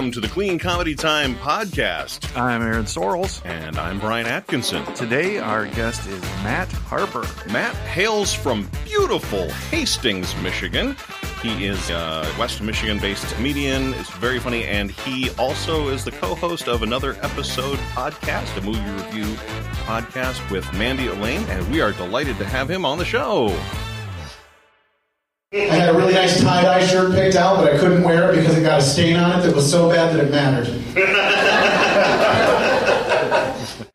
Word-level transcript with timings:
welcome 0.00 0.12
to 0.12 0.26
the 0.26 0.32
Clean 0.32 0.58
Comedy 0.58 0.94
Time 0.94 1.34
podcast. 1.34 2.34
I'm 2.34 2.62
Aaron 2.62 2.86
Sorrells. 2.86 3.44
And 3.44 3.76
I'm 3.76 4.00
Brian 4.00 4.26
Atkinson. 4.26 4.82
Today, 4.94 5.36
our 5.36 5.66
guest 5.66 6.08
is 6.08 6.22
Matt 6.42 6.72
Harper. 6.72 7.26
Matt 7.52 7.74
hails 7.74 8.32
from 8.32 8.70
beautiful 8.86 9.50
Hastings, 9.68 10.34
Michigan. 10.36 10.96
He 11.42 11.66
is 11.66 11.90
a 11.90 12.26
West 12.38 12.62
Michigan 12.62 12.98
based 12.98 13.30
comedian. 13.34 13.92
It's 13.92 14.08
very 14.12 14.40
funny. 14.40 14.64
And 14.64 14.90
he 14.90 15.28
also 15.32 15.88
is 15.88 16.02
the 16.02 16.12
co 16.12 16.34
host 16.34 16.66
of 16.66 16.82
another 16.82 17.18
episode 17.20 17.76
podcast, 17.92 18.56
a 18.56 18.62
movie 18.62 18.80
review 19.04 19.34
podcast 19.84 20.50
with 20.50 20.64
Mandy 20.72 21.08
Elaine. 21.08 21.44
And 21.50 21.70
we 21.70 21.82
are 21.82 21.92
delighted 21.92 22.38
to 22.38 22.46
have 22.46 22.70
him 22.70 22.86
on 22.86 22.96
the 22.96 23.04
show. 23.04 23.54
I 25.52 25.56
had 25.56 25.92
a 25.92 25.98
really 25.98 26.14
nice 26.14 26.40
tie-dye 26.40 26.86
shirt 26.86 27.10
picked 27.10 27.34
out, 27.34 27.56
but 27.56 27.74
I 27.74 27.76
couldn't 27.76 28.04
wear 28.04 28.32
it 28.32 28.36
because 28.36 28.56
it 28.56 28.62
got 28.62 28.78
a 28.78 28.82
stain 28.82 29.16
on 29.16 29.40
it 29.40 29.42
that 29.42 29.52
was 29.52 29.68
so 29.68 29.90
bad 29.90 30.14
that 30.14 30.24
it 30.24 30.30
mattered. 30.30 30.68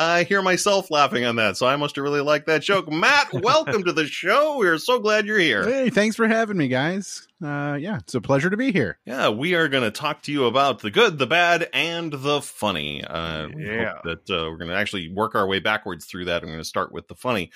I 0.00 0.24
hear 0.24 0.42
myself 0.42 0.90
laughing 0.90 1.24
on 1.24 1.36
that, 1.36 1.56
so 1.56 1.68
I 1.68 1.76
must 1.76 1.94
have 1.94 2.02
really 2.02 2.20
liked 2.20 2.48
that 2.48 2.62
joke. 2.62 2.90
Matt, 2.90 3.32
welcome 3.44 3.84
to 3.84 3.92
the 3.92 4.08
show. 4.08 4.58
We're 4.58 4.78
so 4.78 4.98
glad 4.98 5.24
you're 5.24 5.38
here. 5.38 5.62
Hey, 5.62 5.90
thanks 5.90 6.16
for 6.16 6.26
having 6.26 6.56
me, 6.56 6.66
guys. 6.66 7.28
Uh, 7.40 7.78
yeah, 7.80 7.98
it's 7.98 8.16
a 8.16 8.20
pleasure 8.20 8.50
to 8.50 8.56
be 8.56 8.72
here. 8.72 8.98
Yeah, 9.06 9.28
we 9.28 9.54
are 9.54 9.68
going 9.68 9.84
to 9.84 9.92
talk 9.92 10.22
to 10.22 10.32
you 10.32 10.46
about 10.46 10.80
the 10.80 10.90
good, 10.90 11.18
the 11.18 11.28
bad, 11.28 11.68
and 11.72 12.12
the 12.12 12.42
funny. 12.42 13.04
Uh, 13.04 13.50
yeah, 13.56 13.98
that 14.02 14.28
uh, 14.28 14.50
we're 14.50 14.56
going 14.56 14.70
to 14.70 14.76
actually 14.76 15.12
work 15.12 15.36
our 15.36 15.46
way 15.46 15.60
backwards 15.60 16.06
through 16.06 16.24
that. 16.24 16.42
I'm 16.42 16.48
going 16.48 16.58
to 16.58 16.64
start 16.64 16.90
with 16.90 17.06
the 17.06 17.14
funny 17.14 17.52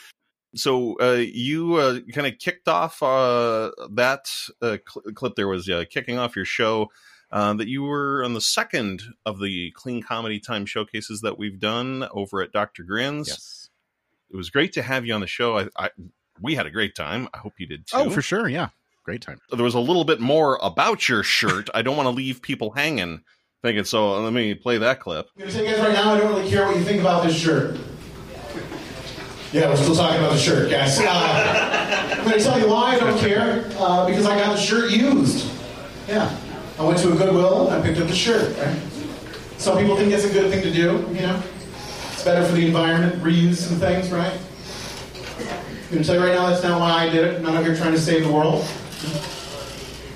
so 0.57 0.99
uh, 1.01 1.15
you 1.15 1.75
uh, 1.75 2.01
kind 2.13 2.27
of 2.27 2.39
kicked 2.39 2.69
off 2.69 3.03
uh, 3.03 3.71
that 3.91 4.29
uh, 4.63 4.79
cl- 4.89 5.13
clip. 5.15 5.35
There 5.37 5.49
was 5.49 5.69
uh, 5.69 5.85
kicking 5.89 6.19
off 6.19 6.37
your 6.37 6.45
show 6.45 6.91
uh, 7.31 7.55
that 7.55 7.69
you 7.69 7.83
were 7.83 8.25
on 8.25 8.35
the 8.35 8.41
second 8.41 9.03
of 9.25 9.41
the 9.41 9.71
Clean 9.73 10.03
Comedy 10.03 10.41
Time 10.41 10.67
showcases 10.67 11.21
that 11.21 11.39
we've 11.39 11.61
done 11.61 12.07
over 12.13 12.43
at 12.43 12.53
Dr. 12.53 12.83
Grins. 12.83 13.29
Yes. 13.29 13.71
It 14.31 14.37
was 14.37 14.51
great 14.51 14.73
to 14.75 14.83
have 14.83 15.07
you 15.07 15.15
on 15.15 15.21
the 15.21 15.27
show. 15.27 15.59
I, 15.59 15.69
I 15.77 15.91
we 16.41 16.55
had 16.55 16.67
a 16.67 16.71
great 16.71 16.95
time. 16.95 17.29
I 17.33 17.39
hope 17.39 17.55
you 17.59 17.67
did 17.67 17.87
too. 17.87 17.97
Oh, 17.97 18.11
for 18.11 18.23
sure. 18.23 18.49
Yeah, 18.49 18.69
great 19.05 19.23
time. 19.23 19.41
There 19.51 19.65
was 19.65 19.75
a 19.75 19.81
little 19.81 20.05
bit 20.05 20.21
more 20.21 20.59
about 20.63 21.09
your 21.09 21.23
shirt. 21.23 21.71
I 21.75 21.83
don't 21.83 21.97
want 21.97 22.07
to 22.07 22.11
leave 22.11 22.43
people 22.43 22.73
hanging 22.73 23.23
thinking. 23.63 23.85
So 23.85 24.21
let 24.21 24.33
me 24.33 24.55
play 24.55 24.79
that 24.79 25.01
clip. 25.01 25.29
I'm 25.37 25.41
gonna 25.41 25.53
tell 25.53 25.65
you 25.65 25.71
guys 25.71 25.81
right 25.81 25.93
now, 25.93 26.15
I 26.15 26.19
don't 26.19 26.35
really 26.35 26.49
care 26.49 26.67
what 26.67 26.77
you 26.77 26.85
think 26.85 27.01
about 27.01 27.25
this 27.25 27.37
shirt. 27.37 27.79
Yeah, 29.53 29.69
we're 29.69 29.77
still 29.77 29.95
talking 29.95 30.19
about 30.19 30.33
the 30.33 30.39
shirt, 30.39 30.71
guys. 30.71 30.99
Uh, 30.99 32.17
I'm 32.19 32.25
going 32.25 32.37
to 32.37 32.45
tell 32.45 32.59
you 32.59 32.69
why 32.69 32.95
I 32.95 32.99
don't 32.99 33.19
care. 33.19 33.71
Uh, 33.79 34.05
because 34.07 34.27
I 34.27 34.37
got 34.37 34.57
the 34.57 34.61
shirt 34.61 34.91
used. 34.91 35.49
Yeah. 36.09 36.37
I 36.79 36.83
went 36.83 36.99
to 36.99 37.13
a 37.13 37.17
Goodwill 37.17 37.69
and 37.69 37.81
I 37.81 37.87
picked 37.87 38.01
up 38.01 38.09
the 38.09 38.15
shirt, 38.15 38.57
right? 38.59 38.77
Some 39.57 39.79
people 39.79 39.97
think 39.97 40.13
it's 40.13 40.25
a 40.25 40.33
good 40.33 40.51
thing 40.51 40.63
to 40.63 40.73
do, 40.73 41.07
you 41.15 41.23
know? 41.23 41.41
It's 42.13 42.25
better 42.25 42.45
for 42.45 42.55
the 42.55 42.67
environment, 42.67 43.23
reuse 43.23 43.57
some 43.57 43.79
things, 43.79 44.11
right? 44.11 44.37
I'm 45.39 45.91
going 45.91 46.03
to 46.03 46.05
tell 46.05 46.17
you 46.17 46.23
right 46.23 46.35
now, 46.35 46.51
that's 46.51 46.65
not 46.65 46.81
why 46.81 47.07
I 47.07 47.09
did 47.09 47.25
it. 47.25 47.37
I'm 47.37 47.43
not 47.45 47.65
here 47.65 47.77
trying 47.77 47.93
to 47.93 48.01
save 48.01 48.25
the 48.25 48.33
world. 48.33 48.65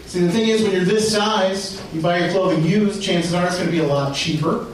See, 0.06 0.20
the 0.20 0.32
thing 0.32 0.48
is, 0.48 0.62
when 0.62 0.72
you're 0.72 0.84
this 0.84 1.10
size, 1.10 1.80
you 1.94 2.00
buy 2.00 2.18
your 2.18 2.30
clothing 2.30 2.64
used, 2.64 3.00
chances 3.00 3.32
are 3.32 3.46
it's 3.46 3.54
going 3.54 3.66
to 3.66 3.72
be 3.72 3.78
a 3.78 3.86
lot 3.86 4.14
cheaper. 4.14 4.66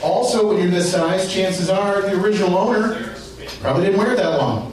Also, 0.00 0.48
when 0.48 0.58
you're 0.58 0.70
this 0.70 0.92
size, 0.92 1.30
chances 1.32 1.68
are 1.68 2.02
the 2.02 2.20
original 2.20 2.56
owner 2.56 3.11
Probably 3.62 3.84
didn't 3.84 3.98
wear 3.98 4.12
it 4.12 4.16
that 4.16 4.38
long. 4.38 4.72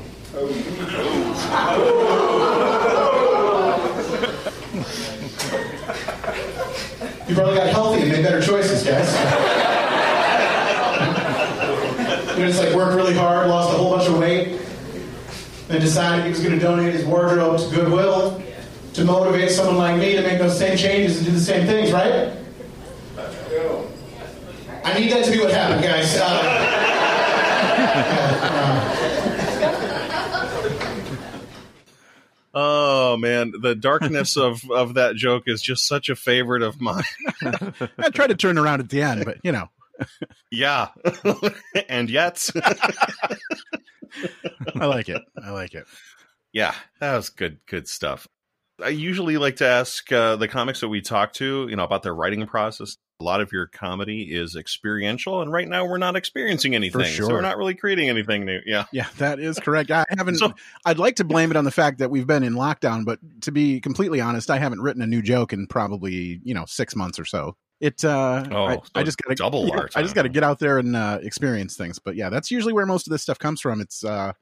you 7.27 7.35
probably 7.35 7.55
got 7.55 7.67
healthy 7.67 8.01
and 8.01 8.11
made 8.11 8.23
better 8.23 8.41
choices, 8.41 8.83
guys. 8.83 9.13
you 12.33 12.39
know, 12.39 12.47
just 12.47 12.63
like 12.63 12.73
worked 12.73 12.95
really 12.95 13.13
hard, 13.13 13.47
lost 13.47 13.75
a 13.75 13.77
whole 13.77 13.95
bunch 13.95 14.09
of 14.09 14.17
weight, 14.17 14.59
then 15.67 15.79
decided 15.79 16.23
he 16.23 16.31
was 16.31 16.39
going 16.39 16.57
to 16.57 16.59
donate 16.59 16.91
his 16.91 17.05
wardrobe 17.05 17.59
to 17.59 17.69
Goodwill 17.69 18.41
to 18.93 19.05
motivate 19.05 19.51
someone 19.51 19.77
like 19.77 19.99
me 19.99 20.15
to 20.15 20.23
make 20.23 20.39
those 20.39 20.57
same 20.57 20.75
changes 20.75 21.17
and 21.17 21.27
do 21.27 21.31
the 21.31 21.39
same 21.39 21.67
things, 21.67 21.91
right? 21.91 22.33
I 24.83 24.99
need 24.99 25.11
that 25.11 25.25
to 25.25 25.31
be 25.31 25.37
what 25.37 25.51
happened, 25.51 25.83
guys. 25.83 26.17
Uh, 26.17 26.68
Oh 33.09 33.17
man, 33.17 33.53
the 33.59 33.73
darkness 33.73 34.37
of 34.37 34.61
of 34.71 34.93
that 34.93 35.15
joke 35.15 35.43
is 35.47 35.63
just 35.63 35.87
such 35.87 36.09
a 36.09 36.15
favorite 36.15 36.61
of 36.61 36.79
mine. 36.79 37.03
I 37.97 38.09
tried 38.13 38.27
to 38.27 38.35
turn 38.35 38.59
around 38.59 38.81
at 38.81 38.89
the 38.89 39.01
end, 39.01 39.25
but 39.25 39.37
you 39.43 39.51
know. 39.51 39.67
yeah. 40.51 40.89
and 41.89 42.07
yet 42.07 42.47
I 44.75 44.85
like 44.85 45.09
it. 45.09 45.23
I 45.43 45.49
like 45.49 45.73
it. 45.73 45.87
Yeah, 46.53 46.75
that 46.99 47.15
was 47.15 47.29
good 47.29 47.57
good 47.65 47.87
stuff. 47.87 48.27
I 48.81 48.89
usually 48.89 49.37
like 49.37 49.55
to 49.57 49.65
ask 49.65 50.11
uh, 50.11 50.35
the 50.35 50.47
comics 50.47 50.81
that 50.81 50.89
we 50.89 51.01
talk 51.01 51.33
to, 51.33 51.67
you 51.67 51.75
know, 51.75 51.83
about 51.83 52.03
their 52.03 52.13
writing 52.13 52.45
process 52.45 52.95
a 53.19 53.23
lot 53.23 53.41
of 53.41 53.51
your 53.51 53.67
comedy 53.67 54.33
is 54.33 54.55
experiential 54.55 55.41
and 55.41 55.51
right 55.51 55.67
now 55.67 55.85
we're 55.85 55.97
not 55.97 56.15
experiencing 56.15 56.73
anything 56.73 57.03
sure. 57.03 57.27
so 57.27 57.33
we're 57.33 57.41
not 57.41 57.57
really 57.57 57.75
creating 57.75 58.07
anything 58.07 58.45
new 58.45 58.59
yeah. 58.65 58.85
Yeah 58.93 59.07
that 59.17 59.39
is 59.39 59.59
correct. 59.59 59.91
I 59.91 60.05
haven't 60.17 60.37
so, 60.37 60.53
i'd 60.85 60.99
like 60.99 61.17
to 61.17 61.25
blame 61.25 61.51
it 61.51 61.57
on 61.57 61.65
the 61.65 61.71
fact 61.71 61.99
that 61.99 62.09
we've 62.09 62.25
been 62.25 62.43
in 62.43 62.53
lockdown 62.53 63.03
but 63.03 63.19
to 63.41 63.51
be 63.51 63.81
completely 63.81 64.21
honest 64.21 64.49
i 64.49 64.57
haven't 64.57 64.81
written 64.81 65.01
a 65.01 65.07
new 65.07 65.21
joke 65.21 65.51
in 65.51 65.67
probably 65.67 66.39
you 66.43 66.53
know 66.53 66.65
six 66.65 66.95
months 66.95 67.19
or 67.19 67.25
so. 67.25 67.55
It 67.81 68.03
uh 68.03 68.45
oh, 68.51 68.65
I, 68.65 68.75
so 68.75 68.81
I, 68.95 69.03
just 69.03 69.17
gotta 69.17 69.35
double 69.35 69.67
know, 69.67 69.85
i 69.95 70.01
just 70.01 70.15
gotta 70.15 70.29
get 70.29 70.43
out 70.43 70.59
there 70.59 70.79
and 70.79 70.95
uh 70.95 71.19
experience 71.21 71.75
things 71.75 71.99
but 71.99 72.15
yeah 72.15 72.29
that's 72.29 72.51
usually 72.51 72.73
where 72.73 72.85
most 72.85 73.07
of 73.07 73.11
this 73.11 73.21
stuff 73.21 73.39
comes 73.39 73.59
from. 73.59 73.81
It's 73.81 74.03
uh 74.03 74.33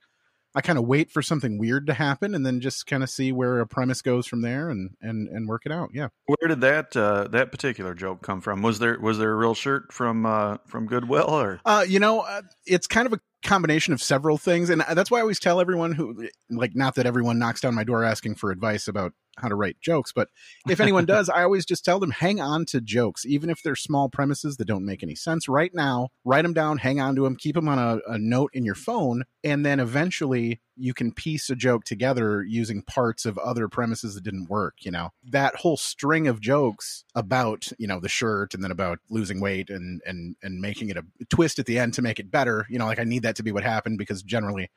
I 0.58 0.62
kind 0.62 0.80
of 0.80 0.88
wait 0.88 1.12
for 1.12 1.22
something 1.22 1.60
weird 1.60 1.86
to 1.86 1.94
happen 1.94 2.34
and 2.34 2.44
then 2.44 2.62
just 2.62 2.88
kind 2.88 3.04
of 3.04 3.12
see 3.12 3.32
where 3.32 3.60
a 3.60 3.68
premise 3.68 4.02
goes 4.02 4.26
from 4.26 4.42
there 4.42 4.72
and 4.72 4.90
and 5.02 5.28
and 5.30 5.48
work 5.48 5.68
it 5.68 5.72
out. 5.72 5.92
Yeah. 5.94 6.08
Where 6.26 6.48
did 6.48 6.62
that 6.62 6.98
uh, 6.98 7.28
that 7.28 7.52
particular 7.52 7.94
joke 7.94 8.24
come 8.24 8.42
from? 8.42 8.64
Was 8.64 8.80
there 8.80 9.00
was 9.00 9.20
there 9.20 9.32
a 9.32 9.36
real 9.36 9.54
shirt 9.54 9.94
from 9.94 10.26
uh, 10.26 10.58
from 10.66 10.88
Goodwill 10.88 11.30
or? 11.30 11.62
Uh, 11.64 11.86
you 11.88 12.00
know, 12.00 12.22
uh, 12.22 12.42
it's 12.66 12.88
kind 12.88 13.06
of 13.06 13.14
a 13.14 13.20
combination 13.44 13.94
of 13.94 14.02
several 14.02 14.40
things, 14.40 14.72
and 14.72 14.82
that's 14.82 15.12
why 15.12 15.20
I 15.20 15.22
always 15.22 15.40
tell 15.40 15.62
everyone 15.62 15.92
who 15.92 16.28
like 16.50 16.76
not 16.76 16.96
that 16.96 17.06
everyone 17.06 17.38
knocks 17.38 17.62
down 17.62 17.76
my 17.76 17.84
door 17.84 18.04
asking 18.04 18.34
for 18.34 18.50
advice 18.50 18.88
about 18.88 19.14
how 19.38 19.48
to 19.48 19.56
write 19.56 19.80
jokes, 19.82 20.12
but 20.12 20.30
if 20.70 20.80
anyone 20.80 21.06
does, 21.08 21.30
I 21.30 21.44
always 21.44 21.66
just 21.66 21.86
tell 21.86 22.00
them 22.00 22.12
hang 22.12 22.40
on 22.40 22.66
to 22.66 22.82
jokes, 22.82 23.26
even 23.26 23.50
if 23.50 23.62
they're 23.64 23.76
small 23.76 24.10
premises 24.10 24.58
that 24.58 24.66
don't 24.66 24.86
make 24.86 25.04
any 25.04 25.16
sense 25.16 25.48
right 25.48 25.74
now. 25.74 26.10
Write 26.26 26.44
them 26.44 26.54
down, 26.54 26.78
hang 26.78 27.00
on 27.00 27.16
to 27.16 27.24
them, 27.24 27.36
keep 27.36 27.56
them 27.56 27.70
on 27.70 27.80
a, 27.80 28.00
a 28.12 28.18
note 28.18 28.52
in 28.54 28.66
your 28.66 28.76
phone, 28.76 29.24
and 29.44 29.66
then 29.66 29.80
eventually 29.80 30.62
you 30.78 30.94
can 30.94 31.12
piece 31.12 31.50
a 31.50 31.56
joke 31.56 31.84
together 31.84 32.44
using 32.44 32.84
parts 32.84 33.26
of 33.26 33.38
other 33.40 33.68
premises 33.68 34.16
that 34.16 34.24
didn't 34.24 34.50
work. 34.50 34.76
You 34.80 34.92
know 34.92 35.10
that 35.30 35.56
whole 35.56 35.78
string 35.78 36.28
of 36.28 36.40
jokes 36.40 37.04
about 37.16 37.68
you 37.78 37.88
know 37.88 38.00
the 38.00 38.10
shirt 38.10 38.54
and 38.54 38.64
then 38.64 38.72
about 38.72 39.00
losing 39.10 39.40
weight 39.40 39.70
and 39.70 40.02
and 40.06 40.36
and 40.42 40.62
making 40.62 40.90
it 40.90 40.98
a 40.98 41.04
twist 41.30 41.60
at 41.60 41.66
the 41.66 41.80
end 41.80 41.94
to 41.96 42.02
make 42.02 42.20
it 42.20 42.32
better. 42.32 42.66
You 42.70 42.80
know, 42.80 42.86
like 42.86 43.00
I 43.00 43.04
need 43.04 43.24
that 43.24 43.36
to 43.38 43.44
be 43.44 43.52
what 43.52 43.64
happened 43.64 43.98
because 43.98 44.22
generally 44.24 44.70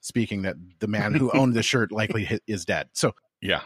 speaking 0.00 0.42
that 0.42 0.56
the 0.78 0.88
man 0.88 1.14
who 1.14 1.30
owned 1.34 1.54
the 1.54 1.62
shirt 1.62 1.92
likely 1.92 2.40
is 2.46 2.64
dead. 2.64 2.88
So 2.92 3.14
yeah, 3.40 3.62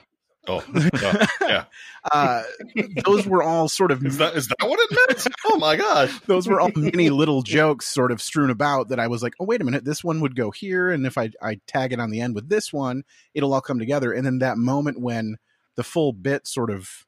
Oh, 0.49 0.65
uh, 0.75 1.27
yeah. 1.43 1.65
uh, 2.13 2.43
those 3.05 3.27
were 3.27 3.43
all 3.43 3.69
sort 3.69 3.93
of. 3.93 4.05
Is 4.05 4.19
that, 4.19 4.35
is 4.35 4.49
that 4.49 4.69
what 4.69 4.79
it 4.81 4.91
meant? 5.09 5.27
Oh 5.45 5.59
my 5.59 5.77
gosh. 5.77 6.19
those 6.21 6.49
were 6.49 6.61
all 6.61 6.71
mini 6.75 7.11
little 7.11 7.43
jokes 7.43 7.87
sort 7.87 8.11
of 8.11 8.23
strewn 8.23 8.49
about 8.49 8.89
that 8.89 8.99
I 8.99 9.09
was 9.09 9.23
like, 9.23 9.35
oh, 9.39 9.45
wait 9.45 9.61
a 9.61 9.65
minute, 9.65 9.85
this 9.85 10.03
one 10.03 10.21
would 10.21 10.35
go 10.35 10.51
here. 10.51 10.91
And 10.91 11.07
if 11.07 11.19
I, 11.19 11.31
I 11.43 11.61
tag 11.67 11.93
it 11.93 12.01
on 12.01 12.11
the 12.11 12.21
end 12.21 12.35
with 12.35 12.49
this 12.49 12.73
one, 12.73 13.05
it'll 13.35 13.53
all 13.53 13.61
come 13.61 13.79
together. 13.79 14.13
And 14.13 14.25
then 14.25 14.39
that 14.39 14.57
moment 14.57 15.01
when 15.01 15.37
the 15.77 15.85
full 15.85 16.13
bit 16.13 16.47
sort 16.47 16.71
of, 16.71 17.07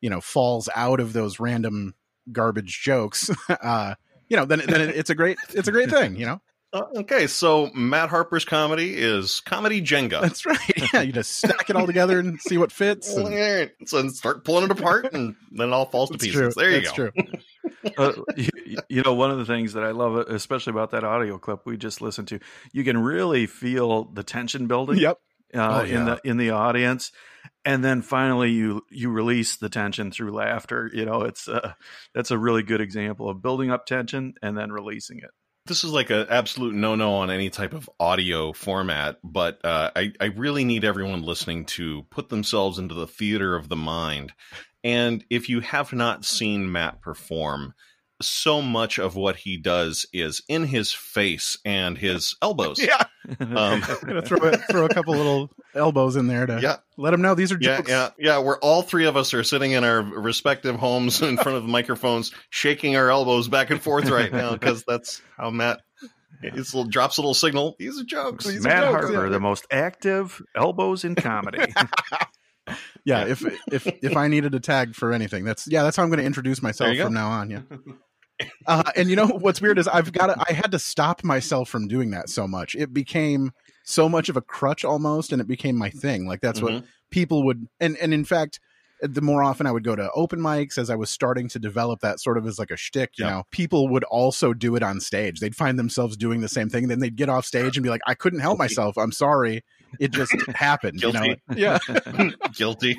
you 0.00 0.10
know, 0.10 0.20
falls 0.20 0.68
out 0.74 1.00
of 1.00 1.12
those 1.12 1.40
random 1.40 1.94
garbage 2.30 2.82
jokes, 2.82 3.30
uh, 3.48 3.94
you 4.28 4.36
know, 4.36 4.44
then, 4.44 4.62
then 4.66 4.80
it's 4.90 5.10
a 5.10 5.14
great, 5.14 5.38
it's 5.54 5.68
a 5.68 5.72
great 5.72 5.90
thing, 5.90 6.16
you 6.16 6.26
know? 6.26 6.40
Uh, 6.76 6.86
okay, 6.96 7.26
so 7.26 7.70
Matt 7.74 8.10
Harper's 8.10 8.44
comedy 8.44 8.94
is 8.96 9.40
comedy 9.40 9.80
Jenga. 9.80 10.20
That's 10.20 10.44
right. 10.44 10.92
Yeah, 10.92 11.00
you 11.00 11.12
just 11.12 11.36
stack 11.36 11.70
it 11.70 11.76
all 11.76 11.86
together 11.86 12.18
and 12.18 12.38
see 12.40 12.58
what 12.58 12.70
fits. 12.70 13.14
And... 13.14 13.70
So 13.86 14.06
start 14.08 14.44
pulling 14.44 14.64
it 14.64 14.70
apart, 14.70 15.14
and 15.14 15.36
then 15.52 15.68
it 15.68 15.72
all 15.72 15.86
falls 15.86 16.10
to 16.10 16.18
pieces. 16.18 16.34
True. 16.34 16.50
There 16.54 16.70
you 16.70 16.80
That's 16.82 16.92
go. 16.92 17.10
True. 17.10 17.92
uh, 17.96 18.12
you, 18.36 18.78
you, 18.90 19.02
know, 19.02 19.14
one 19.14 19.30
of 19.30 19.38
the 19.38 19.46
things 19.46 19.72
that 19.72 19.84
I 19.84 19.92
love, 19.92 20.16
especially 20.28 20.72
about 20.72 20.90
that 20.90 21.02
audio 21.02 21.38
clip 21.38 21.60
we 21.64 21.78
just 21.78 22.02
listened 22.02 22.28
to, 22.28 22.40
you 22.72 22.84
can 22.84 22.98
really 22.98 23.46
feel 23.46 24.04
the 24.04 24.22
tension 24.22 24.66
building. 24.66 24.98
Yep. 24.98 25.18
Uh, 25.54 25.80
oh, 25.80 25.84
yeah. 25.84 25.98
In 25.98 26.04
the 26.04 26.20
in 26.24 26.36
the 26.36 26.50
audience, 26.50 27.10
and 27.64 27.82
then 27.82 28.02
finally 28.02 28.50
you 28.50 28.82
you 28.90 29.08
release 29.08 29.56
the 29.56 29.70
tension 29.70 30.10
through 30.10 30.32
laughter. 30.32 30.90
You 30.92 31.06
know, 31.06 31.22
it's 31.22 31.48
uh, 31.48 31.72
that's 32.14 32.30
a 32.30 32.38
really 32.38 32.62
good 32.62 32.82
example 32.82 33.30
of 33.30 33.40
building 33.40 33.70
up 33.70 33.86
tension 33.86 34.34
and 34.42 34.58
then 34.58 34.70
releasing 34.70 35.18
it 35.18 35.30
this 35.66 35.84
is 35.84 35.90
like 35.90 36.10
an 36.10 36.26
absolute 36.30 36.74
no-no 36.74 37.14
on 37.14 37.30
any 37.30 37.50
type 37.50 37.72
of 37.74 37.90
audio 38.00 38.52
format 38.52 39.18
but 39.22 39.64
uh, 39.64 39.90
I, 39.94 40.12
I 40.20 40.26
really 40.26 40.64
need 40.64 40.84
everyone 40.84 41.22
listening 41.22 41.66
to 41.66 42.04
put 42.10 42.28
themselves 42.28 42.78
into 42.78 42.94
the 42.94 43.06
theater 43.06 43.54
of 43.54 43.68
the 43.68 43.76
mind. 43.76 44.32
And 44.84 45.24
if 45.30 45.48
you 45.48 45.60
have 45.60 45.92
not 45.92 46.24
seen 46.24 46.70
Matt 46.70 47.00
perform, 47.00 47.74
so 48.22 48.62
much 48.62 48.98
of 48.98 49.14
what 49.16 49.36
he 49.36 49.56
does 49.56 50.06
is 50.12 50.42
in 50.48 50.64
his 50.64 50.92
face 50.92 51.58
and 51.64 51.98
his 51.98 52.34
elbows. 52.42 52.78
Yeah. 52.82 53.04
Um, 53.40 53.48
I'm 53.58 53.80
gonna 54.06 54.22
throw 54.22 54.38
a, 54.48 54.56
throw 54.56 54.84
a 54.86 54.88
couple 54.88 55.14
little 55.14 55.50
elbows 55.74 56.16
in 56.16 56.26
there 56.26 56.46
to 56.46 56.60
Yeah. 56.62 56.76
let 56.96 57.10
them 57.10 57.22
know 57.22 57.34
these 57.34 57.52
are 57.52 57.58
Yeah, 57.60 57.78
jokes. 57.78 57.90
yeah, 57.90 58.10
yeah. 58.18 58.38
We're 58.40 58.58
all 58.60 58.82
three 58.82 59.06
of 59.06 59.16
us 59.16 59.34
are 59.34 59.42
sitting 59.44 59.72
in 59.72 59.84
our 59.84 60.00
respective 60.02 60.76
homes 60.76 61.20
in 61.22 61.36
front 61.36 61.56
of 61.58 61.62
the 61.64 61.68
microphones, 61.68 62.32
shaking 62.50 62.96
our 62.96 63.10
elbows 63.10 63.48
back 63.48 63.70
and 63.70 63.82
forth 63.82 64.08
right 64.08 64.32
now 64.32 64.52
because 64.52 64.84
that's 64.86 65.20
how 65.36 65.50
Matt 65.50 65.80
his 66.42 66.74
little 66.74 66.88
drops 66.88 67.16
a 67.18 67.22
little 67.22 67.34
signal. 67.34 67.76
These 67.78 68.00
are 68.00 68.04
jokes. 68.04 68.44
These 68.46 68.64
are 68.64 68.68
Matt 68.68 68.84
jokes. 68.84 69.06
Harper, 69.14 69.28
the 69.30 69.40
most 69.40 69.66
active 69.70 70.40
elbows 70.54 71.04
in 71.04 71.14
comedy. 71.16 71.58
Yeah, 73.04 73.26
if 73.26 73.44
if 73.72 73.86
if 74.02 74.16
I 74.16 74.26
needed 74.26 74.52
a 74.56 74.58
tag 74.58 74.96
for 74.96 75.12
anything, 75.12 75.44
that's 75.44 75.68
yeah, 75.68 75.84
that's 75.84 75.96
how 75.96 76.02
I'm 76.02 76.08
going 76.08 76.18
to 76.18 76.24
introduce 76.24 76.60
myself 76.60 76.88
There 76.88 76.96
go. 76.96 77.04
from 77.04 77.14
now 77.14 77.28
on. 77.28 77.50
Yeah. 77.50 77.60
Uh, 78.66 78.82
and 78.96 79.08
you 79.08 79.16
know 79.16 79.26
what's 79.26 79.60
weird 79.60 79.78
is 79.78 79.88
I've 79.88 80.12
got 80.12 80.26
to, 80.26 80.36
I 80.48 80.52
had 80.52 80.72
to 80.72 80.78
stop 80.78 81.24
myself 81.24 81.68
from 81.68 81.88
doing 81.88 82.10
that 82.10 82.28
so 82.28 82.46
much. 82.46 82.74
It 82.74 82.92
became 82.92 83.52
so 83.84 84.08
much 84.08 84.28
of 84.28 84.36
a 84.36 84.42
crutch 84.42 84.84
almost, 84.84 85.32
and 85.32 85.40
it 85.40 85.46
became 85.48 85.76
my 85.76 85.90
thing. 85.90 86.26
Like 86.26 86.40
that's 86.40 86.60
what 86.60 86.72
Mhm. 86.74 86.84
people 87.10 87.44
would, 87.44 87.68
and 87.80 87.96
and 87.98 88.12
in 88.12 88.24
fact, 88.24 88.60
the 89.00 89.20
more 89.20 89.42
often 89.42 89.66
I 89.66 89.72
would 89.72 89.84
go 89.84 89.94
to 89.94 90.10
open 90.14 90.40
mics 90.40 90.78
as 90.78 90.88
I 90.90 90.96
was 90.96 91.10
starting 91.10 91.48
to 91.50 91.58
develop 91.58 92.00
that 92.00 92.18
sort 92.18 92.38
of 92.38 92.46
as 92.46 92.58
like 92.58 92.70
a 92.70 92.76
shtick, 92.76 93.12
you 93.18 93.24
Yeah. 93.26 93.30
know, 93.30 93.42
people 93.50 93.88
would 93.88 94.04
also 94.04 94.52
do 94.54 94.74
it 94.74 94.82
on 94.82 95.00
stage. 95.00 95.38
They'd 95.40 95.54
find 95.54 95.78
themselves 95.78 96.16
doing 96.16 96.40
the 96.40 96.48
same 96.48 96.68
thing. 96.70 96.88
Then 96.88 97.00
they'd 97.00 97.14
get 97.14 97.28
off 97.28 97.44
stage 97.44 97.76
and 97.76 97.84
be 97.84 97.90
like, 97.90 98.00
I 98.06 98.14
couldn't 98.14 98.40
help 98.40 98.58
myself. 98.58 98.96
I'm 98.96 99.12
sorry. 99.12 99.62
It 100.00 100.12
just 100.12 100.34
happened. 100.54 101.00
You 101.02 101.12
know? 101.12 101.34
Yeah. 101.56 101.78
Guilty. 102.54 102.98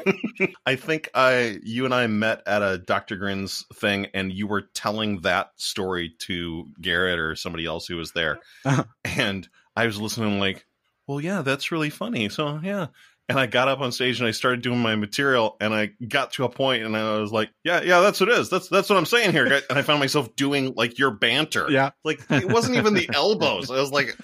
I 0.65 0.75
think 0.75 1.09
I, 1.13 1.59
you 1.63 1.85
and 1.85 1.93
I 1.93 2.07
met 2.07 2.41
at 2.47 2.61
a 2.61 2.77
Dr. 2.77 3.15
Grins 3.17 3.65
thing, 3.73 4.07
and 4.13 4.31
you 4.31 4.47
were 4.47 4.61
telling 4.61 5.21
that 5.21 5.51
story 5.57 6.13
to 6.19 6.67
Garrett 6.81 7.19
or 7.19 7.35
somebody 7.35 7.65
else 7.65 7.87
who 7.87 7.97
was 7.97 8.11
there, 8.13 8.39
Uh-huh. 8.65 8.83
and 9.05 9.47
I 9.75 9.85
was 9.85 9.99
listening, 10.01 10.39
like, 10.39 10.65
well, 11.05 11.21
yeah, 11.21 11.41
that's 11.41 11.71
really 11.71 11.89
funny. 11.89 12.29
So 12.29 12.59
yeah. 12.63 12.87
And 13.29 13.37
I 13.37 13.45
got 13.45 13.67
up 13.67 13.81
on 13.81 13.91
stage 13.91 14.19
and 14.19 14.27
I 14.27 14.31
started 14.31 14.61
doing 14.61 14.79
my 14.79 14.95
material, 14.95 15.57
and 15.59 15.73
I 15.73 15.91
got 16.07 16.31
to 16.33 16.45
a 16.45 16.49
point, 16.49 16.83
and 16.83 16.95
I 16.95 17.19
was 17.19 17.29
like, 17.29 17.49
"Yeah, 17.61 17.81
yeah, 17.81 17.99
that's 17.99 18.21
what 18.21 18.29
it 18.29 18.37
is. 18.39 18.49
That's 18.49 18.69
that's 18.69 18.89
what 18.89 18.97
I'm 18.97 19.05
saying 19.05 19.33
here." 19.33 19.45
And 19.69 19.77
I 19.77 19.81
found 19.81 19.99
myself 19.99 20.33
doing 20.37 20.73
like 20.77 20.97
your 20.97 21.11
banter. 21.11 21.67
Yeah. 21.69 21.89
like 22.05 22.21
it 22.29 22.49
wasn't 22.49 22.77
even 22.77 22.93
the 22.93 23.09
elbows. 23.13 23.69
I 23.69 23.81
was 23.81 23.91
like, 23.91 24.17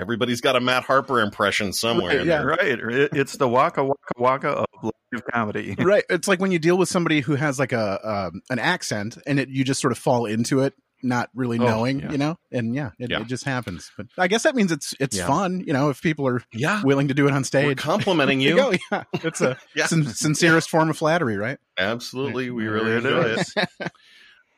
everybody's 0.00 0.40
got 0.40 0.56
a 0.56 0.60
Matt 0.60 0.84
Harper 0.84 1.20
impression 1.20 1.72
somewhere. 1.72 2.18
in 2.20 2.26
Yeah. 2.26 2.38
there. 2.38 2.46
right. 2.46 3.08
It's 3.12 3.34
the 3.36 3.48
waka 3.48 3.84
waka 3.84 3.96
waka 4.16 4.48
of 4.48 4.66
live 5.12 5.24
comedy. 5.32 5.74
right 5.78 6.04
it's 6.08 6.28
like 6.28 6.40
when 6.40 6.52
you 6.52 6.58
deal 6.58 6.78
with 6.78 6.88
somebody 6.88 7.20
who 7.20 7.34
has 7.34 7.58
like 7.58 7.72
a 7.72 8.08
um, 8.08 8.42
an 8.50 8.58
accent 8.58 9.18
and 9.26 9.38
it 9.40 9.48
you 9.48 9.64
just 9.64 9.80
sort 9.80 9.92
of 9.92 9.98
fall 9.98 10.26
into 10.26 10.60
it 10.60 10.74
not 11.02 11.30
really 11.34 11.58
Oh, 11.58 11.64
knowing 11.64 12.00
yeah. 12.00 12.12
you 12.12 12.18
know 12.18 12.36
and 12.52 12.74
yeah 12.74 12.90
it, 12.98 13.10
Yeah. 13.10 13.20
it 13.22 13.26
just 13.26 13.44
happens 13.44 13.90
but 13.96 14.06
i 14.18 14.28
guess 14.28 14.42
that 14.42 14.54
means 14.54 14.70
it's 14.70 14.92
it's 15.00 15.16
Yeah. 15.16 15.26
fun 15.26 15.60
you 15.66 15.72
know 15.72 15.88
if 15.88 16.02
people 16.02 16.28
are 16.28 16.42
Yeah, 16.52 16.82
willing 16.84 17.08
to 17.08 17.14
do 17.14 17.26
it 17.26 17.30
on 17.32 17.38
we're 17.38 17.44
stage 17.44 17.78
complimenting 17.78 18.38
There 18.40 18.48
you. 18.50 18.56
go, 18.56 18.72
yeah 18.92 19.04
it's 19.14 19.40
a 19.40 19.56
Yeah. 19.74 19.86
sin- 19.86 20.04
sincerest 20.06 20.68
form 20.68 20.90
of 20.90 20.98
flattery 20.98 21.38
right 21.38 21.58
Absolutely, 21.78 22.50
we 22.50 22.66
really 22.68 22.96
enjoy 22.96 23.36
it. 23.38 23.90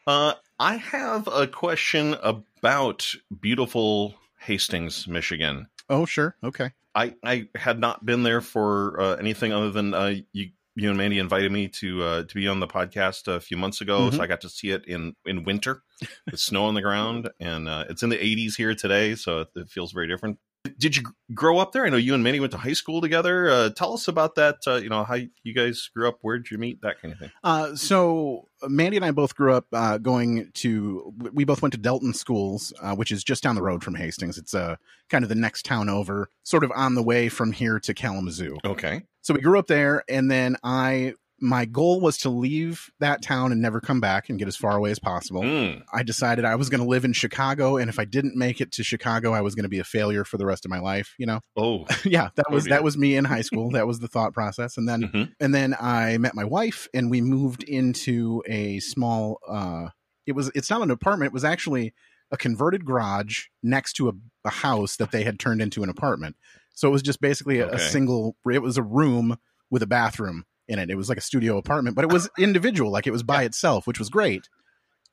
Uh, 0.06 0.32
I 0.58 0.76
have 0.76 1.28
a 1.28 1.46
question 1.46 2.14
about 2.20 3.14
beautiful 3.40 4.16
Hastings, 4.42 5.06
Michigan. 5.08 5.68
oh 5.88 6.04
sure 6.04 6.36
okay 6.44 6.70
I, 6.94 7.14
I 7.24 7.48
had 7.54 7.78
not 7.80 8.04
been 8.04 8.22
there 8.22 8.42
for 8.42 9.00
uh, 9.00 9.16
anything 9.16 9.50
other 9.52 9.70
than 9.70 9.94
uh, 9.94 10.14
you 10.32 10.50
you 10.74 10.88
and 10.88 10.96
Mandy 10.98 11.18
invited 11.18 11.50
me 11.52 11.68
to 11.68 12.02
uh, 12.02 12.22
to 12.24 12.34
be 12.34 12.46
on 12.48 12.60
the 12.60 12.66
podcast 12.66 13.28
a 13.28 13.40
few 13.40 13.56
months 13.58 13.80
ago, 13.82 14.08
Mhm. 14.10 14.14
so 14.16 14.22
I 14.22 14.26
got 14.26 14.40
to 14.42 14.48
see 14.48 14.70
it 14.70 14.84
in 14.86 15.14
in 15.26 15.44
winter 15.44 15.82
with 16.30 16.40
snow 16.40 16.64
on 16.64 16.74
the 16.74 16.80
ground, 16.82 17.30
and 17.40 17.68
uh, 17.68 17.84
it's 17.90 18.02
in 18.02 18.08
the 18.10 18.16
80s 18.18 18.56
here 18.56 18.74
today, 18.74 19.14
so 19.14 19.40
it, 19.40 19.48
it 19.54 19.68
feels 19.70 19.92
very 19.92 20.06
different. 20.08 20.38
Did 20.78 20.96
you 20.96 21.02
grow 21.34 21.58
up 21.58 21.72
there? 21.72 21.84
I 21.84 21.88
know 21.88 21.96
you 21.96 22.14
and 22.14 22.22
Mandy 22.22 22.38
went 22.38 22.52
to 22.52 22.58
high 22.58 22.72
school 22.72 23.00
together. 23.00 23.50
Uh, 23.50 23.70
tell 23.70 23.94
us 23.94 24.06
about 24.06 24.36
that. 24.36 24.58
Uh, 24.64 24.76
you 24.76 24.88
know 24.88 25.02
how 25.02 25.16
you 25.16 25.54
guys 25.54 25.90
grew 25.94 26.08
up. 26.08 26.18
Where'd 26.22 26.50
you 26.50 26.58
meet? 26.58 26.80
That 26.82 27.00
kind 27.00 27.12
of 27.12 27.18
thing. 27.18 27.30
Uh, 27.42 27.74
so 27.74 28.48
Mandy 28.68 28.96
and 28.96 29.04
I 29.04 29.10
both 29.10 29.34
grew 29.34 29.52
up 29.54 29.66
uh, 29.72 29.98
going 29.98 30.50
to. 30.54 31.12
We 31.32 31.44
both 31.44 31.62
went 31.62 31.72
to 31.72 31.78
Delton 31.78 32.14
schools, 32.14 32.72
uh, 32.80 32.94
which 32.94 33.10
is 33.10 33.24
just 33.24 33.42
down 33.42 33.56
the 33.56 33.62
road 33.62 33.82
from 33.82 33.96
Hastings. 33.96 34.38
It's 34.38 34.54
uh, 34.54 34.76
kind 35.08 35.24
of 35.24 35.28
the 35.28 35.34
next 35.34 35.64
town 35.64 35.88
over, 35.88 36.28
sort 36.44 36.62
of 36.62 36.70
on 36.76 36.94
the 36.94 37.02
way 37.02 37.28
from 37.28 37.50
here 37.50 37.80
to 37.80 37.92
Kalamazoo. 37.92 38.56
Okay. 38.64 39.02
So 39.22 39.34
we 39.34 39.40
grew 39.40 39.58
up 39.58 39.66
there, 39.66 40.04
and 40.08 40.30
then 40.30 40.56
I. 40.62 41.14
My 41.42 41.64
goal 41.64 42.00
was 42.00 42.16
to 42.18 42.28
leave 42.30 42.88
that 43.00 43.20
town 43.20 43.50
and 43.50 43.60
never 43.60 43.80
come 43.80 44.00
back 44.00 44.28
and 44.30 44.38
get 44.38 44.46
as 44.46 44.54
far 44.56 44.76
away 44.76 44.92
as 44.92 44.98
possible. 45.00 45.42
Mm. 45.42 45.82
I 45.92 46.04
decided 46.04 46.44
I 46.44 46.54
was 46.54 46.70
going 46.70 46.80
to 46.80 46.86
live 46.88 47.04
in 47.04 47.12
Chicago, 47.12 47.76
and 47.76 47.90
if 47.90 47.98
I 47.98 48.04
didn't 48.04 48.36
make 48.36 48.60
it 48.60 48.70
to 48.72 48.84
Chicago, 48.84 49.32
I 49.34 49.40
was 49.40 49.54
going 49.56 49.64
to 49.64 49.68
be 49.68 49.80
a 49.80 49.84
failure 49.84 50.24
for 50.24 50.38
the 50.38 50.46
rest 50.46 50.64
of 50.64 50.70
my 50.70 50.78
life. 50.78 51.14
You 51.18 51.26
know, 51.26 51.40
Oh. 51.56 51.84
yeah, 52.04 52.28
that 52.36 52.46
Oh, 52.48 52.54
was 52.54 52.64
dear. 52.64 52.70
that 52.74 52.84
was 52.84 52.96
me 52.96 53.16
in 53.16 53.24
high 53.24 53.40
school. 53.42 53.70
that 53.72 53.86
was 53.88 53.98
the 53.98 54.08
thought 54.08 54.32
process, 54.32 54.76
and 54.76 54.88
then 54.88 55.02
Mhm. 55.02 55.32
and 55.40 55.52
then 55.54 55.74
I 55.80 56.16
met 56.18 56.34
my 56.36 56.44
wife, 56.44 56.86
and 56.94 57.10
we 57.10 57.20
moved 57.20 57.64
into 57.64 58.42
a 58.46 58.78
small. 58.78 59.38
uh 59.48 59.88
It 60.26 60.32
was 60.32 60.50
it's 60.54 60.70
not 60.70 60.82
an 60.82 60.90
apartment. 60.92 61.30
It 61.30 61.34
was 61.34 61.44
actually 61.44 61.92
a 62.30 62.36
converted 62.36 62.84
garage 62.86 63.46
next 63.62 63.94
to 63.94 64.08
a, 64.08 64.12
a 64.44 64.50
house 64.50 64.96
that 64.96 65.10
they 65.10 65.24
had 65.24 65.38
turned 65.40 65.60
into 65.60 65.82
an 65.82 65.90
apartment. 65.90 66.36
So 66.72 66.88
it 66.88 66.92
was 66.92 67.02
just 67.02 67.20
basically 67.20 67.58
a, 67.58 67.68
a 67.72 67.78
single. 67.78 68.36
It 68.50 68.62
was 68.62 68.78
a 68.78 68.82
room 68.82 69.38
with 69.70 69.82
a 69.82 69.86
bathroom 69.86 70.44
in 70.72 70.78
it. 70.78 70.90
It 70.90 70.96
was 70.96 71.08
like 71.08 71.18
a 71.18 71.22
studio 71.22 71.56
apartment, 71.58 71.94
but 71.96 72.04
it 72.04 72.10
was 72.12 72.28
individual, 72.38 72.90
like 72.90 73.06
it 73.06 73.12
was 73.12 73.22
by 73.22 73.44
itself, 73.44 73.86
which 73.86 73.98
was 73.98 74.08
great. 74.08 74.48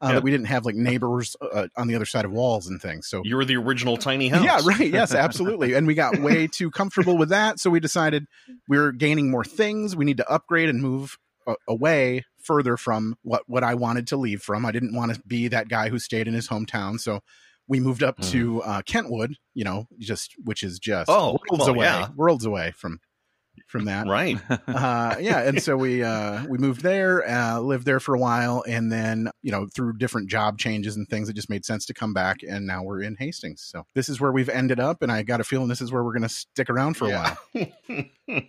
Uh, 0.01 0.07
Yeah. 0.07 0.13
That 0.15 0.23
we 0.23 0.31
didn't 0.31 0.47
have 0.47 0.65
like 0.65 0.75
neighbors 0.75 1.35
uh, 1.41 1.67
on 1.75 1.87
the 1.87 1.95
other 1.95 2.05
side 2.05 2.23
of 2.23 2.31
walls 2.31 2.67
and 2.67 2.81
things. 2.81 3.07
So 3.09 3.21
You 3.25 3.35
were 3.35 3.43
the 3.45 3.57
original 3.57 3.97
tiny 3.97 4.29
house. 4.33 4.45
yeah, 4.45 4.61
right. 4.63 4.89
Yes, 4.91 5.13
absolutely. 5.25 5.73
And 5.73 5.85
we 5.85 5.93
got 5.93 6.19
way 6.19 6.47
too 6.47 6.71
comfortable 6.71 7.17
with 7.17 7.29
that, 7.29 7.59
so 7.59 7.69
we 7.69 7.79
decided 7.81 8.25
we 8.69 8.77
are 8.77 8.91
gaining 8.93 9.29
more 9.29 9.43
things. 9.43 9.95
We 9.97 10.05
need 10.05 10.17
to 10.17 10.29
upgrade 10.29 10.69
and 10.69 10.81
move 10.81 11.17
uh, 11.45 11.55
away 11.67 12.23
further 12.41 12.77
from 12.77 13.15
what 13.23 13.43
what 13.47 13.63
I 13.65 13.75
wanted 13.75 14.07
to 14.07 14.17
leave 14.17 14.41
from. 14.41 14.65
I 14.65 14.71
didn't 14.71 14.95
want 14.95 15.13
to 15.13 15.21
be 15.27 15.49
that 15.49 15.67
guy 15.67 15.89
who 15.89 15.99
stayed 15.99 16.27
in 16.29 16.33
his 16.33 16.47
hometown, 16.47 16.97
so 16.99 17.19
we 17.67 17.79
moved 17.81 18.01
up 18.01 18.17
to 18.21 18.61
uh, 18.63 18.81
Kentwood. 18.83 19.35
You 19.53 19.65
know, 19.65 19.87
just 19.99 20.31
which 20.45 20.63
is 20.63 20.79
just 20.79 21.09
Oh, 21.09 21.37
worlds 21.49 21.65
well, 21.65 21.69
away, 21.75 21.85
yeah. 21.87 22.07
worlds 22.15 22.45
away 22.45 22.71
from 22.71 22.99
from 23.69 23.85
that 23.85 24.07
Right. 24.07 24.37
uh, 24.67 25.15
yeah, 25.19 25.41
and 25.47 25.61
so 25.61 25.77
we 25.77 26.03
uh, 26.03 26.45
we 26.47 26.57
moved 26.57 26.81
there, 26.81 27.27
uh, 27.29 27.59
lived 27.59 27.85
there 27.85 27.99
for 27.99 28.15
a 28.15 28.19
while, 28.19 28.63
and 28.67 28.91
then 28.91 29.29
you 29.41 29.51
know 29.51 29.67
through 29.67 29.93
different 29.97 30.29
job 30.29 30.57
changes 30.57 30.95
and 30.95 31.07
things, 31.07 31.29
it 31.29 31.33
just 31.33 31.49
made 31.49 31.63
sense 31.65 31.85
to 31.85 31.93
come 31.93 32.13
back, 32.13 32.37
and 32.41 32.65
now 32.65 32.83
we're 32.83 33.01
in 33.01 33.15
Hastings. 33.17 33.61
So 33.61 33.85
this 33.93 34.09
is 34.09 34.19
where 34.19 34.31
we've 34.31 34.49
ended 34.49 34.79
up, 34.79 35.01
and 35.01 35.11
I 35.11 35.23
got 35.23 35.39
a 35.39 35.43
feeling 35.43 35.67
this 35.67 35.81
is 35.81 35.91
where 35.91 36.03
we're 36.03 36.13
going 36.13 36.23
to 36.23 36.29
stick 36.29 36.69
around 36.69 36.95
for 36.97 37.05
a 37.05 37.09
Yeah. 37.09 37.35
while. 37.53 38.05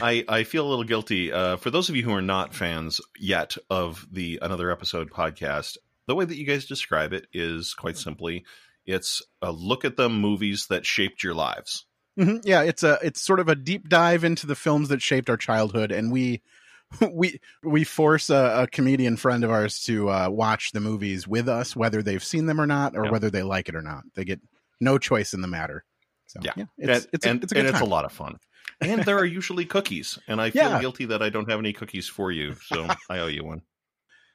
I, 0.00 0.24
I 0.28 0.44
feel 0.44 0.66
a 0.66 0.68
little 0.70 0.84
guilty. 0.84 1.32
Uh, 1.32 1.56
for 1.56 1.70
those 1.70 1.88
of 1.88 1.96
you 1.96 2.02
who 2.02 2.12
are 2.12 2.22
not 2.22 2.54
fans 2.54 3.00
yet 3.18 3.56
of 3.70 4.06
the 4.10 4.38
Another 4.42 4.70
Episode 4.70 5.10
podcast, 5.10 5.76
the 6.06 6.14
way 6.14 6.24
that 6.24 6.36
you 6.36 6.44
guys 6.46 6.66
describe 6.66 7.12
it 7.12 7.26
is 7.32 7.74
quite 7.74 7.96
simply 7.96 8.44
it's 8.84 9.22
a 9.40 9.52
look 9.52 9.84
at 9.84 9.96
the 9.96 10.08
movies 10.08 10.66
that 10.68 10.84
shaped 10.84 11.22
your 11.22 11.34
lives. 11.34 11.86
Hmm 12.16 12.36
Yeah, 12.44 12.62
it's 12.62 12.82
a 12.82 12.98
it's 13.02 13.20
sort 13.20 13.40
of 13.40 13.48
a 13.48 13.54
deep 13.54 13.88
dive 13.88 14.24
into 14.24 14.46
the 14.46 14.54
films 14.54 14.88
that 14.88 15.02
shaped 15.02 15.30
our 15.30 15.36
childhood, 15.36 15.92
and 15.92 16.12
we 16.12 16.42
we 17.12 17.40
we 17.62 17.84
force 17.84 18.30
a, 18.30 18.62
a 18.62 18.66
comedian 18.66 19.16
friend 19.16 19.44
of 19.44 19.50
ours 19.50 19.80
to 19.84 20.10
uh, 20.10 20.28
watch 20.30 20.72
the 20.72 20.80
movies 20.80 21.26
with 21.26 21.48
us, 21.48 21.74
whether 21.74 22.02
they've 22.02 22.24
seen 22.24 22.46
them 22.46 22.60
or 22.60 22.66
not, 22.66 22.96
or 22.96 23.04
Yeah. 23.04 23.10
whether 23.10 23.30
they 23.30 23.42
like 23.42 23.68
it 23.68 23.74
or 23.74 23.82
not. 23.82 24.04
They 24.14 24.24
get 24.24 24.40
no 24.80 24.98
choice 24.98 25.32
in 25.34 25.40
the 25.40 25.48
matter. 25.48 25.84
So 26.26 26.40
Yeah. 26.42 26.52
it's 26.56 26.68
and 26.78 27.08
it's 27.12 27.26
a, 27.26 27.28
and, 27.30 27.42
it's 27.42 27.52
a 27.52 27.58
and 27.58 27.66
it's 27.66 27.80
a 27.80 27.84
lot 27.84 28.04
of 28.04 28.12
fun. 28.12 28.38
And 28.80 29.04
there 29.04 29.18
are 29.18 29.24
usually 29.24 29.64
cookies. 29.64 30.18
And 30.26 30.40
I 30.40 30.50
feel 30.50 30.60
Yeah. 30.70 30.80
guilty 30.80 31.04
that 31.06 31.22
I 31.22 31.30
don't 31.30 31.48
have 31.50 31.58
any 31.58 31.72
cookies 31.72 32.08
for 32.08 32.30
you. 32.32 32.54
So 32.54 32.88
I 33.10 33.18
owe 33.18 33.26
you 33.26 33.44
one. 33.44 33.62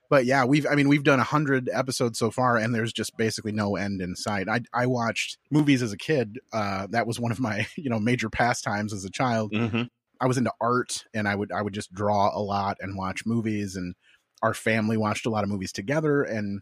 But 0.09 0.25
yeah, 0.25 0.45
we've 0.45 0.65
I 0.65 0.75
mean 0.75 0.87
we've 0.87 1.03
done 1.03 1.19
a 1.19 1.23
hundred 1.23 1.69
episodes 1.71 2.17
so 2.19 2.31
far, 2.31 2.57
and 2.57 2.73
there's 2.73 2.93
just 2.93 3.17
basically 3.17 3.51
no 3.51 3.75
end 3.75 4.01
in 4.01 4.15
sight. 4.15 4.47
I 4.49 4.61
I 4.73 4.85
watched 4.85 5.37
movies 5.51 5.81
as 5.81 5.91
a 5.93 5.97
kid. 5.97 6.39
Uh, 6.53 6.87
that 6.91 7.07
was 7.07 7.19
one 7.19 7.31
of 7.31 7.39
my 7.39 7.67
you 7.75 7.89
know 7.89 7.99
major 7.99 8.29
pastimes 8.29 8.93
as 8.93 9.05
a 9.05 9.11
child. 9.11 9.53
hmm 9.53 9.83
I 10.19 10.25
was 10.25 10.37
into 10.39 10.51
art, 10.59 11.05
and 11.13 11.27
I 11.27 11.35
would 11.35 11.51
I 11.51 11.61
would 11.61 11.73
just 11.73 11.93
draw 11.93 12.35
a 12.35 12.41
lot 12.41 12.77
and 12.79 12.97
watch 12.97 13.23
movies, 13.25 13.75
and 13.75 13.93
our 14.41 14.53
family 14.53 14.97
watched 14.97 15.25
a 15.25 15.29
lot 15.29 15.43
of 15.43 15.49
movies 15.49 15.71
together, 15.71 16.23
and 16.23 16.61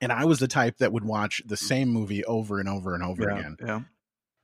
and 0.00 0.12
I 0.12 0.24
was 0.24 0.40
the 0.40 0.48
type 0.48 0.78
that 0.78 0.92
would 0.92 1.04
watch 1.04 1.40
the 1.46 1.56
same 1.56 1.88
movie 1.88 2.24
over 2.24 2.58
and 2.58 2.68
over 2.68 2.94
and 2.94 3.02
over 3.04 3.22
Yeah, 3.22 3.38
again. 3.38 3.56
yeah. 3.60 3.80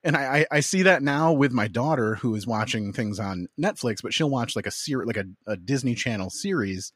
And 0.05 0.17
I, 0.17 0.39
I 0.39 0.47
I 0.53 0.61
see 0.61 0.83
that 0.83 1.03
now 1.03 1.33
with 1.33 1.53
my 1.53 1.67
daughter 1.67 2.15
who 2.15 2.35
is 2.37 2.47
watching 2.47 2.93
things 2.93 3.19
on 3.19 3.49
Netflix, 3.61 4.01
but 4.01 4.15
she'll 4.15 4.31
watch 4.31 4.55
like 4.55 4.67
a 4.67 4.71
ser- 4.71 5.05
like 5.05 5.17
a, 5.17 5.25
a 5.47 5.57
Disney 5.57 5.95
Channel 5.97 6.31
series 6.31 6.93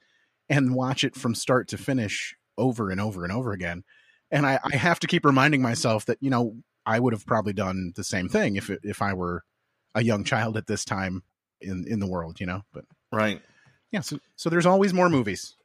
and 0.52 0.74
watch 0.74 1.04
it 1.04 1.14
from 1.14 1.34
start 1.34 1.68
to 1.68 1.78
finish 1.78 2.36
over 2.58 2.90
and 2.90 3.00
over 3.00 3.24
and 3.24 3.32
over 3.32 3.52
again. 3.52 3.84
And 4.30 4.46
I, 4.46 4.58
I 4.64 4.76
have 4.76 5.00
to 5.00 5.06
keep 5.06 5.24
reminding 5.24 5.62
myself 5.62 6.06
that, 6.06 6.18
you 6.20 6.30
know, 6.30 6.56
I 6.84 7.00
would 7.00 7.12
have 7.12 7.26
probably 7.26 7.52
done 7.52 7.92
the 7.96 8.04
same 8.04 8.28
thing 8.28 8.56
if 8.56 8.70
it, 8.70 8.80
if 8.82 9.02
I 9.02 9.14
were 9.14 9.42
a 9.94 10.02
young 10.02 10.24
child 10.24 10.56
at 10.56 10.66
this 10.66 10.84
time 10.84 11.22
in, 11.60 11.84
in 11.88 12.00
the 12.00 12.06
world, 12.06 12.40
you 12.40 12.46
know, 12.46 12.62
but 12.72 12.84
Right. 13.10 13.40
Yeah, 13.90 14.00
so, 14.00 14.18
so 14.36 14.50
there's 14.50 14.66
always 14.66 14.94
more 14.94 15.08
movies. 15.08 15.56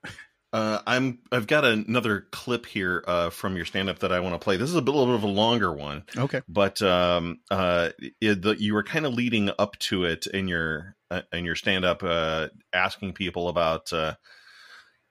Uh, 0.54 0.80
I'm 0.88 1.20
I've 1.32 1.48
got 1.48 1.66
another 1.66 2.28
clip 2.32 2.66
here 2.66 3.04
uh, 3.08 3.30
from 3.30 3.56
your 3.56 3.66
stand 3.66 3.90
up 3.90 4.00
that 4.00 4.12
I 4.14 4.22
want 4.22 4.34
to 4.36 4.40
play. 4.40 4.58
This 4.58 4.70
is 4.70 4.76
a 4.76 4.82
bit, 4.82 4.92
little 4.92 5.08
bit 5.08 5.16
of 5.16 5.24
a 5.24 5.28
longer 5.28 5.74
one, 5.74 6.04
Okay. 6.18 6.42
but 6.48 6.82
um, 6.82 7.40
uh, 7.52 7.90
it, 8.22 8.42
the, 8.42 8.56
you 8.58 8.74
were 8.74 8.84
kind 8.84 9.06
of 9.06 9.14
leading 9.14 9.50
up 9.60 9.78
to 9.80 10.06
it 10.06 10.26
in 10.28 10.48
your 10.48 10.96
uh, 11.12 11.22
in 11.34 11.44
your 11.46 11.56
stand 11.56 11.84
up, 11.84 12.02
uh, 12.04 12.48
asking 12.74 13.14
people 13.14 13.50
about, 13.50 13.92
uh, 13.92 14.16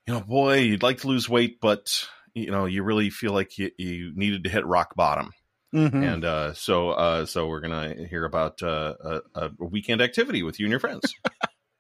you 0.06 0.14
know, 0.14 0.20
boy, 0.20 0.58
you'd 0.58 0.82
like 0.82 0.98
to 0.98 1.08
lose 1.08 1.28
weight, 1.28 1.58
but 1.60 2.06
you 2.34 2.50
know, 2.50 2.66
you 2.66 2.82
really 2.82 3.10
feel 3.10 3.32
like 3.32 3.58
you, 3.58 3.70
you 3.78 4.12
needed 4.14 4.44
to 4.44 4.50
hit 4.50 4.66
rock 4.66 4.94
bottom, 4.94 5.32
Mhm. 5.74 6.12
and 6.12 6.24
uh, 6.24 6.52
so 6.54 6.90
uh, 6.90 7.26
so 7.26 7.48
we're 7.48 7.60
gonna 7.60 7.94
hear 8.08 8.24
about 8.24 8.62
uh, 8.62 8.94
a, 9.34 9.34
a 9.34 9.50
weekend 9.64 10.00
activity 10.00 10.42
with 10.42 10.60
you 10.60 10.66
and 10.66 10.70
your 10.70 10.80
friends. 10.80 11.14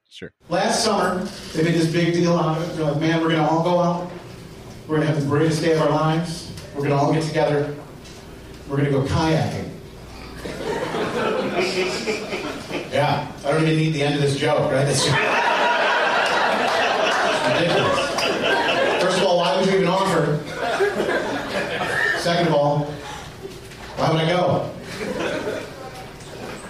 Sure. 0.08 0.32
Last 0.48 0.82
summer, 0.82 1.22
they 1.52 1.62
made 1.62 1.74
this 1.74 1.92
big 1.92 2.14
deal 2.14 2.32
out 2.38 2.56
of 2.56 2.80
it. 2.80 2.82
Like, 2.82 2.98
man, 3.00 3.20
we're 3.20 3.28
going 3.28 3.42
to 3.42 3.46
all 3.50 3.62
go 3.62 3.80
out. 3.80 4.10
We're 4.86 4.96
going 4.96 5.08
to 5.08 5.12
have 5.12 5.22
the 5.22 5.28
greatest 5.28 5.60
day 5.60 5.74
of 5.74 5.82
our 5.82 5.90
lives. 5.90 6.50
We're 6.74 6.88
going 6.88 6.92
to 6.92 6.96
all 6.96 7.12
get 7.12 7.22
together. 7.24 7.74
We're 8.66 8.76
going 8.78 8.86
to 8.86 8.92
go 8.92 9.02
kayaking. 9.02 9.68
yeah, 12.92 13.30
I 13.44 13.50
don't 13.50 13.62
even 13.64 13.76
need 13.76 13.92
the 13.92 14.02
end 14.04 14.14
of 14.14 14.22
this 14.22 14.38
joke, 14.38 14.72
right? 14.72 14.86
That's 14.86 15.04
ridiculous. 17.60 19.02
First 19.02 19.18
of 19.18 19.24
all, 19.24 19.36
why 19.38 19.50
would 19.54 19.60
you 19.60 19.64
even 19.76 19.88
offer? 19.88 20.40
Second 22.18 22.48
of 22.48 22.54
all, 22.54 22.84
why 23.96 24.10
would 24.10 24.20
I 24.20 24.28
go? 24.28 24.72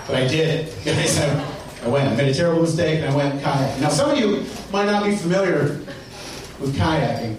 But 0.06 0.16
I 0.16 0.26
did. 0.28 0.72
Guys, 0.84 1.18
I, 1.18 1.88
went. 1.88 2.08
I 2.08 2.16
made 2.16 2.28
a 2.28 2.34
terrible 2.34 2.62
mistake 2.62 3.00
and 3.00 3.12
I 3.12 3.16
went 3.16 3.40
kayaking. 3.40 3.80
Now, 3.80 3.88
some 3.88 4.10
of 4.10 4.18
you 4.18 4.44
might 4.72 4.86
not 4.86 5.04
be 5.04 5.16
familiar 5.16 5.80
with 6.60 6.76
kayaking. 6.76 7.38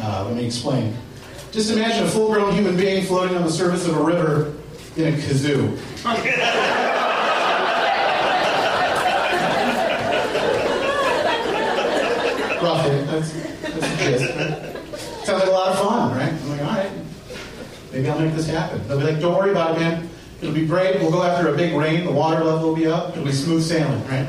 Uh, 0.00 0.24
let 0.26 0.36
me 0.36 0.46
explain. 0.46 0.96
Just 1.52 1.70
imagine 1.70 2.04
a 2.04 2.08
full 2.08 2.32
grown 2.32 2.52
human 2.52 2.76
being 2.76 3.04
floating 3.04 3.36
on 3.36 3.44
the 3.44 3.50
surface 3.50 3.86
of 3.86 3.96
a 3.96 4.02
river 4.02 4.54
in 4.96 5.14
a 5.14 5.16
kazoo. 5.16 5.78
Roughly. 12.64 13.04
That's, 13.04 13.32
that's 13.60 13.78
the 13.78 13.96
gist. 13.98 14.73
Sounds 15.24 15.40
like 15.40 15.48
a 15.48 15.52
lot 15.52 15.72
of 15.72 15.78
fun, 15.78 16.16
right? 16.16 16.32
I'm 16.32 16.48
like, 16.50 16.60
all 16.60 16.66
right, 16.66 16.90
maybe 17.92 18.08
I'll 18.08 18.18
make 18.18 18.34
this 18.34 18.46
happen. 18.46 18.86
They'll 18.86 18.98
be 18.98 19.04
like, 19.04 19.20
don't 19.20 19.36
worry 19.36 19.50
about 19.50 19.76
it, 19.76 19.80
man. 19.80 20.08
It'll 20.40 20.54
be 20.54 20.66
great. 20.66 21.00
We'll 21.00 21.10
go 21.10 21.22
after 21.22 21.48
a 21.48 21.56
big 21.56 21.74
rain. 21.74 22.04
The 22.04 22.12
water 22.12 22.44
level 22.44 22.68
will 22.68 22.76
be 22.76 22.86
up. 22.86 23.10
It'll 23.10 23.24
be 23.24 23.32
smooth 23.32 23.62
sailing, 23.62 24.06
right? 24.06 24.28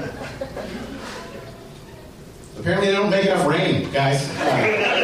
Apparently, 2.57 2.87
they 2.87 2.93
don't 2.93 3.09
make 3.09 3.25
enough 3.25 3.45
rain, 3.47 3.91
guys. 3.91 4.29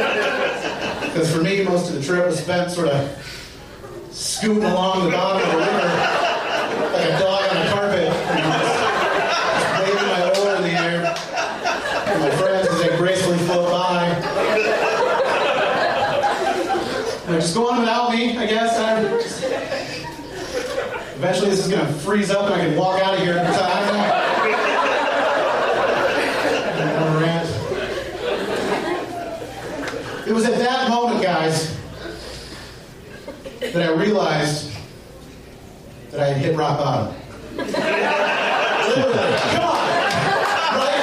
Because 1.11 1.29
for 1.35 1.43
me, 1.43 1.61
most 1.65 1.89
of 1.89 1.95
the 1.95 2.01
trip 2.01 2.25
was 2.25 2.39
spent 2.39 2.71
sort 2.71 2.87
of 2.87 4.07
scooting 4.11 4.63
along 4.63 5.03
the 5.03 5.11
bottom 5.11 5.41
of 5.41 5.51
the 5.51 5.57
river 5.57 6.21
like 6.93 7.05
a 7.05 7.19
dog 7.19 7.51
on 7.51 7.57
a 7.57 7.69
carpet, 7.69 8.03
you 8.03 8.43
know, 8.43 8.61
just 9.59 9.67
waving 9.81 10.07
my 10.07 10.21
oar 10.39 10.55
in 10.55 10.61
the 10.63 10.69
air. 10.69 11.03
And 12.07 12.19
my 12.21 12.31
friends 12.37 12.67
as 12.69 12.81
they 12.81 12.95
gracefully 12.95 13.37
float 13.39 13.71
by. 13.71 14.09
Like, 17.27 17.30
just 17.41 17.55
go 17.55 17.69
on 17.69 17.79
without 17.79 18.11
me, 18.11 18.37
I 18.37 18.45
guess. 18.45 18.77
Eventually, 21.15 21.49
this 21.49 21.65
is 21.65 21.71
going 21.71 21.85
to 21.85 21.93
freeze 21.93 22.29
up 22.29 22.45
and 22.51 22.53
I 22.53 22.65
can 22.65 22.77
walk 22.77 23.01
out 23.01 23.15
of 23.15 23.19
here 23.19 23.37
every 23.37 23.53
time. 23.53 24.21
It 30.27 30.33
was 30.33 30.45
at 30.45 30.57
that 30.59 30.89
moment, 30.89 31.21
guys, 31.21 31.77
that 33.59 33.75
I 33.75 33.89
realized 33.91 34.71
that 36.11 36.21
I 36.21 36.27
had 36.27 36.37
hit 36.37 36.55
rock 36.55 36.77
bottom. 36.77 37.13
Literally. 37.57 37.83
Come 39.51 39.63
on. 39.63 39.77
Right? 40.77 41.01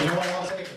You 0.00 0.06
know 0.08 0.14
what? 0.16 0.26
I'll 0.26 0.46
take 0.48 0.60
it. 0.60 0.68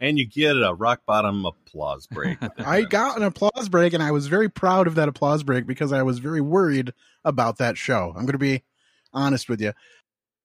And 0.00 0.18
you 0.18 0.26
get 0.26 0.56
a 0.56 0.74
rock 0.74 1.02
bottom 1.06 1.44
applause 1.44 2.06
break. 2.06 2.38
I 2.58 2.82
got 2.82 3.16
an 3.18 3.22
applause 3.22 3.68
break, 3.68 3.92
and 3.92 4.02
I 4.02 4.10
was 4.10 4.26
very 4.26 4.48
proud 4.48 4.86
of 4.86 4.94
that 4.94 5.08
applause 5.08 5.42
break 5.42 5.66
because 5.66 5.92
I 5.92 6.02
was 6.02 6.18
very 6.18 6.40
worried 6.40 6.92
about 7.24 7.58
that 7.58 7.76
show. 7.76 8.08
I'm 8.16 8.24
going 8.24 8.32
to 8.32 8.38
be 8.38 8.62
honest 9.12 9.48
with 9.48 9.60
you. 9.60 9.72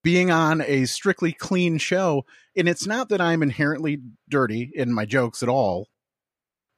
Being 0.03 0.29
on 0.29 0.61
a 0.61 0.85
strictly 0.85 1.31
clean 1.31 1.77
show, 1.77 2.25
and 2.55 2.69
it's 2.69 2.85
not 2.85 3.09
that 3.09 3.21
I'm 3.21 3.41
inherently 3.41 4.01
dirty 4.29 4.71
in 4.75 4.93
my 4.93 5.05
jokes 5.05 5.41
at 5.41 5.49
all, 5.49 5.87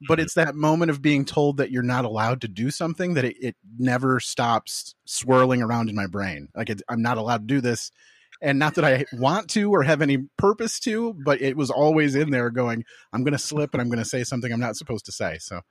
but 0.07 0.19
it's 0.19 0.35
that 0.35 0.55
moment 0.55 0.91
of 0.91 1.01
being 1.01 1.25
told 1.25 1.57
that 1.57 1.71
you're 1.71 1.83
not 1.83 2.05
allowed 2.05 2.41
to 2.41 2.47
do 2.47 2.71
something 2.71 3.15
that 3.15 3.25
it, 3.25 3.35
it 3.41 3.55
never 3.77 4.19
stops 4.19 4.95
swirling 5.05 5.61
around 5.61 5.89
in 5.89 5.95
my 5.95 6.07
brain. 6.07 6.47
Like 6.55 6.69
it, 6.69 6.81
I'm 6.87 7.01
not 7.01 7.17
allowed 7.17 7.47
to 7.47 7.55
do 7.55 7.59
this. 7.59 7.91
And 8.41 8.59
not 8.59 8.75
that 8.75 8.85
I 8.85 9.05
want 9.13 9.49
to 9.51 9.71
or 9.73 9.83
have 9.83 10.01
any 10.01 10.17
purpose 10.37 10.79
to, 10.81 11.13
but 11.25 11.41
it 11.41 11.57
was 11.57 11.71
always 11.71 12.15
in 12.15 12.29
there 12.31 12.49
going, 12.49 12.83
I'm 13.13 13.23
going 13.23 13.33
to 13.33 13.37
slip 13.39 13.73
and 13.73 13.81
I'm 13.81 13.89
going 13.89 13.99
to 13.99 14.05
say 14.05 14.23
something 14.23 14.51
I'm 14.51 14.59
not 14.59 14.75
supposed 14.75 15.05
to 15.05 15.11
say. 15.11 15.37
So 15.39 15.61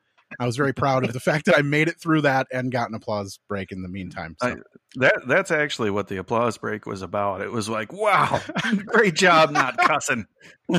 I 0.41 0.47
was 0.47 0.57
very 0.57 0.75
proud 0.75 1.05
of 1.05 1.13
the 1.13 1.21
fact 1.21 1.47
that 1.47 1.57
I 1.57 1.63
made 1.63 1.87
it 1.87 2.01
through 2.01 2.23
that 2.23 2.49
and 2.53 2.73
got 2.73 2.89
an 2.89 2.97
applause 2.97 3.39
break 3.49 3.71
in 3.71 3.83
the 3.83 3.89
meantime. 3.89 4.37
So. 4.43 4.49
I- 4.49 4.55
That 4.97 5.15
that's 5.29 5.51
actually 5.51 5.91
what 5.91 6.09
the 6.09 6.17
applause 6.17 6.57
break 6.59 6.87
was 6.87 7.03
about. 7.03 7.43
It 7.43 7.53
was 7.53 7.69
like, 7.69 7.93
wow, 7.93 8.41
great 8.87 9.15
job 9.15 9.51
not 9.51 9.77
cussing. 9.79 10.25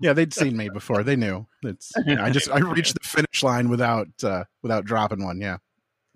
yeah, 0.00 0.12
they'd 0.12 0.34
seen 0.34 0.56
me 0.56 0.68
before. 0.68 1.02
They 1.02 1.16
knew. 1.16 1.46
It's 1.62 1.92
you 2.06 2.14
know, 2.14 2.22
I 2.22 2.30
just 2.30 2.50
I 2.50 2.58
reached 2.58 2.94
the 2.94 3.08
finish 3.08 3.42
line 3.42 3.68
without 3.68 4.08
uh, 4.22 4.44
without 4.62 4.84
dropping 4.84 5.24
one. 5.24 5.40
Yeah. 5.40 5.56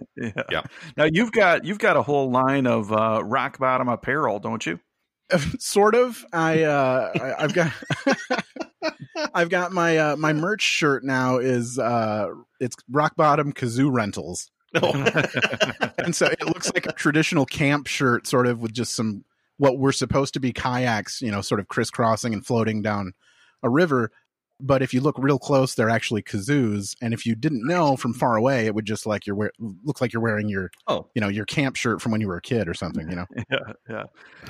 Yeah. 0.16 0.42
Yeah. 0.50 0.62
Now 0.96 1.04
you've 1.10 1.32
got 1.32 1.64
you've 1.64 1.78
got 1.78 1.96
a 1.96 2.02
whole 2.02 2.30
line 2.30 2.66
of 2.66 2.92
uh, 2.92 3.22
rock 3.24 3.58
bottom 3.58 3.88
apparel, 3.88 4.38
don't 4.38 4.64
you? 4.66 4.80
sort 5.58 5.94
of. 5.94 6.24
I 6.32 6.64
uh, 6.64 7.12
I, 7.14 7.44
I've 7.44 7.54
got 7.54 7.72
I've 9.34 9.48
got 9.48 9.72
my 9.72 9.96
uh, 9.96 10.16
my 10.16 10.32
merch 10.32 10.62
shirt 10.62 11.04
now 11.04 11.38
is 11.38 11.78
uh, 11.78 12.28
it's 12.58 12.76
rock 12.90 13.16
bottom 13.16 13.52
kazoo 13.52 13.92
rentals, 13.92 14.50
and 14.74 16.14
so 16.14 16.26
it 16.26 16.46
looks 16.46 16.72
like 16.74 16.86
a 16.86 16.92
traditional 16.92 17.46
camp 17.46 17.86
shirt, 17.86 18.26
sort 18.26 18.46
of 18.46 18.60
with 18.60 18.72
just 18.72 18.94
some 18.94 19.24
what 19.56 19.78
were 19.78 19.92
supposed 19.92 20.34
to 20.34 20.40
be 20.40 20.52
kayaks, 20.52 21.20
you 21.20 21.30
know, 21.30 21.42
sort 21.42 21.60
of 21.60 21.68
crisscrossing 21.68 22.32
and 22.32 22.46
floating 22.46 22.82
down 22.82 23.12
a 23.62 23.68
river. 23.68 24.10
But 24.60 24.82
if 24.82 24.92
you 24.94 25.00
look 25.00 25.16
real 25.18 25.38
close, 25.38 25.74
they're 25.74 25.90
actually 25.90 26.22
kazoos. 26.22 26.94
And 27.00 27.12
if 27.14 27.24
you 27.26 27.34
didn't 27.34 27.66
know 27.66 27.96
from 27.96 28.14
far 28.14 28.36
away, 28.36 28.66
it 28.66 28.74
would 28.74 28.84
just 28.86 29.06
like 29.06 29.26
you're 29.26 29.36
wear- 29.36 29.52
look 29.58 30.00
like 30.00 30.12
you're 30.12 30.22
wearing 30.22 30.48
your 30.48 30.70
Oh. 30.86 31.08
you 31.14 31.20
know 31.20 31.28
your 31.28 31.44
camp 31.46 31.76
shirt 31.76 32.00
from 32.00 32.12
when 32.12 32.20
you 32.20 32.28
were 32.28 32.36
a 32.36 32.42
kid 32.42 32.68
or 32.68 32.74
something. 32.74 33.08
You 33.08 33.16
know. 33.16 33.26
Yeah, 33.50 33.72
yeah. 33.88 34.04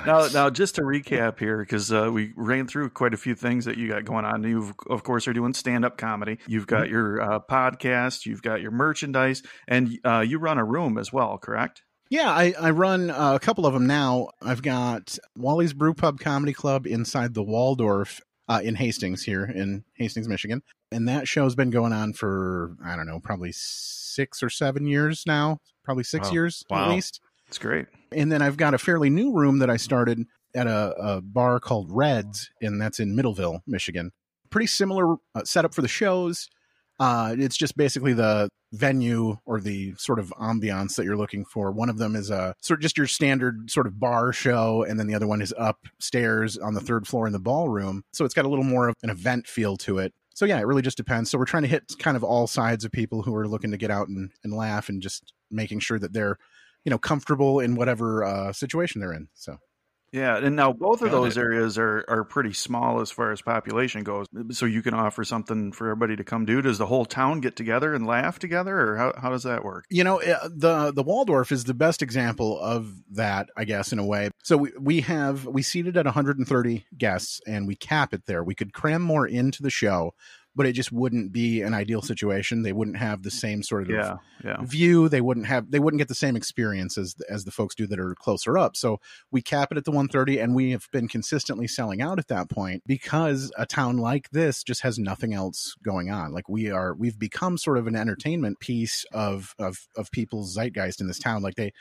Now, 0.05 0.27
now, 0.27 0.49
just 0.49 0.75
to 0.75 0.81
recap 0.81 1.39
here, 1.39 1.57
because 1.57 1.91
uh, 1.91 2.09
we 2.11 2.33
ran 2.35 2.67
through 2.67 2.89
quite 2.91 3.13
a 3.13 3.17
few 3.17 3.33
things 3.35 3.65
that 3.65 3.77
you 3.77 3.87
got 3.87 4.05
going 4.05 4.25
on. 4.25 4.43
You, 4.43 4.73
of 4.89 5.03
course, 5.03 5.27
are 5.27 5.33
doing 5.33 5.53
stand-up 5.53 5.97
comedy. 5.97 6.37
You've 6.47 6.67
got 6.67 6.87
your 6.89 7.21
uh, 7.21 7.39
podcast. 7.39 8.25
You've 8.25 8.41
got 8.43 8.61
your 8.61 8.71
merchandise, 8.71 9.41
and 9.67 9.97
uh, 10.05 10.19
you 10.19 10.37
run 10.39 10.57
a 10.59 10.63
room 10.65 10.97
as 10.97 11.11
well, 11.11 11.37
correct? 11.37 11.81
Yeah, 12.09 12.29
I, 12.29 12.53
I 12.59 12.71
run 12.71 13.09
uh, 13.09 13.33
a 13.35 13.39
couple 13.39 13.65
of 13.65 13.73
them 13.73 13.87
now. 13.87 14.27
I've 14.41 14.61
got 14.61 15.17
Wally's 15.37 15.73
Brew 15.73 15.93
Pub 15.93 16.19
Comedy 16.19 16.51
Club 16.53 16.85
inside 16.85 17.33
the 17.33 17.43
Walldorff 17.43 18.19
uh, 18.51 18.59
in 18.61 18.75
Hastings 18.75 19.23
here 19.23 19.45
in 19.45 19.83
Hastings, 19.95 20.27
Michigan. 20.27 20.61
And 20.91 21.07
that 21.07 21.25
show's 21.25 21.55
been 21.55 21.69
going 21.69 21.93
on 21.93 22.11
for, 22.11 22.75
I 22.83 22.97
don't 22.97 23.07
know, 23.07 23.19
probably 23.21 23.53
six 23.53 24.43
or 24.43 24.49
seven 24.49 24.85
years 24.85 25.23
now, 25.25 25.59
probably 25.85 26.03
six 26.03 26.27
Wow. 26.27 26.33
years 26.33 26.63
Wow. 26.69 26.83
at 26.83 26.89
least. 26.89 27.21
It's 27.47 27.57
great. 27.57 27.85
And 28.11 28.29
then 28.29 28.41
I've 28.41 28.57
got 28.57 28.73
a 28.73 28.77
fairly 28.77 29.09
new 29.09 29.31
room 29.33 29.59
that 29.59 29.69
I 29.69 29.77
started 29.77 30.25
at 30.53 30.67
a, 30.67 30.93
a 30.99 31.21
bar 31.21 31.61
called 31.61 31.87
Reds, 31.89 32.49
and 32.61 32.81
that's 32.81 32.99
in 32.99 33.15
Middleville, 33.15 33.61
Michigan. 33.65 34.11
Pretty 34.49 34.67
similar 34.67 35.15
uh, 35.33 35.45
setup 35.45 35.73
for 35.73 35.81
the 35.81 35.87
shows. 35.87 36.49
Uh, 37.01 37.35
it's 37.35 37.57
just 37.57 37.75
basically 37.75 38.13
the 38.13 38.47
venue 38.73 39.35
or 39.47 39.59
the 39.59 39.91
sort 39.97 40.19
of 40.19 40.31
ambiance 40.39 40.95
that 40.95 41.03
you're 41.03 41.17
looking 41.17 41.43
for. 41.43 41.71
One 41.71 41.89
of 41.89 41.97
them 41.97 42.15
is 42.15 42.29
a 42.29 42.53
sort 42.61 42.77
of 42.77 42.83
just 42.83 42.95
your 42.95 43.07
standard 43.07 43.71
sort 43.71 43.87
of 43.87 43.99
bar 43.99 44.31
show, 44.31 44.83
and 44.87 44.99
then 44.99 45.07
the 45.07 45.15
other 45.15 45.25
one 45.25 45.41
is 45.41 45.51
upstairs 45.57 46.59
on 46.59 46.75
the 46.75 46.79
third 46.79 47.07
floor 47.07 47.25
in 47.25 47.33
the 47.33 47.39
ballroom. 47.39 48.03
So 48.13 48.23
it's 48.23 48.35
got 48.35 48.45
a 48.45 48.49
little 48.49 48.63
more 48.63 48.87
of 48.87 48.95
an 49.01 49.09
event 49.09 49.47
feel 49.47 49.77
to 49.77 49.97
it. 49.97 50.13
So 50.35 50.45
yeah, 50.45 50.59
it 50.59 50.67
really 50.67 50.83
just 50.83 50.95
depends. 50.95 51.31
So 51.31 51.39
we're 51.39 51.45
trying 51.45 51.63
to 51.63 51.69
hit 51.69 51.91
kind 51.97 52.15
of 52.15 52.23
all 52.23 52.45
sides 52.45 52.85
of 52.85 52.91
people 52.91 53.23
who 53.23 53.33
are 53.35 53.47
looking 53.47 53.71
to 53.71 53.77
get 53.77 53.89
out 53.89 54.07
and, 54.07 54.29
and 54.43 54.53
laugh 54.53 54.87
and 54.87 55.01
just 55.01 55.33
making 55.49 55.79
sure 55.79 55.97
that 55.97 56.13
they're, 56.13 56.37
you 56.85 56.91
know, 56.91 56.99
comfortable 56.99 57.59
in 57.59 57.73
whatever 57.73 58.23
uh, 58.23 58.53
situation 58.53 59.01
they're 59.01 59.11
in. 59.11 59.27
So 59.33 59.57
Yeah, 60.11 60.37
and 60.37 60.57
now 60.57 60.73
both 60.73 61.01
of 61.01 61.11
Got 61.11 61.21
those 61.21 61.37
it. 61.37 61.39
areas 61.39 61.77
are 61.77 62.03
are 62.09 62.25
pretty 62.25 62.51
small 62.51 62.99
as 62.99 63.09
far 63.11 63.31
as 63.31 63.41
population 63.41 64.03
goes. 64.03 64.27
So 64.51 64.65
you 64.65 64.81
can 64.81 64.93
offer 64.93 65.23
something 65.23 65.71
for 65.71 65.87
everybody 65.87 66.17
to 66.17 66.23
come 66.25 66.43
do. 66.45 66.61
Does 66.61 66.77
the 66.77 66.85
whole 66.85 67.05
town 67.05 67.39
get 67.39 67.55
together 67.55 67.93
and 67.93 68.05
laugh 68.05 68.37
together, 68.37 68.77
or 68.77 68.97
how 68.97 69.13
how 69.15 69.29
does 69.29 69.43
that 69.43 69.63
work? 69.63 69.85
You 69.89 70.03
know, 70.03 70.21
uh, 70.21 70.49
the 70.49 70.91
the 70.91 71.03
Walldorff 71.03 71.51
is 71.53 71.63
the 71.63 71.73
best 71.73 72.01
example 72.01 72.59
of 72.59 72.93
that, 73.11 73.49
I 73.55 73.63
guess, 73.63 73.93
in 73.93 73.99
a 73.99 74.05
way. 74.05 74.31
So 74.43 74.57
we, 74.57 74.71
we 74.77 75.01
have 75.01 75.45
we 75.45 75.61
seated 75.61 75.95
at 75.95 76.03
130 76.05 76.85
guests, 76.97 77.39
and 77.47 77.65
we 77.65 77.75
cap 77.77 78.13
it 78.13 78.25
there. 78.25 78.43
We 78.43 78.55
could 78.55 78.73
cram 78.73 79.01
more 79.01 79.25
into 79.25 79.63
the 79.63 79.69
show, 79.69 80.13
but 80.55 80.65
it 80.65 80.73
just 80.73 80.91
wouldn't 80.91 81.31
be 81.31 81.61
an 81.61 81.73
ideal 81.73 82.01
situation. 82.01 82.61
They 82.61 82.73
wouldn't 82.73 82.97
have 82.97 83.23
the 83.23 83.31
same 83.31 83.63
sort 83.63 83.83
of 83.83 83.89
Yeah, 83.89 84.17
yeah, 84.43 84.57
view. 84.61 85.07
They 85.09 85.21
wouldn't 85.21 85.45
have 85.47 85.71
they 85.71 85.79
wouldn't 85.79 85.99
get 85.99 86.07
the 86.07 86.15
same 86.15 86.35
experience 86.35 86.97
as 86.97 87.15
as 87.29 87.45
the 87.45 87.51
folks 87.51 87.75
do 87.75 87.87
that 87.87 87.99
are 87.99 88.15
closer 88.15 88.57
up. 88.57 88.75
So 88.75 88.99
we 89.31 89.41
cap 89.41 89.71
it 89.71 89.77
at 89.77 89.85
the 89.85 89.91
130, 89.91 90.39
and 90.39 90.55
we 90.55 90.71
have 90.71 90.87
been 90.91 91.07
consistently 91.07 91.67
selling 91.67 92.01
out 92.01 92.19
at 92.19 92.27
that 92.27 92.49
point 92.49 92.83
because 92.85 93.51
a 93.57 93.65
town 93.65 93.97
like 93.97 94.29
this 94.31 94.63
just 94.63 94.81
has 94.81 94.99
nothing 94.99 95.33
else 95.33 95.75
going 95.83 96.11
on. 96.11 96.33
Like 96.33 96.49
we 96.49 96.69
are, 96.69 96.93
we've 96.93 97.19
become 97.19 97.57
sort 97.57 97.77
of 97.77 97.87
an 97.87 97.95
entertainment 97.95 98.59
piece 98.59 99.05
of 99.13 99.55
of 99.57 99.87
of 99.95 100.11
people's 100.11 100.53
zeitgeist 100.53 101.01
in 101.01 101.07
this 101.07 101.19
town. 101.19 101.41
Like 101.41 101.55
they 101.55 101.71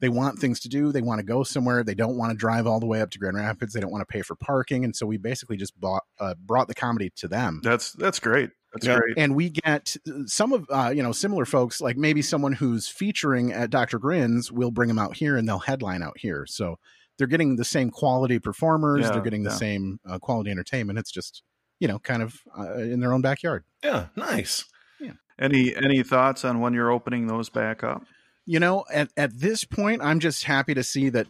they 0.00 0.08
want 0.08 0.38
things 0.38 0.60
to 0.60 0.68
do. 0.68 0.92
They 0.92 1.02
want 1.02 1.18
to 1.18 1.24
go 1.24 1.42
somewhere. 1.42 1.82
They 1.82 1.94
don't 1.94 2.16
want 2.16 2.30
to 2.32 2.36
drive 2.36 2.66
all 2.66 2.80
the 2.80 2.86
way 2.86 3.00
up 3.00 3.10
to 3.10 3.18
Grand 3.18 3.36
Rapids. 3.36 3.72
They 3.72 3.80
don't 3.80 3.90
want 3.90 4.02
to 4.02 4.12
pay 4.12 4.22
for 4.22 4.36
parking, 4.36 4.84
and 4.84 4.94
so 4.94 5.06
we 5.06 5.16
basically 5.16 5.56
just 5.56 5.78
bought 5.80 6.04
uh, 6.20 6.34
brought 6.40 6.68
the 6.68 6.74
comedy 6.74 7.10
to 7.16 7.28
them 7.28 7.60
that's 7.62 7.92
that's 7.92 8.18
great. 8.20 8.50
That's 8.72 8.86
Yeah. 8.86 8.98
great. 8.98 9.14
and 9.16 9.34
we 9.34 9.48
get 9.50 9.96
some 10.26 10.52
of 10.52 10.66
uh, 10.70 10.92
you 10.94 11.02
know 11.02 11.12
similar 11.12 11.44
folks 11.46 11.80
like 11.80 11.96
maybe 11.96 12.20
someone 12.22 12.52
who's 12.52 12.86
featuring 12.86 13.52
at 13.52 13.70
dr 13.70 13.98
grins 13.98 14.52
we'll 14.52 14.70
bring 14.70 14.88
them 14.88 14.98
out 14.98 15.16
here 15.16 15.36
and 15.36 15.48
they'll 15.48 15.58
headline 15.58 16.02
out 16.02 16.18
here 16.18 16.44
so 16.46 16.78
they're 17.16 17.26
getting 17.26 17.56
the 17.56 17.64
same 17.64 17.90
quality 17.90 18.38
performers 18.38 19.04
Yeah, 19.06 19.12
they're 19.12 19.22
getting 19.22 19.42
the 19.42 19.50
same 19.52 20.00
uh, 20.08 20.18
quality 20.18 20.50
entertainment 20.50 20.98
it's 20.98 21.10
just 21.10 21.42
you 21.80 21.88
know 21.88 21.98
kind 21.98 22.22
of 22.22 22.40
uh, 22.58 22.74
in 22.74 23.00
their 23.00 23.12
own 23.14 23.22
backyard 23.22 23.64
Yeah, 23.82 24.06
nice. 24.16 24.64
Yeah. 25.00 25.12
Any 25.38 25.74
any 25.74 26.02
thoughts 26.02 26.44
on 26.44 26.60
when 26.60 26.74
you're 26.74 26.90
opening 26.90 27.26
those 27.26 27.48
back 27.48 27.82
up? 27.82 28.04
You 28.48 28.58
know 28.58 28.84
at, 28.92 29.10
at 29.16 29.38
this 29.38 29.64
point 29.64 30.00
i'm 30.02 30.18
just 30.20 30.44
happy 30.44 30.74
to 30.74 30.82
see 30.82 31.08
that 31.10 31.26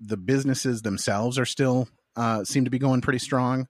the 0.00 0.16
businesses 0.16 0.82
themselves 0.82 1.38
are 1.38 1.44
still 1.44 1.88
uh, 2.16 2.42
seem 2.44 2.64
to 2.64 2.70
be 2.70 2.78
going 2.78 3.00
pretty 3.00 3.18
strong 3.18 3.66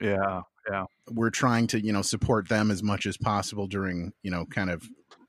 Yeah, 0.00 0.42
yeah. 0.70 0.84
we're 1.10 1.30
trying 1.30 1.66
to 1.68 1.80
you 1.80 1.92
know 1.92 2.02
support 2.02 2.48
them 2.48 2.70
as 2.70 2.82
much 2.82 3.06
as 3.06 3.16
possible 3.16 3.66
during 3.66 4.12
you 4.22 4.30
know 4.30 4.44
kind 4.46 4.70
of 4.70 4.82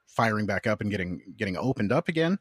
firing 0.08 0.46
back 0.46 0.66
up 0.68 0.82
and 0.82 0.90
getting 0.90 1.22
getting 1.38 1.56
opened 1.58 1.92
up 1.92 2.08
again 2.10 2.40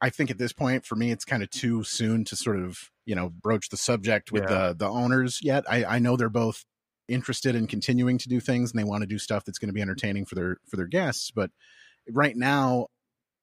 i 0.00 0.10
think 0.10 0.30
at 0.30 0.38
this 0.38 0.52
point 0.52 0.84
for 0.84 0.96
me 0.96 1.10
it's 1.12 1.24
kind 1.24 1.42
of 1.42 1.50
too 1.50 1.82
soon 1.84 2.24
to 2.24 2.34
sort 2.36 2.58
of 2.58 2.90
you 3.06 3.14
know 3.14 3.30
broach 3.30 3.68
the 3.68 3.76
subject 3.76 4.32
with 4.32 4.42
Yeah. 4.44 4.68
the 4.68 4.74
the 4.80 4.88
owners 4.88 5.40
yet 5.42 5.64
i 5.70 5.84
i 5.84 5.98
know 5.98 6.16
they're 6.16 6.28
both 6.28 6.64
interested 7.08 7.54
in 7.54 7.66
continuing 7.66 8.16
to 8.18 8.28
do 8.28 8.40
things 8.40 8.70
and 8.72 8.78
they 8.80 8.84
want 8.84 9.02
to 9.02 9.06
do 9.06 9.18
stuff 9.18 9.44
that's 9.44 9.58
going 9.58 9.68
to 9.68 9.74
be 9.74 9.82
entertaining 9.82 10.24
for 10.24 10.34
their 10.34 10.56
for 10.68 10.76
their 10.76 10.86
guests 10.86 11.30
but 11.30 11.50
right 12.10 12.36
now 12.36 12.86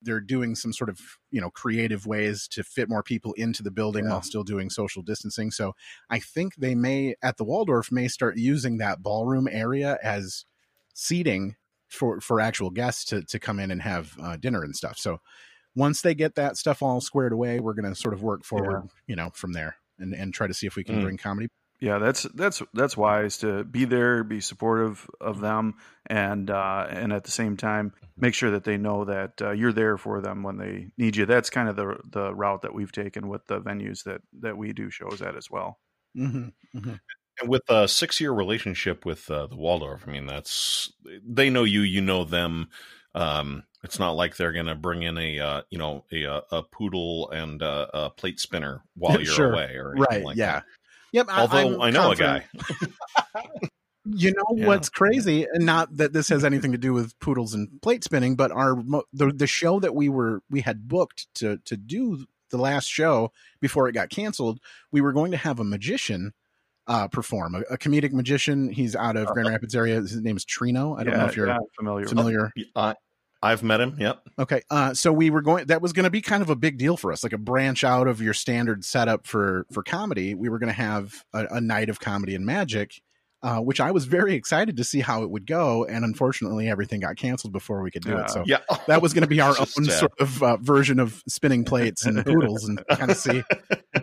they're 0.01 0.19
doing 0.19 0.55
some 0.55 0.73
sort 0.73 0.89
of 0.89 0.99
you 1.29 1.39
know 1.41 1.49
creative 1.49 2.05
ways 2.07 2.47
to 2.47 2.63
fit 2.63 2.89
more 2.89 3.03
people 3.03 3.33
into 3.33 3.61
the 3.63 3.71
building 3.71 4.05
Yeah. 4.05 4.11
while 4.11 4.21
still 4.21 4.43
doing 4.43 4.69
social 4.69 5.01
distancing 5.03 5.51
so 5.51 5.73
I 6.09 6.19
think 6.19 6.55
they 6.55 6.75
may 6.75 7.15
at 7.21 7.37
the 7.37 7.45
Walldorff 7.45 7.91
may 7.91 8.07
start 8.07 8.37
using 8.37 8.77
that 8.79 9.01
ballroom 9.03 9.47
area 9.51 9.97
as 10.03 10.45
seating 10.93 11.55
for 11.87 12.19
for 12.21 12.39
actual 12.39 12.69
guests 12.69 13.05
to 13.05 13.23
to 13.23 13.39
come 13.39 13.59
in 13.59 13.69
and 13.71 13.81
have 13.81 14.15
uh, 14.21 14.37
dinner 14.37 14.63
and 14.63 14.75
stuff. 14.75 14.97
So 14.97 15.19
once 15.75 16.01
they 16.01 16.13
get 16.15 16.35
that 16.35 16.57
stuff 16.57 16.81
all 16.81 16.99
squared 17.01 17.31
away, 17.33 17.59
we're 17.59 17.73
going 17.73 17.89
to 17.89 17.95
sort 17.95 18.13
of 18.13 18.21
work 18.23 18.43
forward, 18.43 18.89
you 19.07 19.15
know, 19.15 19.29
from 19.33 19.53
there 19.53 19.75
and 19.99 20.13
and 20.13 20.33
try 20.33 20.47
to 20.47 20.53
see 20.53 20.67
if 20.67 20.75
we 20.75 20.83
can 20.83 20.97
Mm. 20.97 21.01
bring 21.01 21.17
comedy. 21.17 21.49
Yeah. 21.81 21.97
That's 21.97 22.23
that's 22.23 22.61
that's 22.73 22.95
wise 22.95 23.39
to 23.39 23.63
be 23.63 23.85
there, 23.85 24.23
be 24.23 24.39
supportive 24.39 25.09
of 25.19 25.41
them, 25.41 25.75
and 26.05 26.49
uh, 26.49 26.87
and 26.89 27.11
at 27.11 27.25
the 27.25 27.31
same 27.31 27.57
time 27.57 27.93
make 28.17 28.35
sure 28.35 28.51
that 28.51 28.63
they 28.63 28.77
know 28.77 29.05
that 29.05 29.41
uh, 29.41 29.51
you're 29.51 29.73
there 29.73 29.97
for 29.97 30.21
them 30.21 30.43
when 30.43 30.57
they 30.57 30.87
need 30.97 31.15
you. 31.15 31.25
That's 31.25 31.49
kind 31.49 31.67
of 31.67 31.75
the 31.75 31.97
the 32.05 32.33
route 32.33 32.61
that 32.61 32.73
we've 32.73 32.91
taken 32.91 33.27
with 33.27 33.45
the 33.47 33.59
venues 33.59 34.03
that 34.03 34.21
that 34.41 34.57
we 34.57 34.73
do 34.73 34.89
shows 34.91 35.21
at 35.21 35.35
as 35.35 35.49
well. 35.49 35.79
Mm-hmm. 36.15 36.49
And 37.39 37.49
with 37.49 37.63
a 37.69 37.87
six 37.87 38.21
year 38.21 38.31
relationship 38.31 39.05
with 39.05 39.29
uh, 39.31 39.47
the 39.47 39.55
Walldorff, 39.55 40.07
I 40.07 40.11
mean, 40.11 40.27
that's 40.27 40.93
they 41.27 41.49
know 41.49 41.63
you, 41.63 41.81
you 41.81 42.01
know 42.01 42.23
them. 42.23 42.69
Um, 43.15 43.63
it's 43.83 43.99
not 43.99 44.11
like 44.11 44.37
they're 44.37 44.51
going 44.51 44.67
to 44.67 44.75
bring 44.75 45.01
in 45.01 45.17
a 45.17 45.39
uh, 45.39 45.61
you 45.69 45.77
know 45.77 46.05
a 46.11 46.23
a, 46.23 46.43
a 46.51 46.63
poodle 46.63 47.29
and 47.31 47.61
a, 47.61 48.05
a 48.05 48.09
plate 48.11 48.39
spinner 48.39 48.83
while 48.95 49.15
you're 49.21 49.33
Sure. 49.33 49.53
away, 49.53 49.75
or 49.75 49.95
anything 49.95 50.07
Right? 50.17 50.23
Like 50.25 50.37
yeah. 50.37 50.51
that. 50.53 50.63
Yep. 51.11 51.27
Although 51.29 51.57
I'm 51.75 51.81
I 51.81 51.89
know 51.89 52.11
a 52.11 52.15
guy. 52.15 52.45
You 54.03 54.33
know 54.33 54.57
Yeah. 54.57 54.65
what's 54.65 54.89
crazy, 54.89 55.45
and 55.53 55.63
not 55.63 55.95
that 55.97 56.11
this 56.11 56.27
has 56.29 56.43
anything 56.43 56.71
to 56.71 56.77
do 56.77 56.91
with 56.91 57.17
poodles 57.19 57.53
and 57.53 57.69
plate 57.83 58.03
spinning, 58.03 58.35
but 58.35 58.51
our 58.51 58.75
the 59.13 59.31
the 59.31 59.45
show 59.45 59.79
that 59.79 59.93
we 59.93 60.09
were 60.09 60.41
we 60.49 60.61
had 60.61 60.87
booked 60.87 61.27
to 61.35 61.57
to 61.65 61.77
do 61.77 62.25
the 62.49 62.57
last 62.57 62.87
show 62.87 63.31
before 63.61 63.87
it 63.87 63.91
got 63.93 64.09
canceled, 64.09 64.59
we 64.91 65.01
were 65.01 65.13
going 65.13 65.29
to 65.31 65.37
have 65.37 65.59
a 65.59 65.63
magician 65.63 66.33
uh 66.87 67.07
perform 67.09 67.53
a, 67.53 67.59
a 67.69 67.77
comedic 67.77 68.11
magician. 68.11 68.69
He's 68.71 68.95
out 68.95 69.17
of 69.17 69.27
Grand 69.27 69.49
Rapids 69.49 69.75
area. 69.75 70.01
His 70.01 70.19
name 70.19 70.35
is 70.35 70.45
Trino. 70.45 70.99
I 70.99 71.03
don't 71.03 71.13
Yeah, 71.13 71.19
know 71.19 71.27
if 71.27 71.37
you're 71.37 71.47
yeah, 71.47 71.59
familiar. 71.77 72.07
familiar. 72.07 72.51
I, 72.75 72.95
I've 73.43 73.63
met 73.63 73.81
him. 73.81 73.95
Yep. 73.99 74.21
Okay. 74.39 74.61
Uh, 74.69 74.93
so 74.93 75.11
we 75.11 75.29
were 75.29 75.41
going. 75.41 75.65
That 75.67 75.81
was 75.81 75.93
going 75.93 76.03
to 76.03 76.09
be 76.11 76.21
kind 76.21 76.41
of 76.43 76.49
a 76.49 76.55
big 76.55 76.77
deal 76.77 76.97
for 76.97 77.11
us, 77.11 77.23
like 77.23 77.33
a 77.33 77.37
branch 77.39 77.83
out 77.83 78.07
of 78.07 78.21
your 78.21 78.33
standard 78.33 78.85
setup 78.85 79.25
for 79.25 79.65
for 79.71 79.81
comedy. 79.83 80.35
We 80.35 80.49
were 80.49 80.59
going 80.59 80.67
to 80.69 80.73
have 80.73 81.23
a, 81.33 81.45
a 81.55 81.61
night 81.61 81.89
of 81.89 81.99
comedy 81.99 82.35
and 82.35 82.45
magic, 82.45 83.01
uh, 83.41 83.57
which 83.59 83.81
I 83.81 83.89
was 83.89 84.05
very 84.05 84.35
excited 84.35 84.77
to 84.77 84.83
see 84.83 84.99
how 84.99 85.23
it 85.23 85.31
would 85.31 85.47
go. 85.47 85.85
And 85.85 86.05
unfortunately, 86.05 86.69
everything 86.69 86.99
got 86.99 87.15
canceled 87.17 87.51
before 87.53 87.81
we 87.81 87.89
could 87.89 88.03
do 88.03 88.11
Yeah. 88.11 88.21
it. 88.21 88.29
So 88.29 88.43
Yeah. 88.45 88.57
that 88.87 89.01
was 89.01 89.13
going 89.13 89.23
to 89.23 89.27
be 89.27 89.41
our 89.41 89.55
Just 89.55 89.79
own 89.79 89.85
sad. 89.85 89.99
sort 89.99 90.13
of 90.19 90.43
uh, 90.43 90.57
version 90.57 90.99
of 90.99 91.23
spinning 91.27 91.63
plates 91.65 92.05
and 92.05 92.23
poodles, 92.23 92.69
and 92.69 92.79
kind 92.91 93.09
of 93.09 93.17
see 93.17 93.41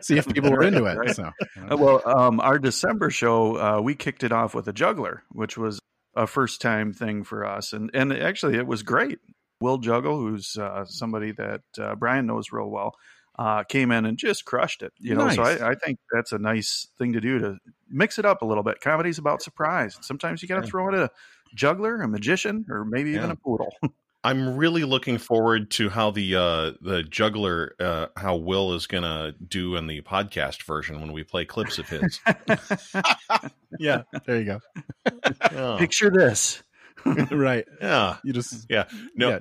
see 0.00 0.18
if 0.18 0.26
people 0.26 0.50
were 0.50 0.64
into 0.64 0.84
it. 0.86 0.96
Right. 0.96 1.14
So 1.14 1.30
Uh, 1.70 1.76
well, 1.76 2.02
um, 2.04 2.40
our 2.40 2.58
December 2.58 3.10
show, 3.10 3.56
uh, 3.56 3.80
we 3.80 3.94
kicked 3.94 4.24
it 4.24 4.32
off 4.32 4.52
with 4.54 4.66
a 4.66 4.72
juggler, 4.72 5.22
which 5.30 5.56
was 5.56 5.78
a 6.18 6.26
first 6.26 6.60
time 6.60 6.92
thing 6.92 7.24
for 7.24 7.46
us, 7.46 7.72
and 7.72 7.90
and 7.94 8.12
actually 8.12 8.56
it 8.56 8.66
was 8.66 8.82
great. 8.82 9.18
Will 9.60 9.78
Juggle, 9.78 10.18
who's 10.18 10.56
uh, 10.56 10.84
somebody 10.84 11.32
that 11.32 11.62
uh, 11.80 11.94
Brian 11.96 12.26
knows 12.26 12.52
real 12.52 12.70
well, 12.70 12.94
uh, 13.38 13.64
came 13.64 13.90
in 13.90 14.04
and 14.04 14.18
just 14.18 14.44
crushed 14.44 14.82
it. 14.82 14.92
You 14.98 15.14
know, 15.14 15.28
so 15.30 15.42
I, 15.42 15.70
I 15.70 15.74
think 15.74 15.98
that's 16.12 16.32
a 16.32 16.38
nice 16.38 16.88
thing 16.98 17.12
to 17.14 17.20
do 17.20 17.38
to 17.38 17.58
mix 17.88 18.18
it 18.18 18.24
up 18.24 18.42
a 18.42 18.44
little 18.44 18.62
bit. 18.62 18.80
Comedy's 18.80 19.18
about 19.18 19.42
surprise. 19.42 19.96
Sometimes 20.02 20.42
you 20.42 20.48
got 20.48 20.56
to 20.56 20.62
Yeah. 20.66 20.70
throw 20.70 20.88
in 20.88 20.94
a 20.94 21.10
juggler, 21.54 22.00
a 22.02 22.08
magician, 22.08 22.66
or 22.68 22.84
maybe 22.84 23.10
even 23.10 23.30
a 23.30 23.36
poodle. 23.36 23.74
I'm 24.24 24.56
really 24.56 24.84
looking 24.84 25.18
forward 25.18 25.70
to 25.72 25.88
how 25.88 26.10
the 26.10 26.34
uh, 26.34 26.72
the 26.80 27.02
juggler, 27.04 27.74
uh, 27.78 28.06
how 28.16 28.36
Will 28.36 28.74
is 28.74 28.86
gonna 28.86 29.32
do 29.46 29.76
in 29.76 29.86
the 29.86 30.02
podcast 30.02 30.64
version 30.64 31.00
when 31.00 31.12
we 31.12 31.22
play 31.22 31.44
clips 31.44 31.78
of 31.78 31.88
his. 31.88 32.20
yeah, 33.78 34.02
there 34.26 34.38
you 34.38 34.44
go. 34.44 34.60
Yeah. 35.52 35.76
Picture 35.78 36.10
this. 36.10 36.62
right. 37.30 37.64
yeah. 37.80 38.16
You 38.24 38.32
just 38.32 38.66
yeah. 38.68 38.84
No, 39.14 39.38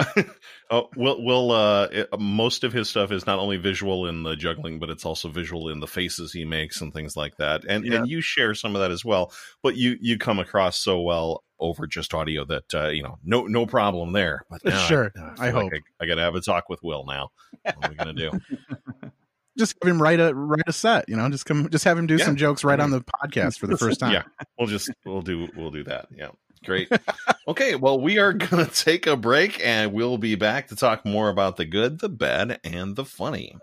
oh, 0.70 0.90
Will. 0.96 1.24
Will. 1.24 1.52
Uh, 1.52 1.88
it- 1.92 2.20
most 2.20 2.64
of 2.64 2.72
his 2.72 2.88
stuff 2.90 3.12
is 3.12 3.26
not 3.26 3.40
only 3.40 3.58
visual 3.58 4.08
in 4.08 4.22
the 4.24 4.36
juggling, 4.36 4.80
but 4.80 4.90
it's 4.92 5.06
also 5.06 5.28
visual 5.30 5.70
in 5.70 5.80
the 5.80 5.88
faces 5.88 6.32
he 6.32 6.46
makes 6.46 6.82
and 6.82 6.94
things 6.94 7.18
like 7.18 7.38
that. 7.38 7.64
And 7.68 7.84
Yeah. 7.84 7.96
and 7.98 8.08
you 8.08 8.22
share 8.22 8.54
some 8.54 8.76
of 8.76 8.82
that 8.82 8.92
as 8.92 9.04
well. 9.04 9.34
But 9.64 9.76
you 9.76 9.98
you 10.00 10.18
come 10.20 10.38
across 10.40 10.80
so 10.80 11.02
well 11.02 11.44
over 11.60 11.88
just 11.88 12.14
audio 12.14 12.46
that 12.46 12.74
uh, 12.74 12.88
you 12.90 13.04
know 13.04 13.18
no 13.24 13.46
no 13.48 13.66
problem 13.66 14.14
there. 14.14 14.44
But 14.50 14.64
now 14.66 14.86
Sure. 14.88 15.12
I, 15.18 15.48
I 15.48 15.52
feel 15.52 15.64
like 15.64 15.74
hope. 15.74 15.74
I, 16.00 16.04
I 16.04 16.08
got 16.08 16.16
to 16.16 16.22
have 16.22 16.36
a 16.36 16.42
talk 16.42 16.70
with 16.70 16.82
Will 16.84 17.06
now. 17.06 17.30
What 17.64 17.76
are 17.86 17.90
we 17.90 17.96
gonna 17.96 18.14
do? 18.14 18.32
just 19.58 19.76
have 19.82 19.90
him 19.92 20.02
write 20.02 20.20
a 20.20 20.34
write 20.34 20.64
a 20.68 20.74
set. 20.74 21.06
You 21.08 21.16
know, 21.16 21.30
just 21.30 21.46
come, 21.46 21.70
just 21.70 21.84
have 21.86 21.98
him 21.98 22.08
do 22.08 22.18
Yeah. 22.18 22.26
some 22.26 22.36
jokes 22.36 22.64
right 22.64 22.80
on 22.80 22.92
the 22.92 23.02
podcast 23.02 23.58
for 23.60 23.68
the 23.68 23.78
first 23.80 24.00
time. 24.00 24.14
Yeah. 24.14 24.24
We'll 24.58 24.68
just 24.68 24.92
we'll 25.06 25.22
do 25.22 25.48
we'll 25.56 25.72
do 25.72 25.84
that. 25.86 26.08
Yeah. 26.16 26.30
Great. 26.66 26.92
Okay, 27.48 27.76
well 27.76 28.00
we 28.02 28.18
are 28.18 28.34
going 28.34 28.66
to 28.66 28.72
take 28.72 29.06
a 29.08 29.16
break 29.16 29.64
and 29.66 29.94
we'll 29.94 30.18
be 30.18 30.36
back 30.36 30.68
to 30.70 30.76
talk 30.76 31.06
more 31.06 31.30
about 31.30 31.56
the 31.56 31.66
good, 31.66 32.00
the 32.00 32.10
bad 32.10 32.60
and 32.64 32.96
the 32.96 33.06
funny. 33.06 33.56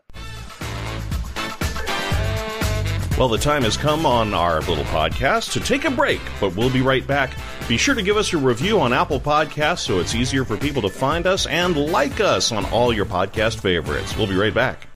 Well, 3.16 3.28
the 3.28 3.38
time 3.38 3.62
has 3.62 3.76
come 3.76 4.06
on 4.06 4.34
our 4.34 4.60
little 4.62 4.82
podcast 4.86 5.52
to 5.52 5.60
take 5.60 5.84
a 5.84 5.90
break, 5.90 6.20
but 6.40 6.56
we'll 6.56 6.68
be 6.68 6.80
right 6.80 7.06
back. 7.06 7.36
Be 7.68 7.76
sure 7.76 7.94
to 7.94 8.02
give 8.02 8.16
us 8.16 8.32
a 8.32 8.38
review 8.38 8.80
on 8.80 8.92
Apple 8.92 9.20
Podcasts 9.20 9.78
so 9.78 10.00
it's 10.00 10.16
easier 10.16 10.44
for 10.44 10.56
people 10.56 10.82
to 10.82 10.88
find 10.88 11.24
us 11.24 11.46
and 11.46 11.76
like 11.76 12.18
us 12.20 12.50
on 12.50 12.64
all 12.72 12.92
your 12.92 13.06
podcast 13.06 13.60
favorites. 13.60 14.16
We'll 14.16 14.26
be 14.26 14.34
right 14.34 14.52
back. 14.52 14.88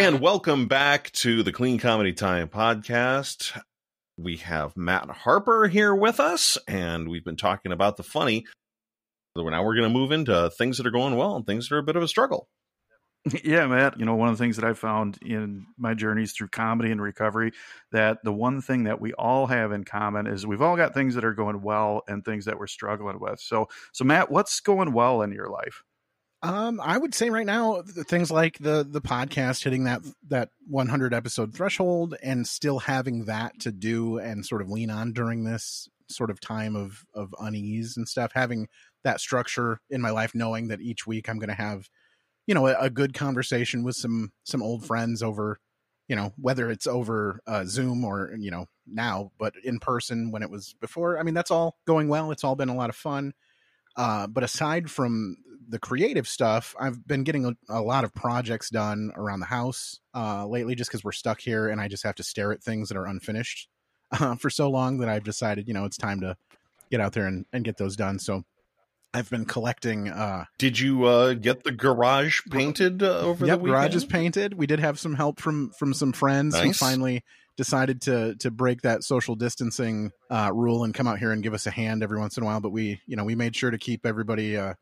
And 0.00 0.20
welcome 0.20 0.66
back 0.66 1.12
to 1.12 1.44
the 1.44 1.52
Clean 1.52 1.78
Comedy 1.78 2.12
Time 2.12 2.48
podcast. 2.48 3.56
We 4.16 4.38
have 4.38 4.76
Matt 4.76 5.08
Harper 5.08 5.68
here 5.68 5.94
with 5.94 6.18
us, 6.18 6.58
and 6.66 7.08
we've 7.08 7.24
been 7.24 7.36
talking 7.36 7.70
about 7.70 7.96
the 7.96 8.02
funny. 8.02 8.44
Now 9.44 9.64
we're 9.64 9.76
going 9.76 9.92
to 9.92 9.98
move 9.98 10.12
into 10.12 10.50
things 10.50 10.78
that 10.78 10.86
are 10.86 10.92
going 10.92 11.16
well 11.16 11.36
and 11.36 11.46
things 11.46 11.68
that 11.68 11.76
are 11.76 11.80
a 11.80 11.84
bit 11.84 11.96
of 11.96 12.02
a 12.02 12.08
struggle. 12.08 12.48
Yeah, 13.44 13.66
Matt. 13.66 13.98
You 13.98 14.06
know, 14.06 14.14
one 14.14 14.28
of 14.28 14.38
the 14.38 14.42
things 14.42 14.56
that 14.56 14.64
I 14.64 14.72
found 14.72 15.18
in 15.22 15.66
my 15.76 15.94
journeys 15.94 16.32
through 16.32 16.48
comedy 16.48 16.90
and 16.90 17.02
recovery 17.02 17.52
that 17.92 18.22
the 18.24 18.32
one 18.32 18.60
thing 18.60 18.84
that 18.84 19.00
we 19.00 19.12
all 19.12 19.46
have 19.46 19.72
in 19.72 19.84
common 19.84 20.26
is 20.26 20.46
we've 20.46 20.62
all 20.62 20.76
got 20.76 20.94
things 20.94 21.14
that 21.14 21.24
are 21.24 21.34
going 21.34 21.62
well 21.62 22.02
and 22.08 22.24
things 22.24 22.46
that 22.46 22.58
we're 22.58 22.68
struggling 22.68 23.20
with. 23.20 23.40
So, 23.40 23.68
so 23.92 24.04
Matt, 24.04 24.30
what's 24.30 24.60
going 24.60 24.92
well 24.92 25.22
in 25.22 25.32
your 25.32 25.50
life? 25.50 25.82
Um, 26.42 26.80
I 26.80 26.96
would 26.96 27.14
say 27.14 27.30
right 27.30 27.46
now 27.46 27.82
things 27.82 28.30
like 28.30 28.58
the 28.58 28.86
the 28.88 29.00
podcast 29.00 29.64
hitting 29.64 29.84
that 29.84 30.02
that 30.28 30.50
100 30.68 31.12
episode 31.12 31.52
threshold 31.52 32.14
and 32.22 32.46
still 32.46 32.78
having 32.78 33.24
that 33.24 33.58
to 33.60 33.72
do 33.72 34.18
and 34.18 34.46
sort 34.46 34.62
of 34.62 34.70
lean 34.70 34.88
on 34.88 35.12
during 35.12 35.42
this 35.42 35.88
sort 36.08 36.30
of 36.30 36.40
time 36.40 36.76
of 36.76 37.04
of 37.12 37.34
unease 37.40 37.96
and 37.96 38.08
stuff. 38.08 38.30
Having 38.34 38.68
that 39.04 39.20
structure 39.20 39.80
in 39.90 40.00
my 40.00 40.10
life, 40.10 40.34
knowing 40.34 40.68
that 40.68 40.80
each 40.80 41.06
week 41.06 41.28
I'm 41.28 41.38
going 41.38 41.48
to 41.48 41.54
have, 41.54 41.88
you 42.46 42.54
know, 42.54 42.66
a, 42.66 42.74
a, 42.78 42.90
good 42.90 43.14
conversation 43.14 43.84
with 43.84 43.96
some 43.96 44.32
some 44.44 44.62
old 44.62 44.84
friends 44.84 45.22
over, 45.22 45.58
you 46.08 46.16
know, 46.16 46.32
whether 46.36 46.70
it's 46.70 46.86
over 46.86 47.40
uh, 47.46 47.64
Zoom 47.64 48.04
or 48.04 48.34
you 48.38 48.50
know 48.50 48.66
now, 48.86 49.30
but 49.38 49.54
in 49.64 49.78
person 49.78 50.30
when 50.30 50.42
it 50.42 50.50
was 50.50 50.74
before. 50.80 51.18
I 51.18 51.22
mean, 51.22 51.34
that's 51.34 51.50
all 51.50 51.76
going 51.86 52.08
well. 52.08 52.30
It's 52.30 52.44
all 52.44 52.56
been 52.56 52.68
a 52.68 52.76
lot 52.76 52.90
of 52.90 52.96
fun. 52.96 53.32
Uh, 53.96 54.26
but 54.26 54.44
aside 54.44 54.90
from 54.90 55.36
the 55.68 55.78
creative 55.78 56.26
stuff, 56.26 56.74
I've 56.80 57.06
been 57.06 57.24
getting 57.24 57.44
a, 57.44 57.52
a 57.68 57.82
lot 57.82 58.04
of 58.04 58.14
projects 58.14 58.70
done 58.70 59.10
around 59.16 59.40
the 59.40 59.46
house 59.46 60.00
uh, 60.14 60.46
lately, 60.46 60.74
just 60.74 60.90
because 60.90 61.04
we're 61.04 61.12
stuck 61.12 61.40
here 61.40 61.68
and 61.68 61.80
I 61.80 61.88
just 61.88 62.04
have 62.04 62.14
to 62.16 62.22
stare 62.22 62.52
at 62.52 62.62
things 62.62 62.88
that 62.88 62.96
are 62.96 63.06
unfinished 63.06 63.68
uh, 64.12 64.36
for 64.36 64.50
so 64.50 64.70
long 64.70 64.98
that 64.98 65.08
I've 65.08 65.24
decided, 65.24 65.68
you 65.68 65.74
know, 65.74 65.84
it's 65.84 65.98
time 65.98 66.20
to 66.20 66.36
get 66.90 67.00
out 67.00 67.12
there 67.12 67.26
and, 67.26 67.44
and 67.52 67.64
get 67.64 67.76
those 67.76 67.96
done. 67.96 68.18
So 68.18 68.44
I've 69.14 69.30
been 69.30 69.46
collecting. 69.46 70.08
Uh, 70.08 70.44
did 70.58 70.78
you 70.78 71.04
uh, 71.04 71.34
get 71.34 71.64
the 71.64 71.72
garage 71.72 72.40
painted 72.50 73.02
uh, 73.02 73.20
over 73.20 73.46
yep, 73.46 73.58
the 73.58 73.64
weekend? 73.64 73.80
garage 73.80 73.94
is 73.94 74.04
painted. 74.04 74.54
We 74.54 74.66
did 74.66 74.80
have 74.80 74.98
some 74.98 75.14
help 75.14 75.40
from 75.40 75.70
from 75.70 75.94
some 75.94 76.12
friends 76.12 76.54
nice. 76.54 76.64
who 76.64 76.72
finally 76.72 77.24
decided 77.56 78.02
to 78.02 78.34
to 78.36 78.50
break 78.50 78.82
that 78.82 79.02
social 79.02 79.34
distancing 79.34 80.10
uh, 80.30 80.50
rule 80.52 80.84
and 80.84 80.92
come 80.94 81.06
out 81.08 81.18
here 81.18 81.32
and 81.32 81.42
give 81.42 81.54
us 81.54 81.66
a 81.66 81.70
hand 81.70 82.02
every 82.02 82.18
once 82.18 82.36
in 82.36 82.42
a 82.42 82.46
while. 82.46 82.60
But 82.60 82.70
we, 82.70 83.00
you 83.06 83.16
know, 83.16 83.24
we 83.24 83.34
made 83.34 83.56
sure 83.56 83.70
to 83.70 83.78
keep 83.78 84.04
everybody 84.04 84.56
uh, 84.56 84.74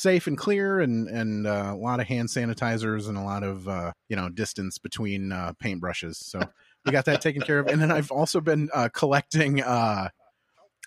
safe 0.00 0.26
and 0.26 0.38
clear 0.38 0.80
and 0.80 1.08
and 1.08 1.46
uh, 1.46 1.70
a 1.72 1.76
lot 1.76 2.00
of 2.00 2.06
hand 2.06 2.28
sanitizers 2.28 3.08
and 3.08 3.18
a 3.18 3.22
lot 3.22 3.42
of 3.42 3.68
uh, 3.68 3.92
you 4.08 4.16
know 4.16 4.28
distance 4.28 4.78
between 4.78 5.30
uh, 5.30 5.52
paintbrushes 5.62 6.14
so 6.16 6.40
we 6.86 6.92
got 6.92 7.04
that 7.04 7.20
taken 7.20 7.42
care 7.42 7.58
of 7.58 7.66
and 7.66 7.82
then 7.82 7.90
i've 7.90 8.10
also 8.10 8.40
been 8.40 8.70
uh, 8.72 8.88
collecting 8.94 9.62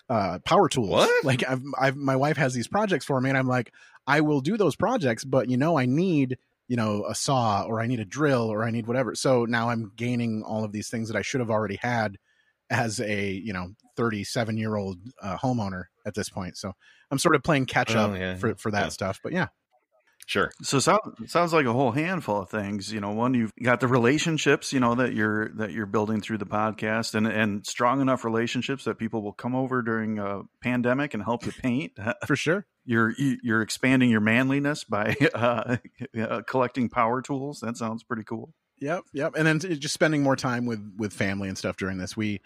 uh, 0.08 0.38
power 0.44 0.68
tools. 0.68 0.90
What? 0.90 1.24
like 1.24 1.42
I've, 1.48 1.62
I've 1.78 1.96
my 1.96 2.16
wife 2.16 2.36
has 2.36 2.54
these 2.54 2.68
projects 2.68 3.04
for 3.04 3.20
me 3.20 3.30
and 3.30 3.38
i'm 3.38 3.46
like 3.46 3.72
i 4.06 4.20
will 4.20 4.40
do 4.40 4.56
those 4.56 4.76
projects 4.76 5.24
but 5.24 5.48
you 5.48 5.56
know 5.56 5.78
i 5.78 5.86
need 5.86 6.36
you 6.68 6.76
know 6.76 7.06
a 7.06 7.14
saw 7.14 7.62
or 7.62 7.80
i 7.80 7.86
need 7.86 8.00
a 8.00 8.04
drill 8.04 8.52
or 8.52 8.64
i 8.64 8.70
need 8.70 8.86
whatever. 8.86 9.14
So 9.14 9.44
now 9.44 9.70
i'm 9.70 9.92
gaining 9.96 10.42
all 10.42 10.64
of 10.64 10.72
these 10.72 10.88
things 10.88 11.08
that 11.08 11.16
i 11.16 11.22
should 11.22 11.40
have 11.40 11.50
already 11.50 11.76
had 11.76 12.18
as 12.70 13.00
a 13.00 13.30
you 13.32 13.52
know 13.52 13.68
37 13.96 14.56
year 14.56 14.76
old 14.76 14.98
uh, 15.22 15.36
homeowner 15.38 15.84
at 16.06 16.14
this 16.14 16.28
point. 16.28 16.56
So 16.56 16.72
i'm 17.10 17.18
sort 17.18 17.34
of 17.34 17.42
playing 17.42 17.66
catch 17.66 17.94
up 17.94 18.10
oh, 18.10 18.14
yeah, 18.14 18.36
for, 18.36 18.54
for 18.56 18.70
that 18.70 18.84
yeah. 18.84 18.88
stuff 18.88 19.20
but 19.22 19.32
yeah 19.32 19.48
Sure. 20.26 20.50
So 20.62 20.78
sound, 20.78 21.00
sounds 21.26 21.52
like 21.52 21.66
a 21.66 21.72
whole 21.72 21.92
handful 21.92 22.40
of 22.40 22.48
things. 22.48 22.92
You 22.92 23.00
know, 23.00 23.12
one 23.12 23.34
you've 23.34 23.52
got 23.62 23.80
the 23.80 23.88
relationships, 23.88 24.72
you 24.72 24.80
know, 24.80 24.94
that 24.94 25.12
you're 25.12 25.50
that 25.56 25.72
you're 25.72 25.86
building 25.86 26.20
through 26.20 26.38
the 26.38 26.46
podcast, 26.46 27.14
and 27.14 27.26
and 27.26 27.66
strong 27.66 28.00
enough 28.00 28.24
relationships 28.24 28.84
that 28.84 28.98
people 28.98 29.22
will 29.22 29.32
come 29.32 29.54
over 29.54 29.82
during 29.82 30.18
a 30.18 30.42
pandemic 30.62 31.14
and 31.14 31.22
help 31.22 31.44
you 31.44 31.52
paint. 31.52 31.92
For 32.26 32.36
sure. 32.36 32.66
You're 32.86 33.12
you're 33.18 33.62
expanding 33.62 34.10
your 34.10 34.20
manliness 34.20 34.84
by 34.84 35.14
uh, 35.34 35.76
uh, 36.18 36.42
collecting 36.46 36.88
power 36.88 37.20
tools. 37.20 37.60
That 37.60 37.76
sounds 37.76 38.02
pretty 38.02 38.24
cool. 38.24 38.54
Yep, 38.80 39.04
yep. 39.12 39.34
And 39.36 39.46
then 39.46 39.60
just 39.60 39.94
spending 39.94 40.22
more 40.22 40.36
time 40.36 40.66
with 40.66 40.80
with 40.96 41.12
family 41.12 41.48
and 41.48 41.56
stuff 41.56 41.76
during 41.76 41.98
this. 41.98 42.16
We 42.16 42.40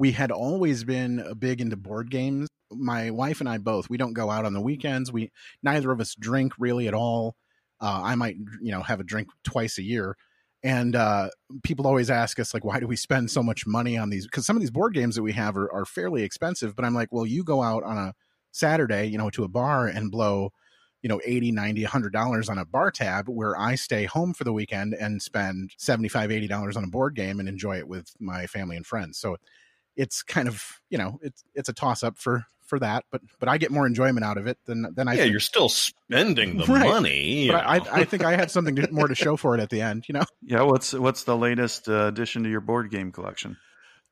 we 0.00 0.12
had 0.12 0.30
always 0.30 0.82
been 0.82 1.22
big 1.38 1.60
into 1.60 1.76
board 1.76 2.10
games. 2.10 2.48
My 2.72 3.10
wife 3.10 3.40
and 3.40 3.48
I 3.48 3.58
both. 3.58 3.90
We 3.90 3.98
don't 3.98 4.14
go 4.14 4.30
out 4.30 4.46
on 4.46 4.54
the 4.54 4.60
weekends. 4.60 5.12
We 5.12 5.30
neither 5.62 5.92
of 5.92 6.00
us 6.00 6.14
drink 6.18 6.54
really 6.58 6.88
at 6.88 6.94
all. 6.94 7.36
Uh, 7.82 8.00
I 8.02 8.14
might 8.14 8.36
you 8.62 8.72
know 8.72 8.80
have 8.80 9.00
a 9.00 9.04
drink 9.04 9.28
twice 9.44 9.76
a 9.76 9.82
year. 9.82 10.16
And 10.62 10.96
uh, 10.96 11.28
people 11.62 11.86
always 11.86 12.08
ask 12.08 12.40
us 12.40 12.54
like, 12.54 12.64
why 12.64 12.80
do 12.80 12.86
we 12.86 12.96
spend 12.96 13.30
so 13.30 13.42
much 13.42 13.66
money 13.66 13.98
on 13.98 14.08
these? 14.08 14.24
Because 14.24 14.46
some 14.46 14.56
of 14.56 14.60
these 14.60 14.70
board 14.70 14.94
games 14.94 15.16
that 15.16 15.22
we 15.22 15.32
have 15.32 15.54
are, 15.54 15.70
are 15.70 15.84
fairly 15.84 16.22
expensive. 16.22 16.74
But 16.74 16.86
I'm 16.86 16.94
like, 16.94 17.08
well, 17.12 17.26
you 17.26 17.44
go 17.44 17.62
out 17.62 17.82
on 17.82 17.98
a 17.98 18.14
Saturday, 18.52 19.06
you 19.06 19.18
know, 19.18 19.28
to 19.30 19.44
a 19.44 19.48
bar 19.48 19.86
and 19.86 20.10
blow 20.10 20.50
you 21.02 21.08
know 21.08 21.20
80 21.24 21.52
90 21.52 21.82
100 21.82 22.12
dollars 22.12 22.48
on 22.50 22.58
a 22.58 22.66
bar 22.66 22.90
tab 22.90 23.26
where 23.26 23.58
i 23.58 23.74
stay 23.74 24.04
home 24.04 24.34
for 24.34 24.44
the 24.44 24.52
weekend 24.52 24.92
and 24.92 25.22
spend 25.22 25.70
75 25.78 26.30
80 26.30 26.46
dollars 26.46 26.76
on 26.76 26.84
a 26.84 26.88
board 26.88 27.14
game 27.14 27.40
and 27.40 27.48
enjoy 27.48 27.78
it 27.78 27.88
with 27.88 28.12
my 28.20 28.46
family 28.46 28.76
and 28.76 28.84
friends 28.84 29.16
so 29.18 29.38
it's 29.96 30.22
kind 30.22 30.48
of 30.48 30.80
you 30.88 30.98
know 30.98 31.18
it's 31.22 31.44
it's 31.54 31.68
a 31.68 31.72
toss 31.72 32.02
up 32.02 32.18
for 32.18 32.44
for 32.66 32.78
that 32.78 33.04
but 33.10 33.20
but 33.40 33.48
i 33.48 33.58
get 33.58 33.70
more 33.70 33.86
enjoyment 33.86 34.24
out 34.24 34.38
of 34.38 34.46
it 34.46 34.56
than 34.66 34.86
than 34.94 35.08
i 35.08 35.12
yeah 35.12 35.22
think. 35.22 35.32
you're 35.32 35.40
still 35.40 35.68
spending 35.68 36.56
the 36.56 36.64
right. 36.68 36.86
money 36.86 37.48
but 37.48 37.66
I, 37.66 37.80
I 38.00 38.04
think 38.04 38.24
i 38.24 38.36
have 38.36 38.50
something 38.50 38.76
to, 38.76 38.92
more 38.92 39.08
to 39.08 39.14
show 39.14 39.36
for 39.36 39.54
it 39.56 39.60
at 39.60 39.70
the 39.70 39.80
end 39.80 40.04
you 40.08 40.12
know 40.12 40.24
yeah 40.42 40.62
what's 40.62 40.92
what's 40.92 41.24
the 41.24 41.36
latest 41.36 41.88
uh, 41.88 42.06
addition 42.06 42.44
to 42.44 42.48
your 42.48 42.60
board 42.60 42.90
game 42.90 43.12
collection 43.12 43.56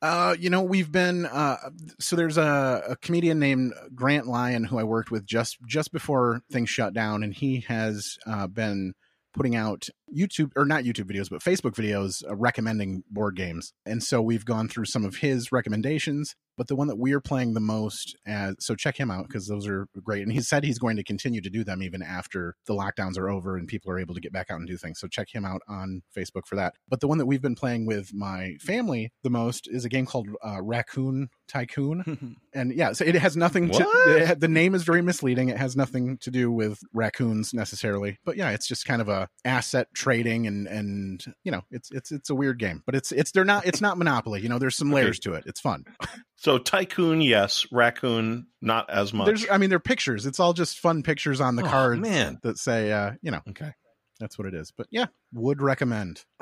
uh, 0.01 0.37
you 0.39 0.49
know, 0.49 0.63
we've 0.63 0.93
been 0.93 1.27
uh, 1.27 1.57
so 1.99 2.15
there's 2.15 2.39
a, 2.39 2.85
a, 2.91 2.97
comedian 2.97 3.41
named 3.41 3.75
Grant 3.97 4.29
Lyon 4.29 4.63
who 4.63 4.79
I 4.79 4.85
worked 4.85 5.11
with 5.11 5.27
just 5.27 5.59
just 5.67 5.91
before 5.91 6.41
things 6.53 6.71
shut 6.71 6.95
down, 6.95 7.25
and 7.25 7.35
he 7.35 7.65
has 7.67 8.17
uh, 8.25 8.47
been 8.47 8.95
putting 9.39 9.57
out 9.57 9.89
YouTube 10.15 10.51
or 10.57 10.67
not 10.67 10.85
YouTube 10.85 11.11
videos, 11.11 11.31
but 11.31 11.41
Facebook 11.41 11.73
videos 11.73 12.23
uh, 12.29 12.35
recommending 12.35 13.05
board 13.11 13.37
games. 13.37 13.73
And 13.87 14.03
so 14.03 14.21
we've 14.21 14.45
gone 14.45 14.69
through 14.69 14.87
some 14.87 15.05
of 15.05 15.17
his 15.17 15.51
recommendations 15.53 16.35
but 16.59 16.69
the 16.69 16.77
one 16.77 16.89
that 16.89 16.99
we're 16.99 17.21
playing 17.21 17.55
the 17.55 17.61
most 17.61 18.17
as 18.27 18.57
so 18.59 18.75
check 18.75 18.99
him 18.99 19.11
out 19.11 19.27
because 19.29 19.47
those 19.47 19.67
are 19.67 19.87
great 20.03 20.23
and 20.23 20.33
he 20.33 20.41
said 20.41 20.65
he's 20.65 20.79
going 20.79 20.97
to 20.97 21.05
continue 21.05 21.41
to 21.41 21.49
do 21.49 21.65
them 21.65 21.83
even 21.83 22.03
after 22.03 22.55
the 22.67 22.75
lockdowns 22.75 23.17
are 23.17 23.31
over 23.31 23.57
and 23.57 23.69
people 23.69 23.91
are 23.91 23.99
able 23.99 24.15
to 24.15 24.21
get 24.21 24.33
back 24.33 24.51
out 24.51 24.59
and 24.59 24.69
do 24.69 24.77
things 24.77 24.99
so 25.01 25.07
check 25.07 25.29
him 25.33 25.45
out 25.45 25.63
on 25.69 26.03
facebook 26.17 26.47
for 26.47 26.57
that. 26.57 26.75
But 26.89 27.01
the 27.01 27.09
one 27.09 27.19
that 27.19 27.27
we've 27.27 27.41
been 27.41 27.55
playing 27.55 27.87
with 27.87 28.13
my 28.13 28.57
family 28.61 29.13
the 29.23 29.31
most 29.31 29.69
is 29.71 29.85
a 29.85 29.89
game 29.89 30.05
called 30.05 30.29
uh, 30.45 30.61
raccoon 30.61 31.29
tycoon 31.49 32.37
and 32.55 32.73
yeah 32.75 32.93
so 32.93 33.05
it 33.05 33.15
has 33.15 33.37
nothing 33.37 33.71
to 33.71 33.83
it, 34.07 34.39
the 34.41 34.49
name 34.49 34.75
is 34.75 34.85
very 34.85 35.01
misleading 35.01 35.49
it 35.49 35.57
has 35.57 35.77
nothing 35.77 36.19
to 36.19 36.31
do 36.31 36.51
with 36.53 36.79
raccoons 36.93 37.55
necessarily 37.55 38.19
but 38.25 38.37
yeah 38.37 38.51
it's 38.51 38.67
just 38.69 38.85
kind 38.85 39.01
of 39.01 39.09
a 39.09 39.29
asset 39.45 39.89
trading 39.95 40.47
and 40.47 40.67
and 40.67 41.25
you 41.45 41.51
know 41.51 41.63
it's 41.71 41.91
it's 41.91 42.13
it's 42.13 42.31
a 42.31 42.35
weird 42.35 42.59
game 42.59 42.83
but 42.85 42.95
it's 42.95 43.13
it's 43.13 43.33
they're 43.33 43.45
not 43.45 43.65
it's 43.67 43.81
not 43.81 43.97
monopoly 43.97 44.41
you 44.41 44.49
know 44.49 44.59
there's 44.59 44.77
some 44.77 44.93
layers 44.93 45.19
okay. 45.19 45.31
to 45.31 45.35
it 45.35 45.45
it's 45.47 45.61
fun 45.61 45.85
So 46.41 46.57
tycoon, 46.57 47.21
yes. 47.21 47.67
Raccoon, 47.73 48.47
not 48.63 48.89
as 48.89 49.13
much. 49.13 49.27
There's, 49.27 49.51
I 49.51 49.59
mean, 49.59 49.71
they're 49.71 49.81
pictures. 49.81 50.25
It's 50.25 50.39
all 50.39 50.53
just 50.53 50.79
fun 50.79 51.03
pictures 51.03 51.41
on 51.41 51.57
the 51.57 51.65
oh, 51.65 51.69
cards 51.69 52.01
man. 52.01 52.39
that 52.45 52.59
say, 52.59 52.93
uh, 52.93 53.15
you 53.23 53.33
know, 53.33 53.41
okay, 53.51 53.73
that's 54.21 54.39
what 54.39 54.47
it 54.47 54.55
is. 54.55 54.71
But 54.71 54.87
yeah, 54.93 55.07
would 55.33 55.61
recommend. 55.61 56.25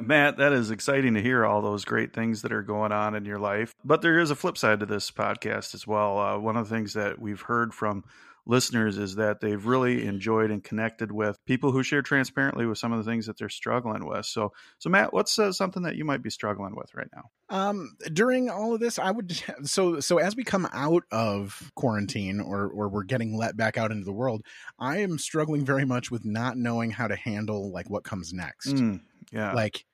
Matt, 0.00 0.38
that 0.38 0.52
is 0.54 0.70
exciting 0.70 1.12
to 1.12 1.20
hear 1.20 1.44
all 1.44 1.60
those 1.60 1.84
great 1.84 2.14
things 2.14 2.40
that 2.40 2.52
are 2.52 2.62
going 2.62 2.92
on 2.92 3.14
in 3.14 3.26
your 3.26 3.38
life. 3.38 3.74
But 3.84 4.00
there 4.00 4.18
is 4.18 4.30
a 4.30 4.34
flip 4.34 4.56
side 4.56 4.80
to 4.80 4.86
this 4.86 5.10
podcast 5.10 5.74
as 5.74 5.86
well. 5.86 6.18
Uh, 6.18 6.38
one 6.38 6.56
of 6.56 6.66
the 6.66 6.74
things 6.74 6.94
that 6.94 7.18
we've 7.20 7.42
heard 7.42 7.74
from 7.74 8.04
listeners 8.44 8.98
is 8.98 9.14
that 9.16 9.40
they've 9.40 9.64
really 9.64 10.04
enjoyed 10.04 10.50
and 10.50 10.64
connected 10.64 11.12
with 11.12 11.38
people 11.46 11.70
who 11.70 11.82
share 11.82 12.02
transparently 12.02 12.66
with 12.66 12.76
some 12.76 12.92
of 12.92 12.98
the 13.04 13.08
things 13.08 13.26
that 13.26 13.38
they're 13.38 13.48
struggling 13.48 14.04
with. 14.06 14.26
So, 14.26 14.52
so 14.78 14.90
Matt, 14.90 15.12
what's 15.12 15.38
uh, 15.38 15.52
something 15.52 15.84
that 15.84 15.94
you 15.94 16.04
might 16.04 16.22
be 16.22 16.30
struggling 16.30 16.74
with 16.74 16.92
right 16.94 17.08
now? 17.14 17.30
Um, 17.48 17.96
during 18.12 18.50
all 18.50 18.74
of 18.74 18.80
this, 18.80 18.98
I 18.98 19.10
would 19.10 19.40
so 19.64 20.00
so 20.00 20.18
as 20.18 20.34
we 20.34 20.44
come 20.44 20.68
out 20.72 21.04
of 21.12 21.70
quarantine 21.76 22.40
or 22.40 22.68
or 22.68 22.88
we're 22.88 23.04
getting 23.04 23.36
let 23.36 23.56
back 23.56 23.78
out 23.78 23.92
into 23.92 24.04
the 24.04 24.12
world, 24.12 24.42
I 24.78 24.98
am 24.98 25.18
struggling 25.18 25.64
very 25.64 25.84
much 25.84 26.10
with 26.10 26.24
not 26.24 26.56
knowing 26.56 26.90
how 26.90 27.08
to 27.08 27.16
handle 27.16 27.70
like 27.72 27.88
what 27.88 28.04
comes 28.04 28.32
next. 28.32 28.74
Mm, 28.74 29.00
yeah, 29.32 29.52
like 29.52 29.84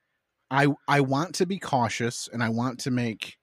I 0.50 0.68
I 0.86 1.00
want 1.00 1.34
to 1.36 1.46
be 1.46 1.58
cautious 1.58 2.28
and 2.32 2.42
I 2.42 2.48
want 2.48 2.80
to 2.80 2.90
make 2.90 3.36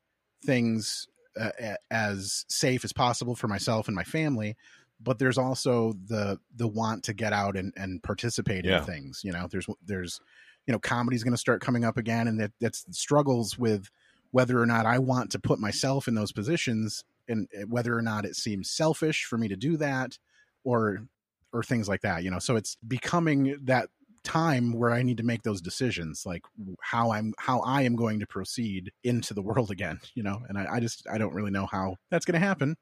things 0.44 1.08
uh, 1.39 1.52
as 1.91 2.46
safe 2.48 2.84
as 2.84 2.94
possible 2.94 3.36
for 3.36 3.48
myself 3.48 3.88
and 3.88 3.96
my 3.96 4.04
family 4.04 4.56
but 5.01 5.19
there's 5.19 5.38
also 5.38 5.93
the 6.08 6.39
the 6.55 6.67
want 6.67 7.03
to 7.03 7.13
get 7.13 7.34
out 7.34 7.55
and, 7.55 7.73
and 7.75 8.01
participate 8.03 8.65
yeah. 8.65 8.79
in 8.79 8.84
things 8.84 9.21
you 9.23 9.31
know 9.31 9.47
there's 9.49 9.67
there's 9.86 10.19
you 10.67 10.71
know 10.71 10.79
comedy's 10.79 11.23
going 11.23 11.34
to 11.34 11.38
start 11.38 11.62
coming 11.62 11.84
up 11.84 11.97
again 11.97 12.27
and 12.27 12.39
that 12.39 12.51
that's 12.60 12.86
struggles 12.91 13.58
with 13.58 13.89
whether 14.31 14.60
or 14.60 14.65
not 14.65 14.86
i 14.86 14.99
want 14.99 15.31
to 15.31 15.39
put 15.39 15.60
myself 15.60 16.08
in 16.08 16.15
those 16.15 16.31
positions 16.31 17.03
and 17.27 17.47
eh, 17.53 17.63
whether 17.67 17.97
or 17.97 18.01
not 18.01 18.25
it 18.25 18.36
seems 18.36 18.69
selfish 18.69 19.25
for 19.25 19.38
me 19.38 19.47
to 19.47 19.55
do 19.55 19.77
that 19.77 20.17
or 20.63 21.08
or 21.53 21.63
things 21.63 21.88
like 21.88 22.01
that 22.01 22.23
you 22.23 22.31
know 22.31 22.39
so 22.39 22.55
it's 22.55 22.77
becoming 22.88 23.58
that 23.63 23.89
time 24.25 24.73
where 24.73 24.91
I 24.91 25.03
need 25.03 25.17
to 25.17 25.23
make 25.23 25.43
those 25.43 25.62
decisions, 25.62 26.25
like 26.25 26.41
how 26.81 27.12
I'm 27.12 27.34
how 27.38 27.60
I 27.60 27.84
am 27.84 27.95
going 27.95 28.19
to 28.19 28.27
proceed 28.27 28.91
into 29.03 29.34
the 29.34 29.41
world 29.41 29.71
again, 29.71 29.99
you 30.15 30.23
know. 30.23 30.41
And 30.49 30.58
I, 30.58 30.65
I 30.73 30.79
just 30.81 31.08
I 31.10 31.17
don't 31.17 31.34
really 31.34 31.51
know 31.51 31.67
how 31.67 31.95
that's 32.12 32.25
going 32.25 32.39
to 32.39 32.45
happen. 32.45 32.75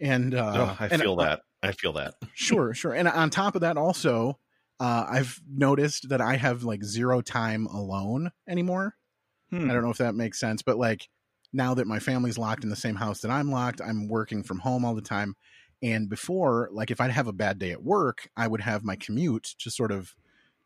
And 0.00 0.34
uh, 0.34 0.52
oh, 0.54 0.76
I 0.78 0.88
and, 0.88 1.00
feel 1.00 1.16
that. 1.16 1.40
I 1.62 1.72
feel 1.72 1.94
that. 1.94 2.14
Sure, 2.34 2.74
sure. 2.74 2.92
And 2.92 3.08
on 3.08 3.30
top 3.30 3.54
of 3.54 3.62
that, 3.62 3.76
also, 3.76 4.38
uh, 4.80 5.06
I've 5.08 5.40
noticed 5.48 6.08
that 6.08 6.20
I 6.20 6.36
have 6.36 6.64
like 6.64 6.84
zero 6.84 7.20
time 7.20 7.66
alone 7.66 8.32
anymore. 8.48 8.96
Hmm. 9.50 9.70
I 9.70 9.74
don't 9.74 9.82
know 9.82 9.90
if 9.90 9.98
that 9.98 10.14
makes 10.14 10.40
sense, 10.40 10.62
but 10.62 10.76
like 10.76 11.08
now 11.52 11.74
that 11.74 11.86
my 11.86 12.00
family's 12.00 12.38
locked 12.38 12.64
in 12.64 12.70
the 12.70 12.76
same 12.76 12.96
house 12.96 13.20
that 13.20 13.30
I'm 13.30 13.50
locked, 13.50 13.80
I'm 13.80 14.08
working 14.08 14.42
from 14.42 14.58
home 14.58 14.84
all 14.84 14.94
the 14.94 15.00
time. 15.00 15.36
And 15.82 16.08
before, 16.08 16.68
like 16.72 16.90
if 16.90 17.00
I'd 17.00 17.10
have 17.10 17.28
a 17.28 17.32
bad 17.32 17.58
day 17.58 17.70
at 17.70 17.82
work, 17.82 18.28
I 18.36 18.48
would 18.48 18.62
have 18.62 18.84
my 18.84 18.96
commute 18.96 19.54
to 19.60 19.70
sort 19.70 19.92
of 19.92 20.14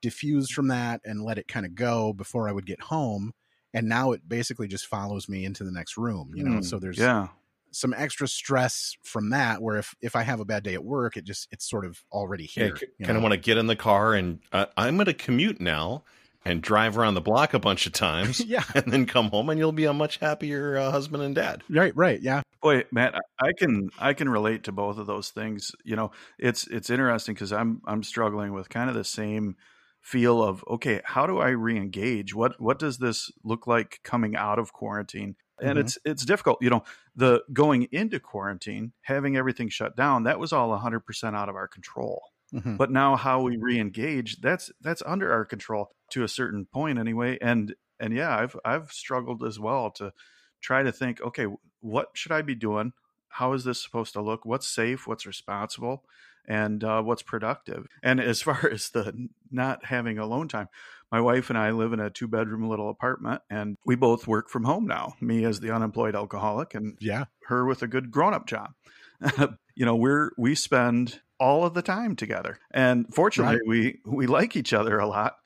diffuse 0.01 0.51
from 0.51 0.68
that 0.68 1.01
and 1.05 1.23
let 1.23 1.38
it 1.38 1.49
kind 1.49 1.66
of 1.66 1.75
go 1.75 2.12
before 2.12 2.49
I 2.49 2.53
would 2.53 2.66
get 2.66 2.81
home. 2.81 3.33
And 3.75 3.88
now 3.88 4.12
it 4.12 4.27
basically 4.27 4.68
just 4.68 4.87
follows 4.87 5.29
me 5.29 5.44
into 5.44 5.64
the 5.64 5.73
next 5.73 5.97
room, 5.97 6.33
you 6.35 6.42
know. 6.42 6.57
Hmm. 6.57 6.62
So 6.62 6.79
there's 6.79 6.99
yeah. 6.99 7.29
Some 7.70 7.94
extra 7.96 8.28
stress 8.28 8.96
from 9.02 9.31
that 9.31 9.61
where 9.62 9.76
if 9.76 9.94
if 10.00 10.16
I 10.16 10.22
have 10.22 10.40
a 10.40 10.44
bad 10.44 10.62
day 10.62 10.74
at 10.74 10.85
work, 10.85 11.16
it 11.16 11.24
just 11.24 11.48
it's 11.50 11.68
sort 11.68 11.85
of 11.85 12.02
already 12.12 12.46
here. 12.46 12.76
Yeah, 12.81 12.88
you 12.98 13.07
kind 13.07 13.16
of 13.16 13.22
want 13.22 13.33
to 13.33 13.38
get 13.38 13.57
in 13.57 13.66
the 13.66 13.76
car 13.76 14.14
and 14.14 14.40
uh, 14.52 14.66
I'm 14.76 14.96
going 14.96 15.07
to 15.07 15.14
commute 15.14 15.61
now 15.61 16.04
and 16.44 16.62
drive 16.62 16.96
around 16.96 17.14
the 17.14 17.20
block 17.20 17.52
a 17.52 17.59
bunch 17.59 17.87
of 17.87 17.92
times 17.92 18.40
yeah. 18.44 18.64
and 18.74 18.92
then 18.92 19.07
come 19.07 19.31
home 19.31 19.50
and 19.50 19.59
you'll 19.59 19.72
be 19.72 19.85
a 19.85 19.92
much 19.92 20.18
happier 20.18 20.78
uh, 20.78 20.90
husband 20.90 21.22
and 21.22 21.35
dad. 21.35 21.62
Right, 21.68 21.94
right. 21.96 22.20
Yeah. 22.20 22.42
Boy, 22.62 22.85
Matt, 22.90 23.14
I 23.14 23.48
I 23.48 23.52
can 23.52 23.90
I 23.98 24.14
can 24.14 24.28
relate 24.28 24.64
to 24.64 24.72
both 24.72 24.98
of 24.98 25.07
those 25.07 25.31
things. 25.31 25.72
You 25.85 25.96
know, 25.96 26.11
it's 26.38 26.66
it's 26.66 26.90
interesting 26.90 27.35
because 27.35 27.52
I'm 27.52 27.83
I'm 27.87 28.02
struggling 28.02 28.52
with 28.52 28.68
kind 28.68 28.88
of 28.88 28.96
the 28.96 29.04
same 29.04 29.57
feel 30.00 30.42
of 30.42 30.64
okay, 30.68 31.00
how 31.04 31.26
do 31.26 31.38
I 31.38 31.50
re-engage? 31.50 32.34
What 32.34 32.61
what 32.61 32.78
does 32.78 32.98
this 32.98 33.30
look 33.44 33.66
like 33.66 34.00
coming 34.04 34.37
out 34.37 34.58
of 34.58 34.72
quarantine? 34.72 35.37
And 35.61 35.78
Mhm. 35.78 35.78
it's 35.78 35.98
it's 36.04 36.24
difficult. 36.24 36.58
You 36.62 36.70
know, 36.70 36.84
the 37.16 37.44
going 37.52 37.88
into 37.92 38.20
quarantine, 38.20 38.92
having 39.02 39.37
everything 39.37 39.68
shut 39.68 39.96
down, 39.96 40.22
that 40.24 40.38
was 40.38 40.52
all 40.52 40.72
100% 40.72 41.37
out 41.37 41.48
of 41.48 41.56
our 41.56 41.68
control. 41.68 42.22
Mhm. 42.52 42.78
But 42.78 42.90
now 42.90 43.16
how 43.16 43.42
we 43.42 43.56
re-engage, 43.56 44.40
that's 44.40 44.70
that's 44.80 45.02
under 45.04 45.32
our 45.32 45.44
control 45.44 45.90
to 46.11 46.22
a 46.22 46.28
certain 46.28 46.64
point 46.66 46.98
anyway. 46.98 47.38
And 47.40 47.74
and 47.98 48.14
yeah, 48.14 48.37
I've 48.37 48.56
I've 48.64 48.92
struggled 48.92 49.42
as 49.44 49.58
well 49.58 49.90
to 49.92 50.12
try 50.61 50.82
to 50.82 50.92
think, 50.92 51.20
okay, 51.20 51.46
what 51.80 52.11
should 52.14 52.32
I 52.32 52.42
be 52.42 52.54
doing? 52.54 52.92
How 53.28 53.52
is 53.52 53.64
this 53.64 53.82
supposed 53.82 54.12
to 54.14 54.22
look? 54.22 54.44
What's 54.44 54.68
safe? 54.68 55.06
What's 55.06 55.26
responsible? 55.26 56.04
And 56.48 56.82
uh, 56.82 57.02
what's 57.02 57.22
productive? 57.22 57.87
And 58.02 58.20
as 58.20 58.40
far 58.48 58.68
as 58.68 58.88
the 58.90 59.28
not 59.50 59.84
having 59.84 60.18
alone 60.18 60.48
time, 60.48 60.68
my 61.12 61.20
wife 61.20 61.50
and 61.50 61.58
I 61.58 61.70
live 61.70 61.92
in 61.92 62.00
a 62.00 62.11
two 62.11 62.26
bedroom 62.26 62.68
little 62.68 62.90
apartment, 62.90 63.42
and 63.48 63.76
we 63.84 63.94
both 63.94 64.26
work 64.26 64.50
from 64.50 64.64
home 64.64 64.87
now. 64.87 65.14
Me 65.20 65.44
as 65.44 65.61
the 65.61 65.70
unemployed 65.74 66.16
alcoholic, 66.16 66.74
and 66.74 66.96
Yeah. 67.00 67.26
her 67.46 67.64
with 67.64 67.82
a 67.82 67.87
good 67.87 68.11
grown 68.11 68.34
up 68.34 68.46
job. 68.46 68.72
you 69.74 69.87
know, 69.87 69.96
we're 69.96 70.32
we 70.37 70.54
spend 70.54 71.20
all 71.40 71.64
of 71.64 71.74
the 71.74 71.82
time 71.82 72.16
together, 72.16 72.58
and 72.72 73.06
fortunately, 73.14 73.61
we 73.66 74.00
we 74.04 74.26
like 74.26 74.56
each 74.56 74.72
other 74.72 74.98
a 74.98 75.06
lot. 75.06 75.37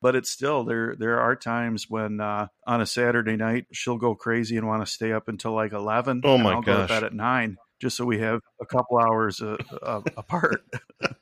But 0.00 0.14
it's 0.14 0.30
still 0.30 0.64
there. 0.64 0.94
There 0.98 1.18
are 1.20 1.34
times 1.34 1.88
when 1.88 2.20
uh, 2.20 2.48
on 2.66 2.82
a 2.82 2.86
Saturday 2.86 3.36
night 3.36 3.66
she'll 3.72 3.96
go 3.96 4.14
crazy 4.14 4.56
and 4.58 4.66
want 4.66 4.84
to 4.84 4.92
stay 4.92 5.12
up 5.12 5.28
until 5.28 5.52
like 5.52 5.72
eleven. 5.72 6.20
Oh 6.24 6.34
and 6.34 6.44
my 6.44 6.54
I'll 6.54 6.62
go 6.62 6.82
to 6.82 6.88
bed 6.88 7.04
at 7.04 7.14
nine 7.14 7.56
just 7.84 7.98
so 7.98 8.06
we 8.06 8.18
have 8.18 8.40
a 8.62 8.64
couple 8.64 8.98
hours 8.98 9.42
uh, 9.42 9.56
uh, 9.82 10.00
apart. 10.16 10.62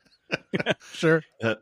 Sure. 0.94 1.22
Uh, 1.42 1.56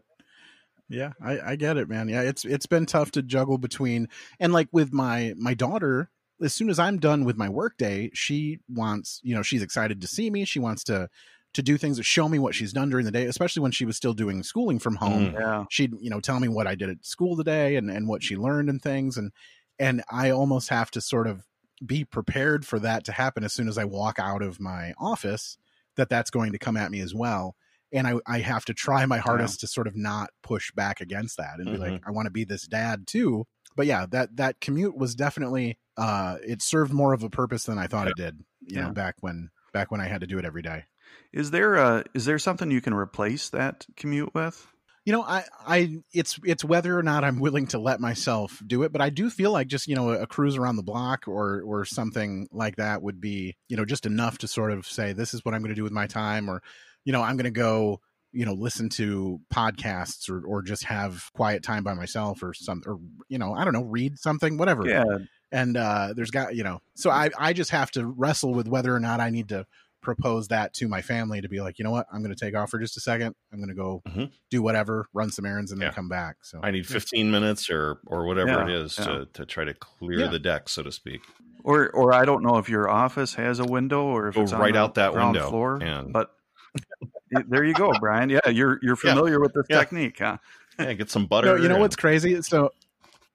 yeah, 0.89 1.13
I, 1.21 1.41
I 1.41 1.57
get 1.57 1.77
it, 1.77 1.89
man. 1.89 2.09
Yeah, 2.09 2.23
it's 2.23 2.45
it's 2.45 2.67
been 2.67 2.87
tough 2.87 3.11
to 3.13 3.23
juggle 3.23 3.59
between 3.59 4.09
and 4.39 4.53
like 4.53 4.69
with 4.71 4.93
my 4.93 5.35
my 5.37 5.55
daughter. 5.55 6.09
As 6.41 6.55
soon 6.55 6.71
as 6.71 6.79
I'm 6.79 6.99
done 6.99 7.25
with 7.25 7.37
my 7.37 7.49
workday, 7.49 8.11
she 8.15 8.61
wants 8.69 9.21
you 9.25 9.35
know 9.35 9.43
she's 9.43 9.63
excited 9.63 10.01
to 10.03 10.07
see 10.07 10.31
me. 10.31 10.45
She 10.45 10.61
wants 10.61 10.85
to 10.85 11.09
to 11.55 11.63
do 11.63 11.77
things 11.77 11.97
to 11.97 12.05
show 12.05 12.29
me 12.29 12.39
what 12.39 12.55
she's 12.55 12.73
done 12.73 12.91
during 12.91 13.07
the 13.07 13.13
day, 13.13 13.25
especially 13.25 13.63
when 13.63 13.73
she 13.73 13.85
was 13.85 13.97
still 13.97 14.15
doing 14.15 14.45
schooling 14.45 14.79
from 14.79 14.95
home. 14.97 15.33
Mm. 15.33 15.41
Yeah, 15.41 15.65
she'd 15.69 15.95
you 16.01 16.11
know 16.11 16.21
tell 16.21 16.39
me 16.39 16.47
what 16.47 16.69
I 16.69 16.77
did 16.77 16.91
at 16.91 17.05
school 17.05 17.37
today 17.37 17.75
and 17.75 17.91
and 17.91 18.07
what 18.07 18.23
she 18.23 18.37
learned 18.37 18.69
and 18.69 18.81
things 18.81 19.17
and 19.17 19.33
and 19.81 20.05
I 20.09 20.31
almost 20.31 20.69
have 20.69 20.93
to 20.93 21.01
sort 21.01 21.27
of 21.27 21.45
be 21.85 22.05
prepared 22.05 22.67
for 22.67 22.79
that 22.79 23.05
to 23.05 23.13
happen 23.13 23.45
as 23.45 23.53
soon 23.53 23.69
as 23.69 23.79
I 23.79 23.85
walk 23.85 24.19
out 24.19 24.43
of 24.43 24.61
my 24.61 24.93
office 24.99 25.57
that 25.97 26.09
that's 26.09 26.31
going 26.31 26.53
to 26.53 26.59
come 26.59 26.77
at 26.77 26.91
me 26.91 27.01
as 27.01 27.15
well. 27.15 27.57
And 27.93 28.07
I 28.07 28.15
I 28.27 28.39
have 28.41 28.65
to 28.67 28.75
try 28.75 29.05
my 29.07 29.19
hardest 29.19 29.61
to 29.61 29.67
sort 29.67 29.87
of 29.87 29.97
not 29.97 30.31
push 30.43 30.71
back 30.73 31.01
against 31.01 31.37
that 31.39 31.59
and 31.59 31.71
be 31.73 31.79
like 31.79 32.01
I 32.07 32.11
want 32.11 32.27
to 32.27 32.31
be 32.31 32.45
this 32.45 32.67
dad 32.67 33.07
too. 33.07 33.47
But 33.77 33.87
yeah 33.87 34.07
that 34.11 34.37
that 34.37 34.61
commute 34.61 34.97
was 34.97 35.15
definitely 35.15 35.79
uh 35.97 36.37
it 36.47 36.63
served 36.63 36.93
more 36.93 37.13
of 37.13 37.23
a 37.23 37.31
purpose 37.31 37.65
than 37.65 37.79
I 37.79 37.87
thought 37.87 38.09
it 38.09 38.17
did 38.17 38.45
you 38.61 38.77
Yeah. 38.77 38.87
know 38.89 38.93
back 38.93 39.17
when 39.21 39.51
back 39.73 39.91
when 39.91 40.01
I 40.01 40.07
had 40.07 40.21
to 40.21 40.27
do 40.27 40.39
it 40.39 40.45
every 40.45 40.63
day. 40.63 40.85
Is 41.33 41.51
there 41.51 41.75
a 41.77 42.05
is 42.15 42.25
there 42.27 42.39
something 42.39 42.71
you 42.71 42.81
can 42.81 42.95
replace 42.95 43.49
that 43.51 43.87
commute 43.97 44.35
with? 44.35 44.67
You 45.05 45.13
know 45.13 45.23
i 45.23 45.45
i 45.67 45.99
it's 46.13 46.39
it's 46.45 46.65
whether 46.65 46.99
or 46.99 47.03
not 47.03 47.25
i'm 47.25 47.41
willing 47.41 47.67
to 47.67 47.79
let 47.79 48.01
myself 48.01 48.63
do 48.67 48.83
it 48.83 48.93
but 48.93 49.01
i 49.01 49.11
do 49.11 49.31
feel 49.31 49.51
like 49.51 49.67
just 49.67 49.89
you 49.89 49.95
know 49.95 50.11
a, 50.11 50.27
cruise 50.27 50.57
around 50.57 50.77
the 50.77 50.83
block 50.83 51.27
or 51.27 51.63
or 51.63 51.85
something 51.85 52.49
like 52.53 52.77
that 52.77 53.03
would 53.03 53.21
be 53.21 53.57
you 53.69 53.77
know 53.77 53.85
just 53.85 54.07
enough 54.07 54.39
to 54.39 54.49
sort 54.49 54.71
of 54.71 54.87
say 54.87 55.13
this 55.13 55.35
is 55.35 55.45
what 55.45 55.55
i'm 55.55 55.63
going 55.63 55.71
to 55.71 55.75
do 55.75 55.85
with 55.85 55.93
my 55.93 56.07
time 56.07 56.49
or 56.49 56.63
you 57.05 57.13
know 57.13 57.23
i'm 57.23 57.37
going 57.37 57.45
to 57.45 57.51
go 57.51 58.01
you 58.33 58.45
know 58.45 58.53
listen 58.53 58.89
to 58.89 59.41
podcasts 59.53 60.31
or 60.31 60.45
or 60.47 60.63
just 60.63 60.85
have 60.85 61.31
quiet 61.35 61.63
time 61.63 61.83
by 61.83 61.95
myself 61.95 62.43
or 62.43 62.55
some 62.55 62.83
or 62.87 62.99
you 63.29 63.39
know 63.39 63.55
i 63.55 63.65
don't 63.65 63.75
know 63.75 63.85
read 63.85 64.19
something 64.19 64.57
whatever. 64.57 64.89
Yeah, 64.89 65.05
and 65.51 65.77
uh 65.77 66.13
there's 66.15 66.31
got 66.31 66.55
you 66.55 66.63
know 66.63 66.81
so 66.95 67.11
i 67.11 67.31
i 67.39 67.53
just 67.53 67.71
have 67.71 67.91
to 67.93 68.07
wrestle 68.07 68.55
with 68.55 68.69
whether 68.69 68.95
or 68.95 69.01
not 69.01 69.21
i 69.21 69.31
need 69.31 69.49
to 69.49 69.67
propose 70.01 70.49
that 70.49 70.73
to 70.75 70.89
my 70.89 71.03
family 71.03 71.41
to 71.41 71.49
be 71.49 71.61
like 71.61 71.79
you 71.79 71.85
know 71.85 71.91
what 71.91 72.07
i'm 72.13 72.23
going 72.23 72.35
to 72.35 72.45
take 72.45 72.55
off 72.57 72.71
for 72.71 72.79
just 72.79 72.97
a 72.97 73.01
second 73.01 73.35
i'm 73.53 73.59
going 73.59 73.69
to 73.69 73.75
go 73.75 74.03
Mhm. 74.09 74.31
do 74.51 74.63
whatever 74.63 75.07
run 75.13 75.31
some 75.31 75.45
errands 75.45 75.73
and 75.73 75.81
then 75.81 75.93
come 75.93 76.09
back 76.09 76.37
so 76.43 76.61
I 76.63 76.71
need 76.71 76.87
15 76.87 77.31
minutes 77.31 77.69
or 77.71 77.99
or 78.07 78.25
whatever 78.25 78.51
Yeah, 78.51 78.63
it 78.65 78.71
is 78.71 78.99
yeah. 78.99 79.05
to, 79.05 79.27
to 79.35 79.47
try 79.47 79.65
to 79.65 79.75
clear 79.75 80.21
Yeah. 80.21 80.29
the 80.29 80.39
deck, 80.39 80.69
so 80.69 80.83
to 80.83 80.91
speak. 80.93 81.21
or 81.65 81.91
or 81.91 82.15
I 82.15 82.25
don't 82.25 82.43
know 82.43 82.57
if 82.59 82.69
your 82.69 82.89
office 82.89 83.35
has 83.35 83.59
a 83.61 83.65
window 83.65 84.05
or 84.05 84.29
if 84.29 84.35
Go 84.37 84.43
it's 84.43 84.53
on 84.53 84.61
right 84.61 84.73
the 84.73 84.79
out 84.81 84.95
that 84.95 85.13
window 85.15 85.49
floor. 85.51 85.77
and- 85.83 86.13
But 86.13 86.31
there 87.49 87.65
you 87.65 87.75
go, 87.75 87.93
Brian. 88.01 88.31
Yeah, 88.31 88.49
you're 88.49 88.79
you're 88.83 88.97
Yeah. 89.05 89.13
familiar 89.15 89.41
with 89.41 89.53
this 89.55 89.67
Yeah. 89.69 89.79
technique, 89.81 90.19
huh? 90.19 90.39
Yeah, 90.79 90.93
get 90.95 91.11
some 91.11 91.27
butter. 91.27 91.49
no, 91.49 91.55
you 91.57 91.69
know 91.69 91.75
and- 91.75 91.83
what's 91.83 91.97
crazy 91.97 92.41
so 92.43 92.71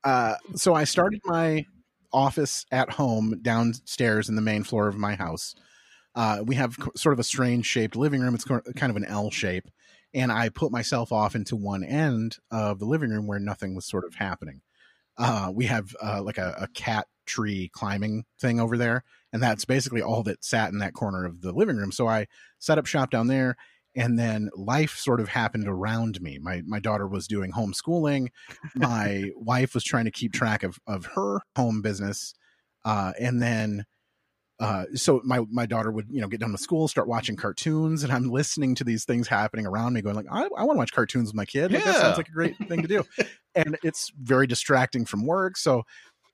uh 0.03 0.35
so 0.55 0.73
i 0.73 0.83
started 0.83 1.19
my 1.25 1.65
office 2.13 2.65
at 2.71 2.89
home 2.91 3.39
downstairs 3.41 4.29
in 4.29 4.35
the 4.35 4.41
main 4.41 4.63
floor 4.63 4.87
of 4.87 4.95
my 4.97 5.15
house 5.15 5.53
uh 6.15 6.43
we 6.45 6.55
have 6.55 6.77
sort 6.95 7.13
of 7.13 7.19
a 7.19 7.23
strange 7.23 7.65
shaped 7.65 7.95
living 7.95 8.21
room 8.21 8.35
it's 8.35 8.45
kind 8.45 8.89
of 8.89 8.95
an 8.95 9.05
l 9.05 9.29
shape 9.29 9.69
and 10.13 10.31
i 10.31 10.49
put 10.49 10.71
myself 10.71 11.11
off 11.11 11.35
into 11.35 11.55
one 11.55 11.83
end 11.83 12.37
of 12.51 12.79
the 12.79 12.85
living 12.85 13.09
room 13.09 13.27
where 13.27 13.39
nothing 13.39 13.75
was 13.75 13.85
sort 13.85 14.05
of 14.05 14.15
happening 14.15 14.61
uh 15.17 15.51
we 15.53 15.65
have 15.65 15.95
uh 16.03 16.21
like 16.21 16.37
a, 16.37 16.55
a 16.59 16.67
cat 16.69 17.07
tree 17.25 17.69
climbing 17.73 18.23
thing 18.39 18.59
over 18.59 18.77
there 18.77 19.03
and 19.33 19.41
that's 19.41 19.65
basically 19.65 20.01
all 20.01 20.21
that 20.23 20.43
sat 20.43 20.71
in 20.71 20.79
that 20.79 20.93
corner 20.93 21.25
of 21.25 21.41
the 21.41 21.51
living 21.51 21.77
room 21.77 21.91
so 21.91 22.07
i 22.07 22.25
set 22.59 22.77
up 22.77 22.85
shop 22.85 23.09
down 23.09 23.27
there 23.27 23.55
and 23.95 24.19
then 24.19 24.49
life 24.55 24.97
sort 24.97 25.21
of 25.21 25.29
happened 25.29 25.67
around 25.67 26.21
me. 26.21 26.37
My 26.39 26.61
my 26.65 26.79
daughter 26.79 27.07
was 27.07 27.27
doing 27.27 27.51
homeschooling. 27.51 28.27
My 28.75 29.31
wife 29.35 29.73
was 29.73 29.83
trying 29.83 30.05
to 30.05 30.11
keep 30.11 30.33
track 30.33 30.63
of 30.63 30.77
of 30.85 31.05
her 31.15 31.39
home 31.55 31.81
business, 31.81 32.33
uh, 32.83 33.13
and 33.19 33.41
then. 33.41 33.85
Uh, 34.59 34.85
so 34.93 35.21
my 35.25 35.41
my 35.51 35.65
daughter 35.65 35.91
would 35.91 36.07
you 36.09 36.21
know 36.21 36.27
get 36.27 36.39
done 36.39 36.51
with 36.51 36.61
school, 36.61 36.87
start 36.87 37.07
watching 37.07 37.35
cartoons, 37.35 38.03
and 38.03 38.13
I'm 38.13 38.29
listening 38.29 38.73
to 38.75 38.85
these 38.85 39.03
things 39.03 39.27
happening 39.27 39.65
around 39.65 39.93
me, 39.93 40.01
going 40.01 40.15
like, 40.15 40.27
I, 40.31 40.43
I 40.43 40.63
want 40.63 40.75
to 40.75 40.79
watch 40.79 40.93
cartoons 40.93 41.27
with 41.29 41.35
my 41.35 41.45
kid. 41.45 41.73
Like, 41.73 41.83
that 41.83 41.95
sounds 41.97 42.17
like 42.17 42.29
a 42.29 42.31
great 42.31 42.57
thing 42.69 42.81
to 42.81 42.87
do, 42.87 43.03
and 43.55 43.77
it's 43.83 44.11
very 44.17 44.47
distracting 44.47 45.05
from 45.05 45.25
work. 45.25 45.57
So 45.57 45.83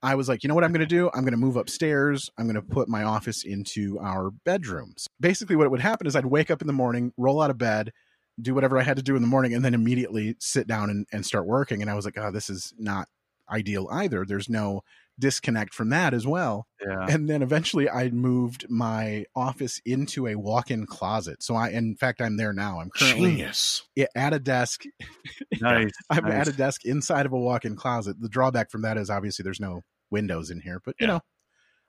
I 0.03 0.15
was 0.15 0.29
like, 0.29 0.43
you 0.43 0.49
know 0.49 0.55
what 0.55 0.63
I'm 0.63 0.71
going 0.71 0.81
to 0.81 0.85
do? 0.85 1.09
I'm 1.13 1.21
going 1.21 1.33
to 1.33 1.37
move 1.37 1.57
upstairs. 1.57 2.29
I'm 2.37 2.45
going 2.45 2.55
to 2.55 2.61
put 2.61 2.87
my 2.87 3.03
office 3.03 3.43
into 3.43 3.99
our 3.99 4.31
bedrooms. 4.31 5.07
Basically, 5.19 5.55
what 5.55 5.69
would 5.71 5.81
happen 5.81 6.05
is 6.05 6.15
I'd 6.15 6.25
wake 6.25 6.51
up 6.51 6.61
in 6.61 6.67
the 6.67 6.73
morning, 6.73 7.13
roll 7.17 7.41
out 7.41 7.49
of 7.49 7.57
bed, 7.57 7.91
do 8.39 8.53
whatever 8.55 8.79
I 8.79 8.83
had 8.83 8.97
to 8.97 9.03
do 9.03 9.15
in 9.15 9.21
the 9.21 9.27
morning, 9.27 9.53
and 9.53 9.63
then 9.65 9.73
immediately 9.73 10.35
sit 10.39 10.67
down 10.67 10.89
and, 10.89 11.05
and 11.11 11.25
start 11.25 11.45
working. 11.45 11.81
And 11.81 11.89
I 11.89 11.95
was 11.95 12.05
like, 12.05 12.17
oh, 12.17 12.31
this 12.31 12.49
is 12.49 12.73
not 12.77 13.07
ideal 13.49 13.87
either. 13.91 14.25
There's 14.25 14.49
no 14.49 14.81
disconnect 15.21 15.73
from 15.73 15.89
that 15.91 16.13
as 16.13 16.27
well. 16.27 16.67
Yeah. 16.85 17.05
And 17.09 17.29
then 17.29 17.41
eventually 17.41 17.89
I 17.89 18.09
moved 18.09 18.65
my 18.69 19.23
office 19.35 19.79
into 19.85 20.27
a 20.27 20.35
walk-in 20.35 20.85
closet. 20.85 21.41
So 21.43 21.55
I, 21.55 21.69
in 21.69 21.95
fact, 21.95 22.21
I'm 22.21 22.35
there 22.35 22.51
now. 22.51 22.81
I'm 22.81 22.89
currently 22.89 23.31
Genius. 23.31 23.83
at 24.15 24.33
a 24.33 24.39
desk. 24.39 24.83
Nice. 25.61 25.91
I'm 26.09 26.23
nice. 26.23 26.47
at 26.47 26.53
a 26.55 26.57
desk 26.57 26.85
inside 26.85 27.27
of 27.27 27.33
a 27.33 27.37
walk-in 27.39 27.75
closet. 27.75 28.19
The 28.19 28.29
drawback 28.29 28.71
from 28.71 28.81
that 28.81 28.97
is 28.97 29.11
obviously 29.11 29.43
there's 29.43 29.59
no 29.59 29.81
windows 30.09 30.49
in 30.49 30.59
here, 30.59 30.81
but 30.83 30.95
you 30.99 31.05
Yeah. 31.05 31.13
know, 31.13 31.19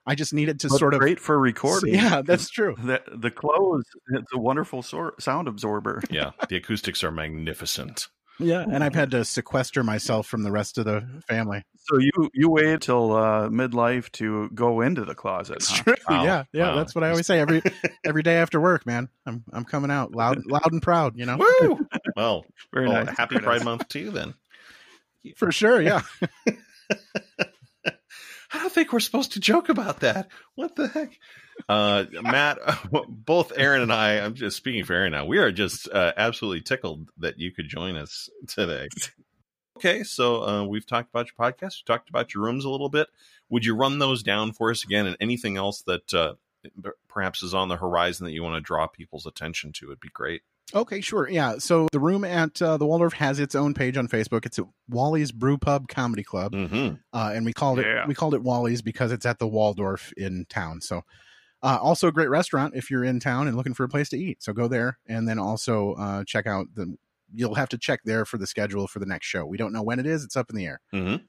I 0.05 0.13
just 0.15 0.31
needed 0.33 0.59
to 0.59 0.67
But 0.67 0.77
sort 0.77 0.93
of 0.93 0.99
great 0.99 1.19
for 1.19 1.39
recording. 1.39 1.95
Yeah, 1.95 2.21
that's 2.21 2.49
true. 2.49 2.75
the 2.77 3.01
the 3.15 3.31
close. 3.31 3.83
It's 4.13 4.31
a 4.33 4.37
wonderful 4.37 4.83
sor- 4.83 5.15
sound 5.19 5.47
absorber. 5.47 6.03
Yeah, 6.11 6.31
the 6.49 6.57
acoustics 6.57 7.03
are 7.03 7.11
magnificent. 7.11 8.07
Yeah, 8.43 8.61
and 8.61 8.83
I've 8.83 8.95
had 8.95 9.11
to 9.11 9.23
sequester 9.25 9.83
myself 9.83 10.27
from 10.27 10.43
the 10.43 10.51
rest 10.51 10.77
of 10.77 10.85
the 10.85 11.05
family. 11.27 11.63
So 11.85 11.97
you 11.97 12.29
you 12.33 12.49
wait 12.49 12.81
till 12.81 13.11
uh, 13.13 13.49
midlife 13.49 14.11
to 14.13 14.49
go 14.53 14.81
into 14.81 15.03
the 15.05 15.15
closet. 15.15 15.57
It's 15.57 15.69
Huh? 15.69 15.83
true. 15.83 15.95
Wow. 16.09 16.23
Yeah, 16.25 16.43
yeah. 16.53 16.67
Wow. 16.69 16.75
That's 16.75 16.93
what 16.95 17.03
I 17.03 17.09
always 17.09 17.25
say 17.27 17.39
every 17.39 17.61
every 18.05 18.23
day 18.23 18.35
after 18.35 18.59
work, 18.61 18.85
man. 18.85 19.09
I'm 19.25 19.43
I'm 19.51 19.65
coming 19.65 19.91
out 19.91 20.13
loud, 20.15 20.45
loud 20.49 20.71
and 20.71 20.81
proud. 20.81 21.17
You 21.17 21.25
know, 21.25 21.37
Woo! 21.37 21.87
Well, 22.15 22.45
Very 22.73 22.87
well, 22.87 23.05
nice. 23.05 23.17
happy 23.17 23.37
Pride. 23.39 23.63
Month 23.63 23.87
to 23.89 23.99
you 23.99 24.11
then. 24.11 24.33
for 25.35 25.51
sure. 25.51 25.81
Yeah. 25.81 26.01
I 28.53 28.59
don't 28.59 28.71
think 28.71 28.93
we're 28.93 28.99
supposed 28.99 29.33
to 29.33 29.39
joke 29.39 29.69
about 29.69 30.01
that. 30.01 30.29
What 30.53 30.75
the 30.75 30.87
heck? 30.87 31.19
Uh, 31.67 32.05
Matt, 32.21 32.59
both 33.09 33.51
Aaron 33.55 33.81
and 33.81 33.91
I, 33.91 34.19
I'm 34.19 34.35
just 34.35 34.57
speaking 34.57 34.83
for 34.83 34.93
Aaron 34.93 35.11
now. 35.11 35.25
We 35.25 35.39
are 35.39 35.51
just 35.51 35.89
uh, 35.89 36.13
absolutely 36.15 36.61
tickled 36.61 37.09
that 37.17 37.39
you 37.39 37.51
could 37.51 37.67
join 37.67 37.95
us 37.95 38.29
today. 38.47 38.89
Okay, 39.77 40.03
so 40.03 40.43
uh, 40.43 40.63
we've 40.65 40.85
talked 40.85 41.09
about 41.09 41.27
your 41.27 41.51
podcast, 41.51 41.81
we 41.81 41.85
talked 41.87 42.09
about 42.09 42.33
your 42.33 42.43
rooms 42.43 42.63
a 42.63 42.69
little 42.69 42.89
bit. 42.89 43.07
Would 43.49 43.65
you 43.65 43.75
run 43.75 43.97
those 43.97 44.21
down 44.21 44.53
for 44.53 44.69
us 44.69 44.83
again 44.83 45.07
and 45.07 45.17
anything 45.19 45.57
else 45.57 45.81
that 45.83 46.13
uh, 46.13 46.33
perhaps 47.07 47.41
is 47.41 47.55
on 47.55 47.69
the 47.69 47.77
horizon 47.77 48.25
that 48.25 48.33
you 48.33 48.43
want 48.43 48.55
to 48.55 48.61
draw 48.61 48.85
people's 48.85 49.25
attention 49.25 49.71
to? 49.73 49.87
It'd 49.87 49.99
be 49.99 50.09
great. 50.09 50.43
Okay, 50.73 51.01
sure. 51.01 51.29
Yeah. 51.29 51.57
So 51.59 51.87
the 51.91 51.99
room 51.99 52.23
at 52.23 52.61
uh, 52.61 52.77
the 52.77 52.85
Walldorff 52.85 53.13
has 53.13 53.39
its 53.39 53.53
own 53.55 53.73
page 53.73 53.95
on 53.97 54.07
Facebook. 54.07 54.45
It's 54.45 54.57
at 54.59 54.65
Wally's 54.89 55.31
Brew 55.31 55.57
Pub 55.57 55.87
Comedy 55.87 56.23
Club, 56.23 56.53
Mm-hmm. 56.53 56.95
uh, 57.13 57.31
and 57.35 57.45
we 57.45 57.53
called 57.53 57.79
Yeah. 57.79 58.03
it 58.03 58.07
we 58.07 58.13
called 58.15 58.33
it 58.33 58.41
Wally's 58.43 58.81
because 58.81 59.11
it's 59.11 59.25
at 59.25 59.39
the 59.39 59.47
Walldorff 59.47 60.11
in 60.17 60.45
town. 60.49 60.81
So. 60.81 61.01
Uh, 61.65 61.79
also 61.81 62.09
a 62.09 62.11
great 62.11 62.29
restaurant 62.29 62.73
if 62.75 62.91
you're 62.91 63.05
in 63.05 63.21
town 63.21 63.47
and 63.47 63.55
looking 63.55 63.73
for 63.73 63.85
a 63.85 63.87
place 63.87 64.09
to 64.09 64.17
eat. 64.17 64.43
So 64.43 64.51
go 64.51 64.67
there 64.67 64.97
and 65.07 65.29
then 65.29 65.39
also 65.39 65.93
uh, 65.93 66.25
check 66.25 66.45
out 66.45 66.65
the. 66.75 66.97
You'll 67.33 67.55
have 67.55 67.69
to 67.69 67.77
check 67.77 68.01
there 68.03 68.25
for 68.25 68.37
the 68.37 68.45
schedule 68.45 68.85
for 68.85 68.99
the 68.99 69.05
next 69.05 69.27
show. 69.27 69.45
We 69.45 69.55
don't 69.55 69.71
know 69.71 69.81
when 69.81 69.97
it 69.97 70.05
is. 70.05 70.25
It's 70.25 70.35
up 70.35 70.49
in 70.49 70.57
the 70.57 70.65
air. 70.65 70.81
Mm-hmm. 70.93 71.23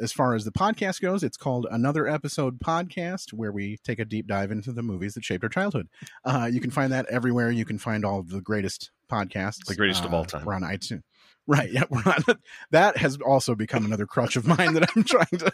As 0.00 0.12
far 0.12 0.34
as 0.34 0.44
the 0.44 0.52
podcast 0.52 1.00
goes, 1.00 1.22
it's 1.22 1.36
called 1.36 1.66
Another 1.70 2.06
Episode 2.06 2.58
Podcast, 2.60 3.32
where 3.32 3.52
we 3.52 3.78
take 3.84 3.98
a 3.98 4.04
deep 4.04 4.26
dive 4.26 4.50
into 4.50 4.72
the 4.72 4.82
movies 4.82 5.14
that 5.14 5.24
shaped 5.24 5.42
our 5.44 5.50
childhood. 5.50 5.88
Uh, 6.24 6.48
you 6.50 6.60
can 6.60 6.70
find 6.70 6.92
that 6.92 7.06
everywhere. 7.06 7.50
You 7.50 7.64
can 7.64 7.78
find 7.78 8.04
all 8.04 8.18
of 8.20 8.28
the 8.28 8.40
greatest 8.40 8.90
podcasts. 9.10 9.64
The 9.66 9.74
greatest 9.74 10.04
of 10.04 10.12
Uh, 10.12 10.18
all 10.18 10.24
time. 10.24 10.44
We're 10.44 10.54
on 10.54 10.62
iTunes. 10.62 11.02
Right. 11.46 11.72
Yeah. 11.72 11.84
We're 11.90 12.02
on. 12.06 12.22
That 12.70 12.96
has 12.98 13.18
also 13.26 13.54
become 13.56 13.84
another 13.84 14.06
crutch 14.06 14.36
of 14.36 14.46
mine 14.46 14.74
that 14.74 14.88
I'm 14.94 15.02
trying 15.04 15.38
to. 15.38 15.52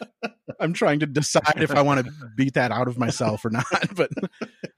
I'm 0.60 0.72
trying 0.74 1.00
to 1.00 1.06
decide 1.06 1.54
if 1.62 1.70
I 1.70 1.80
want 1.82 2.04
to 2.04 2.12
beat 2.36 2.54
that 2.54 2.70
out 2.70 2.88
of 2.88 2.98
myself 2.98 3.44
or 3.44 3.50
not. 3.50 3.64
But 3.96 4.10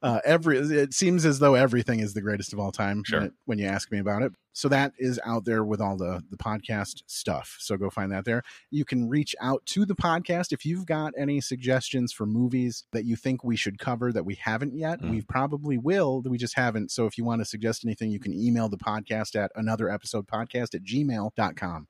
uh, 0.03 0.21
every 0.25 0.59
it 0.59 0.95
seems 0.95 1.25
as 1.27 1.41
though 1.41 1.55
everything 1.55 1.99
is 2.01 2.15
the 2.15 2.21
greatest 2.21 2.53
of 2.53 2.61
all 2.61 2.71
time 2.71 3.03
Sure. 3.05 3.31
when 3.47 3.59
you 3.59 3.67
ask 3.67 3.91
me 3.91 3.99
about 3.99 4.23
it. 4.23 4.33
So 4.59 4.69
that 4.71 4.93
is 4.99 5.21
out 5.25 5.45
there 5.45 5.63
with 5.63 5.81
all 5.81 5.97
the 5.97 6.21
the 6.33 6.37
podcast 6.37 7.05
stuff. 7.07 7.59
So 7.61 7.77
go 7.77 7.91
find 7.91 8.11
that 8.11 8.25
there. 8.25 8.43
You 8.73 8.85
can 8.85 9.09
reach 9.09 9.37
out 9.41 9.65
to 9.67 9.87
the 9.87 9.95
podcast 9.95 10.53
if 10.53 10.67
you've 10.67 10.85
got 10.85 11.13
any 11.17 11.41
suggestions 11.41 12.13
for 12.13 12.27
movies 12.27 12.83
that 12.91 13.05
you 13.05 13.15
think 13.15 13.45
we 13.45 13.55
should 13.55 13.79
cover 13.79 14.13
that 14.13 14.25
we 14.25 14.35
haven't 14.35 14.77
yet. 14.77 15.01
Mm. 15.01 15.11
We 15.11 15.21
probably 15.21 15.79
will, 15.79 16.23
we 16.23 16.39
just 16.39 16.57
haven't. 16.57 16.91
So 16.91 17.07
if 17.07 17.17
you 17.17 17.25
want 17.25 17.41
to 17.41 17.45
suggest 17.45 17.85
anything, 17.85 18.11
you 18.11 18.19
can 18.19 18.35
email 18.35 18.69
the 18.69 18.79
podcast 18.79 19.37
at 19.37 19.53
another 19.55 19.89
episode 19.89 20.27
podcast 20.27 20.75
at 20.75 20.83
gmail.com. 20.83 21.87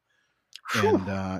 And 0.74 1.08
uh, 1.08 1.38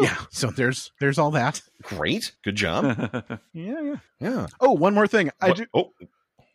yeah, 0.00 0.16
so 0.30 0.48
there's 0.50 0.90
there's 0.98 1.20
all 1.20 1.30
that. 1.30 1.62
Great. 1.82 2.32
Good 2.42 2.56
job. 2.56 3.38
Yeah, 3.52 3.80
yeah. 3.80 3.96
Yeah. 4.18 4.46
Oh, 4.58 4.72
one 4.72 4.94
more 4.94 5.06
thing. 5.06 5.30
I 5.40 5.52
do 5.52 5.66
Oh, 5.72 5.92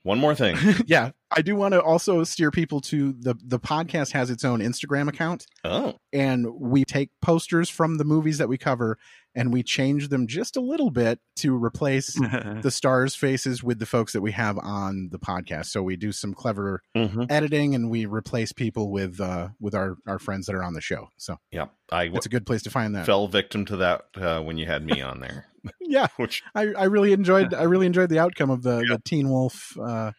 one 0.03 0.19
more 0.19 0.35
thing. 0.35 0.57
yeah, 0.87 1.11
I 1.36 1.41
do 1.41 1.56
want 1.56 1.74
to 1.74 1.82
also 1.82 2.24
steer 2.24 2.52
people 2.52 2.82
to 2.82 3.13
the 3.13 3.36
the 3.43 3.60
podcast 3.60 4.12
has 4.12 4.30
its 4.30 4.43
own 4.43 4.60
Instagram 4.60 5.08
account. 5.08 5.46
Oh, 5.63 5.96
and 6.12 6.48
we 6.60 6.86
take 6.86 7.10
posters 7.22 7.69
from 7.69 7.98
the 7.98 8.06
movies 8.06 8.38
that 8.38 8.50
we 8.50 8.58
cover 8.58 8.98
and 9.36 9.52
we 9.52 9.63
change 9.63 10.10
them 10.10 10.28
just 10.28 10.56
a 10.56 10.62
little 10.62 10.91
bit 10.91 11.19
to 11.38 11.56
replace 11.56 12.13
the 12.62 12.72
stars 12.72 13.15
faces 13.15 13.63
with 13.63 13.80
the 13.80 13.86
folks 13.86 14.13
that 14.13 14.22
we 14.22 14.32
have 14.32 14.58
on 14.60 15.10
the 15.12 15.19
podcast. 15.19 15.67
So 15.67 15.82
we 15.82 15.96
do 15.96 16.12
some 16.12 16.34
clever 16.34 16.82
mm-hmm. 16.96 17.24
editing 17.30 17.74
and 17.76 17.89
we 17.89 18.06
replace 18.06 18.52
people 18.52 18.91
with 18.91 19.19
uh 19.19 19.50
with 19.60 19.76
our 19.76 19.98
our 20.08 20.19
friends 20.19 20.46
that 20.46 20.56
are 20.56 20.63
on 20.63 20.74
the 20.74 20.82
show. 20.82 21.10
So 21.17 21.38
yeah. 21.52 21.65
I 21.91 22.04
it's 22.13 22.26
a 22.26 22.30
good 22.30 22.46
place 22.46 22.63
to 22.63 22.69
find 22.69 22.96
that. 22.96 23.06
fell 23.06 23.28
victim 23.28 23.65
to 23.65 23.78
that 23.78 24.06
uh, 24.15 24.41
when 24.41 24.58
you 24.58 24.65
had 24.65 24.86
me 24.86 25.02
on 25.02 25.19
there, 25.19 25.48
yeah. 25.82 26.08
Which 26.17 26.43
i 26.56 26.67
i 26.74 26.86
really 26.86 27.13
enjoyed 27.13 27.54
i 27.54 27.63
really 27.63 27.86
enjoyed 27.86 28.10
the 28.10 28.19
outcome 28.19 28.50
of 28.50 28.63
the 28.63 28.84
Yeah. 28.88 28.96
the 28.96 29.02
teen 29.04 29.30
wolf 29.30 29.78
uh 29.80 30.12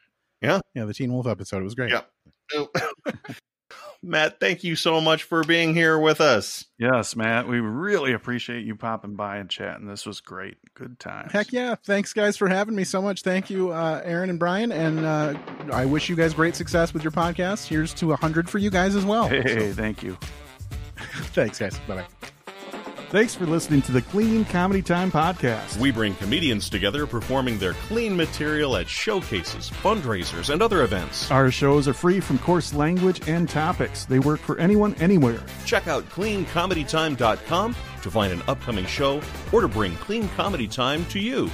Yeah. 0.44 0.60
yeah 0.74 0.84
the 0.84 0.94
teen 0.94 1.12
wolf 1.12 1.26
episode 1.26 1.60
it 1.60 1.64
was 1.64 1.74
great 1.74 1.90
Yeah. 1.92 2.02
Matt, 4.02 4.38
thank 4.38 4.62
you 4.62 4.76
so 4.76 5.00
much 5.00 5.22
for 5.22 5.42
being 5.44 5.72
here 5.72 5.98
with 5.98 6.20
us. 6.20 6.66
yes, 6.78 7.16
Matt. 7.16 7.48
We 7.48 7.58
really 7.60 8.12
appreciate 8.12 8.66
you 8.66 8.76
popping 8.76 9.14
by 9.16 9.38
and 9.38 9.48
chatting. 9.48 9.86
This 9.86 10.04
was 10.04 10.20
great. 10.20 10.58
Good 10.74 11.00
time. 11.00 11.30
Heck 11.32 11.52
yeah. 11.52 11.76
Thanks, 11.86 12.12
guys, 12.12 12.36
for 12.36 12.46
having 12.46 12.74
me 12.74 12.84
so 12.84 13.00
much. 13.00 13.22
Thank 13.22 13.48
you, 13.48 13.70
uh, 13.72 14.02
Aaron 14.04 14.28
and 14.28 14.38
Brian. 14.38 14.72
And 14.72 15.06
uh, 15.06 15.34
I 15.72 15.86
wish 15.86 16.10
you 16.10 16.16
guys 16.16 16.34
great 16.34 16.54
success 16.54 16.92
with 16.92 17.02
your 17.02 17.12
podcast. 17.12 17.66
Here's 17.66 17.94
to 17.94 18.08
100 18.08 18.50
for 18.50 18.58
you 18.58 18.68
guys 18.68 18.94
as 18.94 19.06
well. 19.06 19.26
Hey, 19.28 19.70
So, 19.70 19.72
thank 19.72 20.02
you. 20.02 20.18
thanks, 21.32 21.58
guys. 21.58 21.78
Bye 21.88 21.94
bye. 22.02 22.43
Thanks 23.14 23.32
for 23.32 23.46
listening 23.46 23.80
to 23.82 23.92
the 23.92 24.02
Clean 24.02 24.44
Comedy 24.44 24.82
Time 24.82 25.08
Podcast. 25.08 25.76
We 25.76 25.92
bring 25.92 26.16
comedians 26.16 26.68
together 26.68 27.06
performing 27.06 27.60
their 27.60 27.74
clean 27.74 28.16
material 28.16 28.76
at 28.76 28.88
showcases, 28.88 29.70
fundraisers, 29.70 30.52
and 30.52 30.60
other 30.60 30.82
events. 30.82 31.30
Our 31.30 31.52
shows 31.52 31.86
are 31.86 31.94
free 31.94 32.18
from 32.18 32.40
coarse 32.40 32.74
language 32.74 33.28
and 33.28 33.48
topics. 33.48 34.04
They 34.04 34.18
work 34.18 34.40
for 34.40 34.58
anyone, 34.58 34.96
anywhere. 34.96 35.40
Check 35.64 35.86
out 35.86 36.10
cleancomedytime.com 36.10 37.76
to 38.02 38.10
find 38.10 38.32
an 38.32 38.42
upcoming 38.48 38.86
show 38.86 39.22
or 39.52 39.60
to 39.60 39.68
bring 39.68 39.94
Clean 39.98 40.28
Comedy 40.30 40.66
Time 40.66 41.06
to 41.06 41.20
you. 41.20 41.48